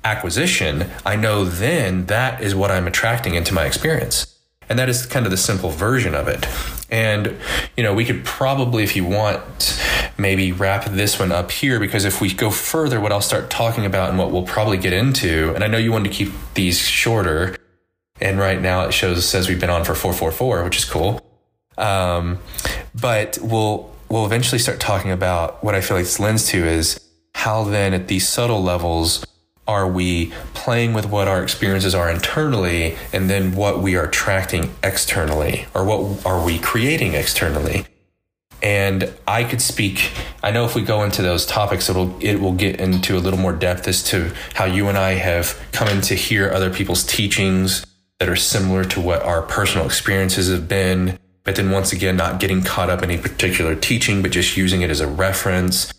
acquisition, 0.04 0.90
I 1.04 1.16
know 1.16 1.44
then 1.44 2.06
that 2.06 2.42
is 2.42 2.54
what 2.54 2.70
I'm 2.70 2.86
attracting 2.86 3.34
into 3.34 3.54
my 3.54 3.66
experience. 3.66 4.26
And 4.68 4.78
that 4.78 4.88
is 4.88 5.04
kind 5.04 5.26
of 5.26 5.30
the 5.30 5.36
simple 5.36 5.70
version 5.70 6.14
of 6.14 6.28
it. 6.28 6.46
And, 6.90 7.36
you 7.76 7.82
know, 7.82 7.92
we 7.92 8.04
could 8.04 8.24
probably, 8.24 8.84
if 8.84 8.96
you 8.96 9.04
want, 9.04 9.78
maybe 10.16 10.52
wrap 10.52 10.84
this 10.86 11.18
one 11.18 11.32
up 11.32 11.50
here 11.50 11.78
because 11.78 12.04
if 12.04 12.20
we 12.20 12.32
go 12.32 12.50
further, 12.50 13.00
what 13.00 13.12
I'll 13.12 13.20
start 13.20 13.50
talking 13.50 13.84
about 13.84 14.10
and 14.10 14.18
what 14.18 14.30
we'll 14.30 14.44
probably 14.44 14.78
get 14.78 14.92
into, 14.92 15.52
and 15.54 15.64
I 15.64 15.66
know 15.66 15.78
you 15.78 15.92
wanted 15.92 16.10
to 16.10 16.14
keep 16.14 16.32
these 16.54 16.78
shorter. 16.78 17.56
And 18.22 18.38
right 18.38 18.60
now 18.60 18.84
it 18.84 18.94
shows, 18.94 19.28
says 19.28 19.48
we've 19.48 19.60
been 19.60 19.68
on 19.68 19.84
for 19.84 19.94
444, 19.94 20.64
which 20.64 20.78
is 20.78 20.84
cool. 20.84 21.20
Um, 21.76 22.38
but 22.94 23.36
we'll, 23.42 23.94
we'll 24.08 24.24
eventually 24.24 24.60
start 24.60 24.78
talking 24.78 25.10
about 25.10 25.62
what 25.64 25.74
I 25.74 25.80
feel 25.80 25.96
like 25.96 26.04
this 26.04 26.20
lends 26.20 26.46
to 26.48 26.64
is 26.64 27.00
how 27.34 27.64
then 27.64 27.92
at 27.92 28.06
these 28.06 28.28
subtle 28.28 28.62
levels, 28.62 29.24
are 29.66 29.88
we 29.88 30.32
playing 30.54 30.92
with 30.92 31.06
what 31.06 31.28
our 31.28 31.42
experiences 31.42 31.94
are 31.94 32.10
internally 32.10 32.96
and 33.12 33.30
then 33.30 33.54
what 33.54 33.80
we 33.80 33.96
are 33.96 34.04
attracting 34.04 34.72
externally 34.82 35.66
or 35.74 35.84
what 35.84 36.26
are 36.26 36.44
we 36.44 36.58
creating 36.58 37.14
externally 37.14 37.86
and 38.60 39.12
i 39.28 39.44
could 39.44 39.62
speak 39.62 40.10
i 40.42 40.50
know 40.50 40.64
if 40.64 40.74
we 40.74 40.82
go 40.82 41.04
into 41.04 41.22
those 41.22 41.46
topics 41.46 41.88
it'll 41.88 42.16
it 42.20 42.40
will 42.40 42.52
get 42.52 42.80
into 42.80 43.16
a 43.16 43.20
little 43.20 43.38
more 43.38 43.52
depth 43.52 43.86
as 43.86 44.02
to 44.02 44.32
how 44.54 44.64
you 44.64 44.88
and 44.88 44.98
i 44.98 45.12
have 45.12 45.56
come 45.70 45.86
in 45.86 46.00
to 46.00 46.14
hear 46.16 46.50
other 46.50 46.68
people's 46.70 47.04
teachings 47.04 47.86
that 48.22 48.28
are 48.28 48.36
similar 48.36 48.84
to 48.84 49.00
what 49.00 49.20
our 49.24 49.42
personal 49.42 49.84
experiences 49.84 50.48
have 50.48 50.68
been 50.68 51.18
but 51.42 51.56
then 51.56 51.72
once 51.72 51.92
again 51.92 52.16
not 52.16 52.38
getting 52.38 52.62
caught 52.62 52.88
up 52.88 53.02
in 53.02 53.10
a 53.10 53.18
particular 53.18 53.74
teaching 53.74 54.22
but 54.22 54.30
just 54.30 54.56
using 54.56 54.82
it 54.82 54.90
as 54.90 55.00
a 55.00 55.08
reference 55.08 55.92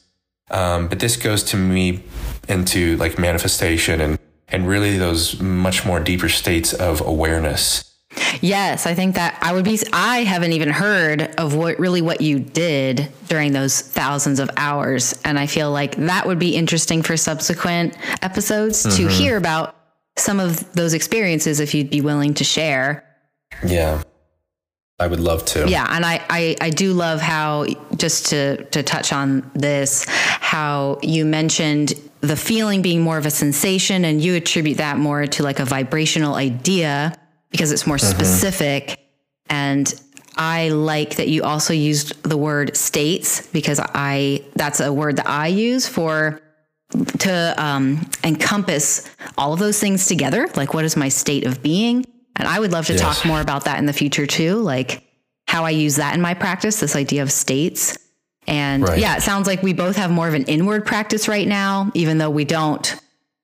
um, 0.52 0.88
but 0.88 1.00
this 1.00 1.18
goes 1.18 1.44
to 1.44 1.58
me 1.58 2.02
into 2.48 2.96
like 2.96 3.20
manifestation 3.20 4.00
and 4.00 4.18
and 4.48 4.68
really 4.68 4.98
those 4.98 5.42
much 5.42 5.86
more 5.86 6.00
deeper 6.00 6.30
states 6.30 6.74
of 6.74 7.02
awareness. 7.02 7.90
Yes, 8.42 8.86
I 8.86 8.94
think 8.94 9.16
that 9.16 9.38
I 9.42 9.52
would 9.54 9.66
be 9.66 9.80
I 9.92 10.20
haven't 10.20 10.54
even 10.54 10.70
heard 10.70 11.24
of 11.40 11.56
what 11.56 11.80
really 11.80 12.02
what 12.02 12.22
you 12.22 12.40
did 12.40 13.12
during 13.28 13.52
those 13.52 13.82
thousands 13.82 14.40
of 14.40 14.50
hours 14.56 15.20
and 15.26 15.40
I 15.40 15.48
feel 15.48 15.72
like 15.72 15.96
that 15.96 16.28
would 16.28 16.40
be 16.40 16.56
interesting 16.56 17.02
for 17.02 17.18
subsequent 17.18 17.98
episodes 18.22 18.86
mm-hmm. 18.86 18.98
to 18.98 19.08
hear 19.12 19.38
about 19.38 19.76
some 20.16 20.40
of 20.40 20.72
those 20.74 20.94
experiences 20.94 21.60
if 21.60 21.74
you'd 21.74 21.90
be 21.90 22.02
willing 22.02 22.34
to 22.36 22.44
share. 22.44 23.04
Yeah. 23.66 24.04
I 25.00 25.08
would 25.08 25.20
love 25.20 25.44
to. 25.46 25.68
Yeah, 25.68 25.88
and 25.90 26.06
I, 26.06 26.24
I 26.30 26.56
I 26.62 26.70
do 26.70 26.94
love 26.94 27.20
how 27.20 27.66
just 27.98 28.28
to 28.28 28.64
to 28.66 28.84
touch 28.84 29.12
on 29.12 29.50
this, 29.54 30.06
how 30.08 31.00
you 31.02 31.26
mentioned 31.26 31.94
the 32.22 32.36
feeling 32.38 32.82
being 32.82 33.02
more 33.02 33.18
of 33.18 33.26
a 33.26 33.32
sensation, 33.32 34.06
and 34.06 34.22
you 34.22 34.36
attribute 34.36 34.78
that 34.78 34.98
more 34.98 35.26
to 35.26 35.44
like 35.44 35.60
a 35.60 35.66
vibrational 35.66 36.36
idea 36.36 37.18
because 37.50 37.72
it's 37.72 37.88
more 37.88 37.98
mm-hmm. 37.98 38.16
specific. 38.16 39.00
And 39.50 39.94
I 40.38 40.70
like 40.70 41.16
that 41.16 41.28
you 41.28 41.44
also 41.44 41.74
used 41.74 42.22
the 42.24 42.38
word 42.38 42.78
states 42.78 43.46
because 43.48 43.80
I 43.82 44.44
that's 44.56 44.80
a 44.80 44.94
word 44.94 45.18
that 45.18 45.28
I 45.28 45.48
use 45.48 45.88
for 45.88 46.40
to 47.20 47.56
um, 47.58 48.10
encompass 48.24 49.10
all 49.38 49.54
of 49.54 49.60
those 49.60 49.80
things 49.80 50.06
together. 50.08 50.48
Like, 50.56 50.74
what 50.74 50.86
is 50.86 50.96
my 50.96 51.10
state 51.10 51.46
of 51.46 51.62
being? 51.62 52.06
And 52.36 52.48
I 52.48 52.60
would 52.60 52.72
love 52.72 52.86
to 52.88 52.94
yes. 52.94 53.02
talk 53.02 53.26
more 53.26 53.42
about 53.42 53.66
that 53.66 53.80
in 53.80 53.86
the 53.86 53.94
future 53.94 54.26
too, 54.26 54.56
like 54.56 55.04
how 55.48 55.66
I 55.66 55.70
use 55.72 55.98
that 55.98 56.16
in 56.16 56.22
my 56.22 56.34
practice, 56.34 56.80
this 56.80 56.96
idea 56.96 57.22
of 57.22 57.32
states. 57.32 57.98
And 58.48 58.88
right. 58.88 59.00
yeah, 59.00 59.18
it 59.18 59.22
sounds 59.22 59.48
like 59.48 59.62
we 59.62 59.74
both 59.74 59.96
have 59.96 60.12
more 60.12 60.28
of 60.28 60.34
an 60.34 60.46
inward 60.46 60.86
practice 60.86 61.28
right 61.28 61.48
now, 61.48 61.92
even 61.94 62.18
though 62.18 62.30
we 62.30 62.44
don't, 62.44 62.96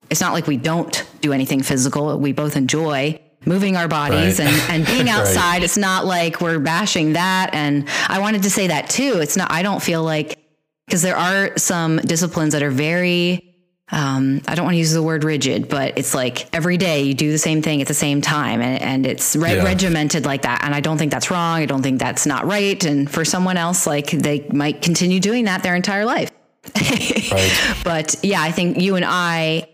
it's 0.10 0.22
not 0.22 0.34
like 0.34 0.47
we 0.47 0.58
don't 0.58 1.06
do 1.22 1.34
anything 1.34 1.62
physical. 1.62 2.18
We 2.18 2.32
both 2.32 2.56
enjoy 2.56 3.20
moving 3.45 3.78
our 3.78 3.88
bodies 3.88 4.39
right. 4.39 4.47
and, 4.47 4.72
and 4.72 4.86
being 4.86 5.08
outside. 5.18 5.54
right. 5.54 5.64
It's 5.64 5.78
not 5.78 6.06
like 6.06 6.41
we're 6.41 6.60
bashing 6.60 7.14
that. 7.14 7.52
And 7.54 7.88
I 8.08 8.20
wanted 8.20 8.43
to 8.43 8.50
say 8.50 8.68
that 8.68 8.89
too. 8.89 9.20
It's 9.22 9.38
not, 9.38 9.52
I 9.52 9.62
don't 9.62 9.82
feel 9.82 10.04
like, 10.04 10.39
because 10.90 11.04
there 11.04 11.16
are 11.16 11.56
some 11.56 11.98
disciplines 11.98 12.54
that 12.54 12.64
are 12.64 12.72
very 12.72 13.46
um, 13.92 14.42
I 14.48 14.56
don't 14.56 14.66
want 14.66 14.76
to 14.76 14.80
use 14.80 14.92
the 14.92 15.02
word 15.02 15.24
rigid, 15.24 15.68
but 15.68 15.98
it's 15.98 16.14
like 16.14 16.54
every 16.54 16.78
day 16.78 17.04
you 17.04 17.14
do 17.14 17.32
the 17.32 17.40
same 17.40 17.62
thing 17.62 17.82
at 17.82 17.88
the 17.88 17.94
same 17.94 18.22
time 18.22 18.62
and, 18.62 18.82
and 18.82 19.06
it's 19.06 19.36
re- 19.36 19.56
yeah. 19.56 19.64
regimented 19.64 20.26
like 20.26 20.44
that. 20.44 20.64
And 20.64 20.76
I 20.76 20.80
don't 20.80 20.98
think 20.98 21.12
that's 21.12 21.32
wrong. 21.32 21.60
I 21.60 21.66
don't 21.66 21.82
think 21.82 22.00
that's 22.00 22.26
not 22.28 22.46
right. 22.46 22.84
And 22.86 23.10
for 23.10 23.26
someone 23.26 23.58
else, 23.58 23.88
like 23.88 24.12
they 24.12 24.48
might 24.50 24.84
continue 24.84 25.20
doing 25.20 25.46
that 25.46 25.64
their 25.64 25.76
entire 25.76 26.06
life. 26.06 26.30
right. 27.32 27.80
But 27.84 28.16
yeah, 28.22 28.42
I 28.42 28.52
think 28.52 28.80
you 28.80 28.96
and 28.96 29.06
I 29.08 29.68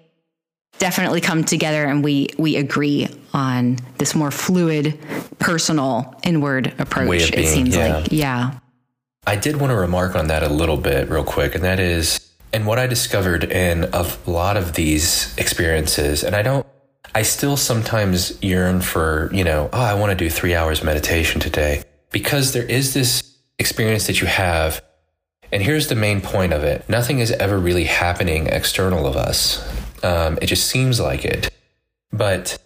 definitely 0.80 1.20
come 1.20 1.44
together 1.44 1.84
and 1.84 2.04
we 2.04 2.30
we 2.38 2.56
agree 2.56 3.10
on 3.34 3.78
this 3.98 4.16
more 4.16 4.32
fluid, 4.32 4.98
personal, 5.40 6.16
inward 6.24 6.74
approach. 6.80 7.30
It 7.30 7.36
being, 7.36 7.48
seems 7.48 7.76
yeah. 7.76 7.98
like, 7.98 8.12
yeah. 8.12 8.60
I 9.28 9.36
did 9.36 9.60
want 9.60 9.72
to 9.72 9.76
remark 9.76 10.16
on 10.16 10.28
that 10.28 10.44
a 10.44 10.50
little 10.50 10.78
bit, 10.78 11.10
real 11.10 11.24
quick, 11.24 11.56
and 11.56 11.64
that 11.64 11.80
is, 11.80 12.20
and 12.54 12.68
what 12.68 12.78
I 12.78 12.86
discovered 12.86 13.44
in 13.44 13.86
a 13.92 14.08
lot 14.28 14.56
of 14.56 14.74
these 14.74 15.36
experiences, 15.38 16.24
and 16.24 16.36
I 16.36 16.44
don't, 16.44 16.66
I 17.16 17.24
still 17.24 17.58
sometimes 17.58 18.42
yearn 18.44 18.82
for, 18.82 19.30
you 19.34 19.44
know, 19.44 19.70
oh, 19.74 19.82
I 19.82 19.96
want 19.96 20.12
to 20.12 20.16
do 20.16 20.30
three 20.30 20.54
hours 20.54 20.84
meditation 20.84 21.42
today, 21.42 21.84
because 22.12 22.54
there 22.54 22.64
is 22.64 22.94
this 22.94 23.38
experience 23.58 24.06
that 24.08 24.22
you 24.22 24.28
have. 24.28 24.84
And 25.52 25.64
here's 25.64 25.88
the 25.88 25.96
main 25.96 26.22
point 26.22 26.54
of 26.54 26.64
it 26.64 26.88
nothing 26.90 27.20
is 27.20 27.32
ever 27.32 27.58
really 27.58 27.86
happening 27.86 28.48
external 28.48 29.08
of 29.08 29.16
us. 29.16 29.64
Um, 30.04 30.38
it 30.42 30.48
just 30.48 30.68
seems 30.68 31.00
like 31.00 31.26
it. 31.26 31.50
But 32.12 32.58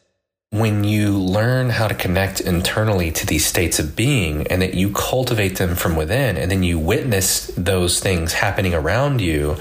when 0.51 0.83
you 0.83 1.17
learn 1.17 1.69
how 1.69 1.87
to 1.87 1.93
connect 1.93 2.41
internally 2.41 3.11
to 3.11 3.25
these 3.25 3.45
states 3.45 3.77
of 3.77 3.95
being 3.95 4.47
and 4.47 4.61
that 4.61 4.73
you 4.73 4.91
cultivate 4.91 5.57
them 5.57 5.75
from 5.75 5.95
within 5.95 6.37
and 6.37 6.49
then 6.49 6.63
you 6.63 6.79
witness 6.79 7.47
those 7.55 7.99
things 7.99 8.33
happening 8.33 8.73
around 8.73 9.21
you 9.21 9.55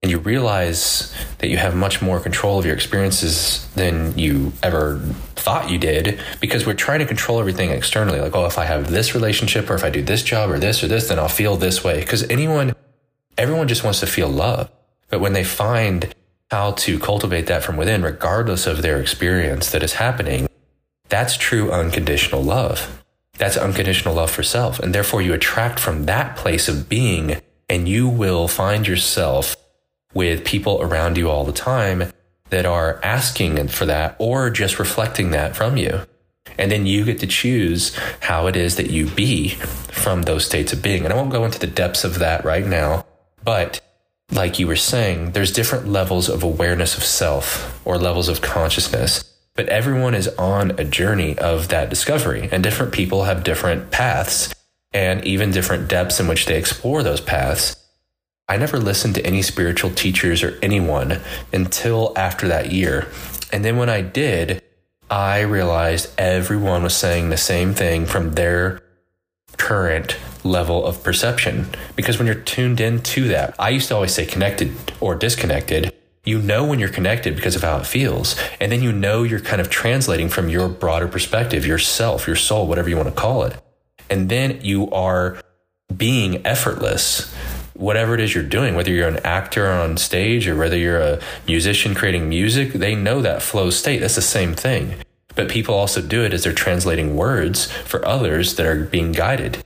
and 0.00 0.12
you 0.12 0.18
realize 0.18 1.12
that 1.38 1.48
you 1.48 1.56
have 1.56 1.74
much 1.74 2.00
more 2.00 2.20
control 2.20 2.56
of 2.56 2.64
your 2.64 2.74
experiences 2.74 3.66
than 3.74 4.16
you 4.16 4.52
ever 4.62 5.00
thought 5.34 5.70
you 5.70 5.78
did 5.78 6.20
because 6.40 6.64
we're 6.64 6.74
trying 6.74 7.00
to 7.00 7.06
control 7.06 7.40
everything 7.40 7.70
externally. 7.70 8.20
Like 8.20 8.36
oh 8.36 8.46
if 8.46 8.58
i 8.58 8.64
have 8.64 8.92
this 8.92 9.14
relationship 9.14 9.68
or 9.68 9.74
if 9.74 9.82
i 9.82 9.90
do 9.90 10.02
this 10.02 10.22
job 10.22 10.50
or 10.50 10.58
this 10.60 10.84
or 10.84 10.88
this 10.88 11.08
then 11.08 11.18
i'll 11.18 11.28
feel 11.28 11.56
this 11.56 11.82
way. 11.82 11.98
Because 11.98 12.22
anyone 12.30 12.76
everyone 13.36 13.66
just 13.66 13.82
wants 13.82 13.98
to 14.00 14.06
feel 14.06 14.28
love. 14.28 14.70
But 15.10 15.20
when 15.20 15.32
they 15.32 15.42
find 15.42 16.14
how 16.50 16.72
to 16.72 16.98
cultivate 16.98 17.46
that 17.46 17.62
from 17.62 17.76
within, 17.76 18.02
regardless 18.02 18.66
of 18.66 18.82
their 18.82 19.00
experience 19.00 19.70
that 19.70 19.82
is 19.82 19.94
happening, 19.94 20.48
that's 21.08 21.36
true 21.36 21.70
unconditional 21.70 22.42
love. 22.42 23.02
That's 23.36 23.56
unconditional 23.56 24.14
love 24.14 24.30
for 24.30 24.42
self. 24.42 24.78
And 24.80 24.94
therefore, 24.94 25.22
you 25.22 25.32
attract 25.32 25.78
from 25.78 26.06
that 26.06 26.36
place 26.36 26.68
of 26.68 26.88
being, 26.88 27.40
and 27.68 27.88
you 27.88 28.08
will 28.08 28.48
find 28.48 28.86
yourself 28.86 29.56
with 30.14 30.44
people 30.44 30.80
around 30.82 31.16
you 31.16 31.30
all 31.30 31.44
the 31.44 31.52
time 31.52 32.12
that 32.50 32.66
are 32.66 32.98
asking 33.02 33.68
for 33.68 33.86
that 33.86 34.16
or 34.18 34.50
just 34.50 34.78
reflecting 34.78 35.30
that 35.30 35.54
from 35.54 35.76
you. 35.76 36.00
And 36.56 36.72
then 36.72 36.86
you 36.86 37.04
get 37.04 37.18
to 37.20 37.26
choose 37.26 37.94
how 38.20 38.46
it 38.46 38.56
is 38.56 38.76
that 38.76 38.90
you 38.90 39.06
be 39.06 39.50
from 39.50 40.22
those 40.22 40.46
states 40.46 40.72
of 40.72 40.82
being. 40.82 41.04
And 41.04 41.12
I 41.12 41.16
won't 41.16 41.30
go 41.30 41.44
into 41.44 41.58
the 41.58 41.66
depths 41.66 42.04
of 42.04 42.18
that 42.18 42.44
right 42.44 42.66
now, 42.66 43.04
but 43.44 43.80
like 44.30 44.58
you 44.58 44.66
were 44.66 44.76
saying, 44.76 45.32
there's 45.32 45.52
different 45.52 45.88
levels 45.88 46.28
of 46.28 46.42
awareness 46.42 46.96
of 46.96 47.04
self 47.04 47.80
or 47.86 47.96
levels 47.96 48.28
of 48.28 48.42
consciousness, 48.42 49.24
but 49.54 49.68
everyone 49.68 50.14
is 50.14 50.28
on 50.38 50.72
a 50.72 50.84
journey 50.84 51.36
of 51.38 51.68
that 51.68 51.90
discovery, 51.90 52.48
and 52.52 52.62
different 52.62 52.92
people 52.92 53.24
have 53.24 53.42
different 53.42 53.90
paths 53.90 54.54
and 54.92 55.24
even 55.24 55.50
different 55.50 55.88
depths 55.88 56.20
in 56.20 56.28
which 56.28 56.46
they 56.46 56.58
explore 56.58 57.02
those 57.02 57.20
paths. 57.20 57.76
I 58.48 58.56
never 58.56 58.78
listened 58.78 59.14
to 59.16 59.26
any 59.26 59.42
spiritual 59.42 59.90
teachers 59.90 60.42
or 60.42 60.58
anyone 60.62 61.20
until 61.52 62.12
after 62.16 62.48
that 62.48 62.72
year. 62.72 63.08
And 63.52 63.64
then 63.64 63.76
when 63.76 63.90
I 63.90 64.00
did, 64.00 64.62
I 65.10 65.40
realized 65.40 66.10
everyone 66.18 66.82
was 66.82 66.96
saying 66.96 67.28
the 67.28 67.36
same 67.36 67.74
thing 67.74 68.06
from 68.06 68.32
their 68.32 68.80
current 69.58 70.16
level 70.44 70.84
of 70.84 71.02
perception. 71.02 71.68
Because 71.96 72.18
when 72.18 72.26
you're 72.26 72.36
tuned 72.36 72.80
in 72.80 73.02
to 73.02 73.28
that, 73.28 73.54
I 73.58 73.70
used 73.70 73.88
to 73.88 73.94
always 73.94 74.14
say 74.14 74.26
connected 74.26 74.72
or 75.00 75.14
disconnected. 75.14 75.92
You 76.24 76.40
know 76.40 76.64
when 76.64 76.78
you're 76.78 76.88
connected 76.88 77.36
because 77.36 77.56
of 77.56 77.62
how 77.62 77.78
it 77.78 77.86
feels. 77.86 78.36
And 78.60 78.70
then 78.70 78.82
you 78.82 78.92
know 78.92 79.22
you're 79.22 79.40
kind 79.40 79.60
of 79.60 79.70
translating 79.70 80.28
from 80.28 80.48
your 80.48 80.68
broader 80.68 81.08
perspective, 81.08 81.64
yourself, 81.64 82.26
your 82.26 82.36
soul, 82.36 82.66
whatever 82.66 82.88
you 82.88 82.96
want 82.96 83.08
to 83.08 83.14
call 83.14 83.44
it. 83.44 83.56
And 84.10 84.28
then 84.28 84.60
you 84.62 84.90
are 84.90 85.40
being 85.96 86.46
effortless. 86.46 87.32
Whatever 87.74 88.14
it 88.14 88.20
is 88.20 88.34
you're 88.34 88.44
doing, 88.44 88.74
whether 88.74 88.90
you're 88.90 89.08
an 89.08 89.24
actor 89.24 89.68
on 89.68 89.96
stage 89.96 90.48
or 90.48 90.56
whether 90.56 90.76
you're 90.76 91.00
a 91.00 91.20
musician 91.46 91.94
creating 91.94 92.28
music, 92.28 92.72
they 92.72 92.94
know 92.94 93.22
that 93.22 93.40
flow 93.40 93.70
state. 93.70 94.00
That's 94.00 94.16
the 94.16 94.22
same 94.22 94.54
thing. 94.54 94.94
But 95.36 95.48
people 95.48 95.76
also 95.76 96.02
do 96.02 96.24
it 96.24 96.34
as 96.34 96.42
they're 96.42 96.52
translating 96.52 97.16
words 97.16 97.70
for 97.70 98.04
others 98.04 98.56
that 98.56 98.66
are 98.66 98.84
being 98.84 99.12
guided. 99.12 99.62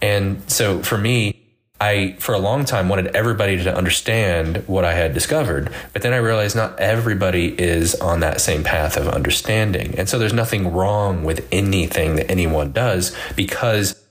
And 0.00 0.48
so 0.50 0.82
for 0.82 0.98
me, 0.98 1.38
I, 1.80 2.16
for 2.18 2.34
a 2.34 2.38
long 2.38 2.64
time, 2.64 2.88
wanted 2.88 3.14
everybody 3.14 3.62
to 3.62 3.74
understand 3.74 4.64
what 4.66 4.84
I 4.84 4.94
had 4.94 5.14
discovered. 5.14 5.72
But 5.92 6.02
then 6.02 6.12
I 6.12 6.16
realized 6.16 6.56
not 6.56 6.78
everybody 6.80 7.54
is 7.60 7.94
on 7.96 8.20
that 8.20 8.40
same 8.40 8.64
path 8.64 8.96
of 8.96 9.08
understanding. 9.08 9.94
And 9.96 10.08
so 10.08 10.18
there's 10.18 10.32
nothing 10.32 10.72
wrong 10.72 11.22
with 11.22 11.46
anything 11.52 12.16
that 12.16 12.30
anyone 12.30 12.72
does 12.72 13.16
because 13.36 14.04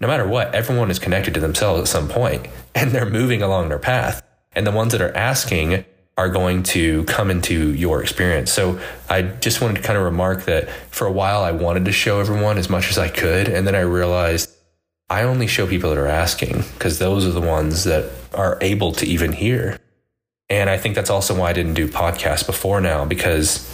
no 0.00 0.06
matter 0.06 0.28
what, 0.28 0.54
everyone 0.54 0.92
is 0.92 1.00
connected 1.00 1.34
to 1.34 1.40
themselves 1.40 1.80
at 1.80 1.88
some 1.88 2.08
point 2.08 2.46
and 2.74 2.92
they're 2.92 3.10
moving 3.10 3.42
along 3.42 3.68
their 3.68 3.80
path. 3.80 4.22
And 4.52 4.66
the 4.66 4.72
ones 4.72 4.92
that 4.92 5.00
are 5.00 5.14
asking 5.16 5.84
are 6.16 6.28
going 6.28 6.64
to 6.64 7.04
come 7.04 7.30
into 7.30 7.72
your 7.74 8.02
experience. 8.02 8.52
So 8.52 8.80
I 9.08 9.22
just 9.22 9.60
wanted 9.60 9.76
to 9.76 9.82
kind 9.82 9.96
of 9.96 10.04
remark 10.04 10.44
that 10.46 10.68
for 10.90 11.06
a 11.06 11.12
while 11.12 11.42
I 11.42 11.52
wanted 11.52 11.84
to 11.84 11.92
show 11.92 12.18
everyone 12.18 12.58
as 12.58 12.68
much 12.68 12.90
as 12.90 12.98
I 12.98 13.08
could. 13.08 13.48
And 13.48 13.66
then 13.66 13.76
I 13.76 13.80
realized 13.80 14.52
I 15.10 15.22
only 15.22 15.46
show 15.46 15.66
people 15.66 15.90
that 15.90 15.98
are 15.98 16.06
asking 16.06 16.64
because 16.74 16.98
those 16.98 17.26
are 17.26 17.30
the 17.30 17.40
ones 17.40 17.84
that 17.84 18.10
are 18.34 18.58
able 18.60 18.92
to 18.92 19.06
even 19.06 19.32
hear. 19.32 19.78
And 20.50 20.68
I 20.68 20.76
think 20.76 20.94
that's 20.94 21.10
also 21.10 21.34
why 21.34 21.50
I 21.50 21.52
didn't 21.52 21.74
do 21.74 21.88
podcasts 21.88 22.46
before 22.46 22.80
now 22.80 23.04
because 23.04 23.66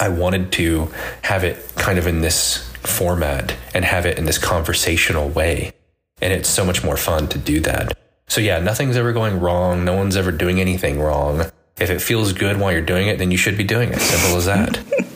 I 0.00 0.08
wanted 0.08 0.52
to 0.52 0.90
have 1.22 1.44
it 1.44 1.64
kind 1.76 1.98
of 1.98 2.06
in 2.06 2.20
this 2.20 2.70
format 2.82 3.56
and 3.74 3.84
have 3.84 4.06
it 4.06 4.18
in 4.18 4.24
this 4.26 4.38
conversational 4.38 5.28
way. 5.28 5.72
And 6.20 6.32
it's 6.32 6.48
so 6.48 6.64
much 6.64 6.84
more 6.84 6.96
fun 6.96 7.28
to 7.28 7.38
do 7.38 7.60
that. 7.60 7.96
So, 8.28 8.40
yeah, 8.40 8.58
nothing's 8.58 8.96
ever 8.96 9.12
going 9.12 9.40
wrong. 9.40 9.84
No 9.84 9.94
one's 9.94 10.16
ever 10.16 10.32
doing 10.32 10.60
anything 10.60 11.00
wrong. 11.00 11.44
If 11.78 11.90
it 11.90 12.00
feels 12.00 12.32
good 12.32 12.58
while 12.58 12.72
you're 12.72 12.80
doing 12.80 13.08
it, 13.08 13.18
then 13.18 13.30
you 13.30 13.36
should 13.36 13.58
be 13.58 13.64
doing 13.64 13.92
it. 13.92 13.98
Simple 13.98 14.38
as 14.38 14.46
that. 14.46 15.04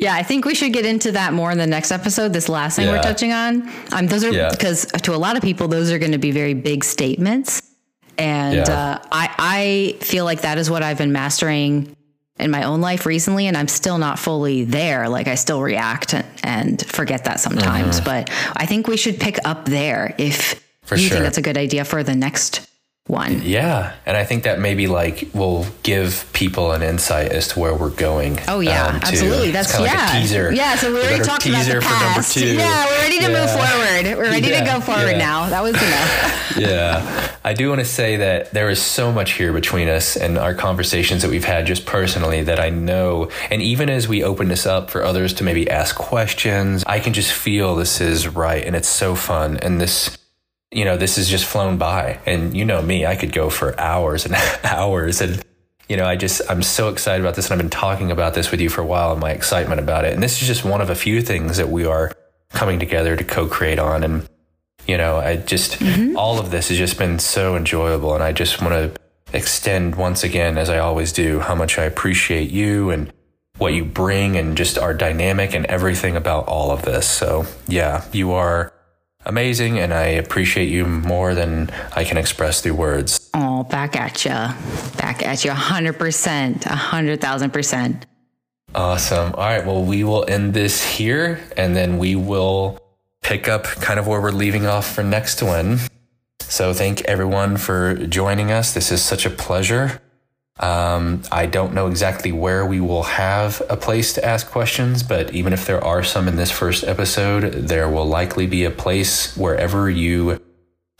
Yeah, 0.00 0.14
I 0.14 0.22
think 0.22 0.44
we 0.46 0.54
should 0.54 0.72
get 0.72 0.86
into 0.86 1.12
that 1.12 1.32
more 1.34 1.50
in 1.52 1.58
the 1.58 1.66
next 1.66 1.90
episode. 1.92 2.32
This 2.32 2.48
last 2.48 2.76
thing 2.76 2.86
Yeah. 2.86 2.92
we're 2.96 3.02
touching 3.02 3.32
on, 3.32 3.70
um, 3.92 4.06
those 4.06 4.24
are 4.24 4.32
Yeah. 4.32 4.48
because 4.50 4.86
to 5.02 5.14
a 5.14 5.20
lot 5.26 5.36
of 5.36 5.42
people, 5.42 5.68
those 5.68 5.90
are 5.90 5.98
going 5.98 6.12
to 6.12 6.18
be 6.18 6.30
very 6.30 6.54
big 6.54 6.84
statements, 6.84 7.60
and 8.16 8.56
Yeah. 8.56 8.62
uh, 8.72 8.98
I 9.12 9.28
I 9.38 10.04
feel 10.04 10.24
like 10.24 10.40
that 10.42 10.56
is 10.58 10.70
what 10.70 10.82
I've 10.82 10.98
been 10.98 11.12
mastering 11.12 11.94
in 12.38 12.50
my 12.50 12.62
own 12.62 12.80
life 12.80 13.04
recently, 13.04 13.46
and 13.46 13.56
I'm 13.56 13.68
still 13.68 13.98
not 13.98 14.18
fully 14.18 14.64
there. 14.64 15.08
Like 15.10 15.28
I 15.28 15.34
still 15.34 15.60
react 15.60 16.14
and, 16.14 16.24
and 16.42 16.86
forget 16.86 17.24
that 17.24 17.38
sometimes, 17.40 18.00
but 18.00 18.30
I 18.56 18.64
think 18.64 18.88
we 18.88 18.96
should 18.96 19.20
pick 19.20 19.38
up 19.44 19.66
there 19.66 20.14
if 20.16 20.54
Mm-hmm. 20.54 20.96
For 20.96 20.96
you 20.96 21.02
sure. 21.08 21.10
think 21.18 21.24
that's 21.24 21.38
a 21.38 21.42
good 21.42 21.58
idea 21.58 21.84
for 21.84 22.02
the 22.02 22.16
next 22.16 22.62
one. 23.10 23.42
Yeah. 23.42 23.94
And 24.06 24.16
I 24.16 24.24
think 24.24 24.44
that 24.44 24.58
maybe 24.58 24.86
like 24.86 25.28
will 25.34 25.66
give 25.82 26.28
people 26.32 26.72
an 26.72 26.82
insight 26.82 27.32
as 27.32 27.48
to 27.48 27.58
where 27.58 27.74
we're 27.74 27.90
going. 27.90 28.38
Oh 28.48 28.60
yeah, 28.60 28.86
um, 28.86 28.96
absolutely. 28.96 29.50
That's 29.50 29.74
yeah, 29.74 29.80
like 29.80 29.92
a 29.92 30.20
teaser. 30.20 30.52
yeah. 30.52 30.76
So 30.76 30.92
we 30.92 31.00
already 31.00 31.22
talked 31.22 31.46
about 31.46 31.58
the 31.58 31.64
teaser 31.64 31.80
for 31.80 31.90
number 31.90 32.04
past. 32.14 32.34
two. 32.34 32.54
Yeah, 32.54 32.86
we're 32.86 32.98
ready 32.98 33.18
to 33.20 33.28
move 33.28 33.50
forward. 33.50 34.18
We're 34.18 34.30
ready 34.30 34.48
to 34.48 34.64
go 34.64 34.80
forward 34.80 35.12
yeah. 35.12 35.18
now. 35.18 35.48
That 35.50 35.62
was 35.62 35.74
enough. 35.82 36.56
yeah. 36.56 37.36
I 37.44 37.54
do 37.54 37.68
want 37.68 37.80
to 37.80 37.86
say 37.86 38.16
that 38.16 38.52
there 38.52 38.68
is 38.68 38.80
so 38.80 39.10
much 39.10 39.32
here 39.32 39.52
between 39.52 39.88
us 39.88 40.16
and 40.16 40.36
our 40.36 40.54
conversations 40.54 41.22
that 41.22 41.30
we've 41.30 41.44
had 41.44 41.66
just 41.66 41.86
personally 41.86 42.42
that 42.42 42.60
I 42.60 42.70
know. 42.70 43.30
And 43.50 43.62
even 43.62 43.88
as 43.88 44.06
we 44.08 44.22
open 44.22 44.48
this 44.48 44.66
up 44.66 44.90
for 44.90 45.02
others 45.02 45.32
to 45.34 45.44
maybe 45.44 45.68
ask 45.70 45.96
questions, 45.96 46.84
I 46.86 47.00
can 47.00 47.12
just 47.12 47.32
feel 47.32 47.74
this 47.74 48.00
is 48.00 48.28
right. 48.28 48.62
And 48.64 48.76
it's 48.76 48.88
so 48.88 49.14
fun. 49.14 49.56
And 49.56 49.80
this, 49.80 50.16
you 50.72 50.84
know, 50.84 50.96
this 50.96 51.16
has 51.16 51.28
just 51.28 51.44
flown 51.44 51.78
by. 51.78 52.20
And 52.26 52.56
you 52.56 52.64
know 52.64 52.80
me, 52.80 53.06
I 53.06 53.16
could 53.16 53.32
go 53.32 53.50
for 53.50 53.78
hours 53.78 54.24
and 54.24 54.34
hours. 54.64 55.20
And, 55.20 55.44
you 55.88 55.96
know, 55.96 56.04
I 56.04 56.16
just, 56.16 56.42
I'm 56.48 56.62
so 56.62 56.88
excited 56.88 57.22
about 57.22 57.34
this. 57.34 57.46
And 57.46 57.54
I've 57.54 57.58
been 57.58 57.70
talking 57.70 58.10
about 58.10 58.34
this 58.34 58.50
with 58.50 58.60
you 58.60 58.68
for 58.68 58.80
a 58.80 58.86
while 58.86 59.12
and 59.12 59.20
my 59.20 59.32
excitement 59.32 59.80
about 59.80 60.04
it. 60.04 60.14
And 60.14 60.22
this 60.22 60.40
is 60.40 60.46
just 60.46 60.64
one 60.64 60.80
of 60.80 60.90
a 60.90 60.94
few 60.94 61.22
things 61.22 61.56
that 61.56 61.68
we 61.68 61.84
are 61.84 62.12
coming 62.50 62.78
together 62.78 63.16
to 63.16 63.24
co 63.24 63.46
create 63.46 63.78
on. 63.78 64.04
And, 64.04 64.28
you 64.86 64.96
know, 64.96 65.16
I 65.16 65.36
just, 65.36 65.80
mm-hmm. 65.80 66.16
all 66.16 66.38
of 66.38 66.50
this 66.50 66.68
has 66.68 66.78
just 66.78 66.98
been 66.98 67.18
so 67.18 67.56
enjoyable. 67.56 68.14
And 68.14 68.22
I 68.22 68.32
just 68.32 68.62
want 68.62 68.74
to 68.74 69.00
extend 69.32 69.96
once 69.96 70.22
again, 70.22 70.56
as 70.56 70.70
I 70.70 70.78
always 70.78 71.12
do, 71.12 71.40
how 71.40 71.54
much 71.54 71.78
I 71.78 71.84
appreciate 71.84 72.50
you 72.50 72.90
and 72.90 73.12
what 73.58 73.74
you 73.74 73.84
bring 73.84 74.36
and 74.36 74.56
just 74.56 74.78
our 74.78 74.94
dynamic 74.94 75.54
and 75.54 75.66
everything 75.66 76.16
about 76.16 76.46
all 76.46 76.70
of 76.70 76.82
this. 76.82 77.08
So, 77.08 77.46
yeah, 77.66 78.04
you 78.12 78.32
are 78.32 78.72
amazing. 79.24 79.78
And 79.78 79.92
I 79.92 80.04
appreciate 80.04 80.68
you 80.68 80.86
more 80.86 81.34
than 81.34 81.70
I 81.94 82.04
can 82.04 82.16
express 82.16 82.60
through 82.60 82.74
words. 82.74 83.30
Oh, 83.34 83.64
back 83.64 83.96
at 83.96 84.24
you, 84.24 84.30
back 84.96 85.22
at 85.24 85.44
you, 85.44 85.52
hundred 85.52 85.98
percent, 85.98 86.66
a 86.66 86.74
hundred 86.74 87.20
thousand 87.20 87.52
percent. 87.52 88.06
Awesome. 88.74 89.34
All 89.34 89.40
right. 89.40 89.64
Well, 89.66 89.84
we 89.84 90.04
will 90.04 90.24
end 90.28 90.54
this 90.54 90.84
here 90.84 91.40
and 91.56 91.74
then 91.74 91.98
we 91.98 92.14
will 92.14 92.78
pick 93.22 93.48
up 93.48 93.64
kind 93.64 93.98
of 93.98 94.06
where 94.06 94.20
we're 94.20 94.30
leaving 94.30 94.66
off 94.66 94.94
for 94.94 95.02
next 95.02 95.42
one. 95.42 95.78
So, 96.40 96.72
thank 96.72 97.02
everyone 97.02 97.56
for 97.56 97.94
joining 97.94 98.50
us. 98.50 98.72
This 98.74 98.90
is 98.90 99.02
such 99.02 99.26
a 99.26 99.30
pleasure. 99.30 100.00
Um, 100.60 101.22
I 101.32 101.46
don't 101.46 101.72
know 101.72 101.86
exactly 101.86 102.32
where 102.32 102.66
we 102.66 102.80
will 102.80 103.04
have 103.04 103.62
a 103.70 103.76
place 103.76 104.12
to 104.14 104.24
ask 104.24 104.50
questions, 104.50 105.02
but 105.02 105.32
even 105.32 105.54
if 105.54 105.64
there 105.64 105.82
are 105.82 106.04
some 106.04 106.28
in 106.28 106.36
this 106.36 106.50
first 106.50 106.84
episode, 106.84 107.52
there 107.52 107.88
will 107.88 108.04
likely 108.04 108.46
be 108.46 108.64
a 108.64 108.70
place 108.70 109.34
wherever 109.38 109.88
you 109.88 110.38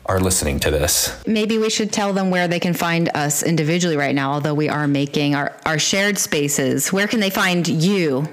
are 0.06 0.18
listening 0.18 0.60
to 0.60 0.70
this. 0.70 1.22
Maybe 1.26 1.58
we 1.58 1.68
should 1.68 1.92
tell 1.92 2.14
them 2.14 2.30
where 2.30 2.48
they 2.48 2.58
can 2.58 2.72
find 2.72 3.10
us 3.14 3.42
individually 3.42 3.98
right 3.98 4.14
now, 4.14 4.32
although 4.32 4.54
we 4.54 4.70
are 4.70 4.88
making 4.88 5.34
our, 5.34 5.54
our 5.66 5.78
shared 5.78 6.16
spaces. 6.16 6.90
Where 6.90 7.06
can 7.06 7.20
they 7.20 7.30
find 7.30 7.68
you? 7.68 8.26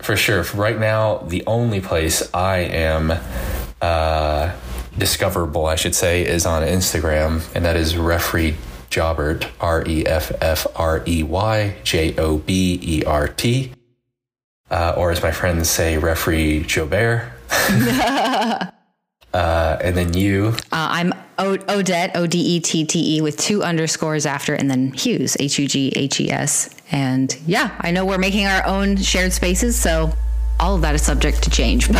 For 0.00 0.16
sure. 0.16 0.44
Right 0.54 0.78
now, 0.78 1.18
the 1.18 1.44
only 1.46 1.80
place 1.80 2.28
I 2.34 2.58
am 2.58 3.12
uh, 3.80 4.52
discoverable, 4.98 5.64
I 5.64 5.76
should 5.76 5.94
say, 5.94 6.26
is 6.26 6.44
on 6.44 6.62
Instagram, 6.62 7.42
and 7.54 7.64
that 7.64 7.76
is 7.76 7.96
Reffrey 7.96 8.54
Jobert, 8.92 9.50
R 9.58 9.82
E 9.86 10.06
F 10.06 10.30
F 10.40 10.66
R 10.76 11.02
E 11.08 11.22
Y 11.22 11.76
J 11.82 12.14
O 12.18 12.38
B 12.38 12.78
E 12.82 13.04
R 13.04 13.26
T. 13.26 13.72
Uh, 14.70 14.94
or 14.96 15.10
as 15.10 15.22
my 15.22 15.30
friends 15.32 15.68
say, 15.68 15.98
Referee 15.98 16.64
Jobert. 16.64 17.30
uh, 19.34 19.78
and 19.82 19.96
then 19.96 20.14
you. 20.14 20.54
Uh, 20.70 20.88
I'm 20.90 21.12
o- 21.38 21.58
Odette, 21.68 22.12
O 22.14 22.26
D 22.26 22.38
E 22.38 22.60
T 22.60 22.84
T 22.84 23.16
E, 23.16 23.20
with 23.22 23.38
two 23.38 23.62
underscores 23.62 24.26
after, 24.26 24.54
and 24.54 24.70
then 24.70 24.92
Hughes, 24.92 25.36
H 25.40 25.58
U 25.58 25.66
G 25.66 25.92
H 25.96 26.20
E 26.20 26.30
S. 26.30 26.74
And 26.90 27.34
yeah, 27.46 27.74
I 27.80 27.90
know 27.90 28.04
we're 28.04 28.18
making 28.18 28.46
our 28.46 28.64
own 28.66 28.96
shared 28.96 29.32
spaces, 29.32 29.78
so 29.78 30.12
all 30.60 30.74
of 30.76 30.82
that 30.82 30.94
is 30.94 31.02
subject 31.02 31.42
to 31.44 31.50
change, 31.50 31.88
but 31.92 31.96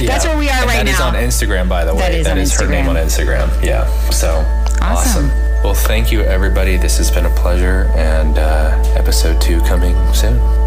yeah. 0.00 0.06
that's 0.06 0.24
where 0.24 0.38
we 0.38 0.48
are 0.48 0.52
and 0.52 0.66
right 0.66 0.84
that 0.84 0.86
now. 0.86 1.10
That 1.10 1.22
is 1.22 1.42
on 1.42 1.48
Instagram, 1.48 1.68
by 1.68 1.84
the 1.84 1.94
way. 1.94 2.00
That 2.00 2.14
is, 2.14 2.26
that 2.26 2.38
is 2.38 2.58
her 2.58 2.68
name 2.68 2.88
on 2.88 2.96
Instagram. 2.96 3.48
Yeah. 3.62 3.86
So 4.10 4.38
awesome. 4.82 5.26
awesome. 5.26 5.49
Well, 5.62 5.74
thank 5.74 6.10
you, 6.10 6.22
everybody. 6.22 6.78
This 6.78 6.96
has 6.96 7.10
been 7.10 7.26
a 7.26 7.30
pleasure, 7.30 7.90
and 7.94 8.38
uh, 8.38 8.82
episode 8.96 9.42
two 9.42 9.60
coming 9.60 9.94
soon. 10.14 10.59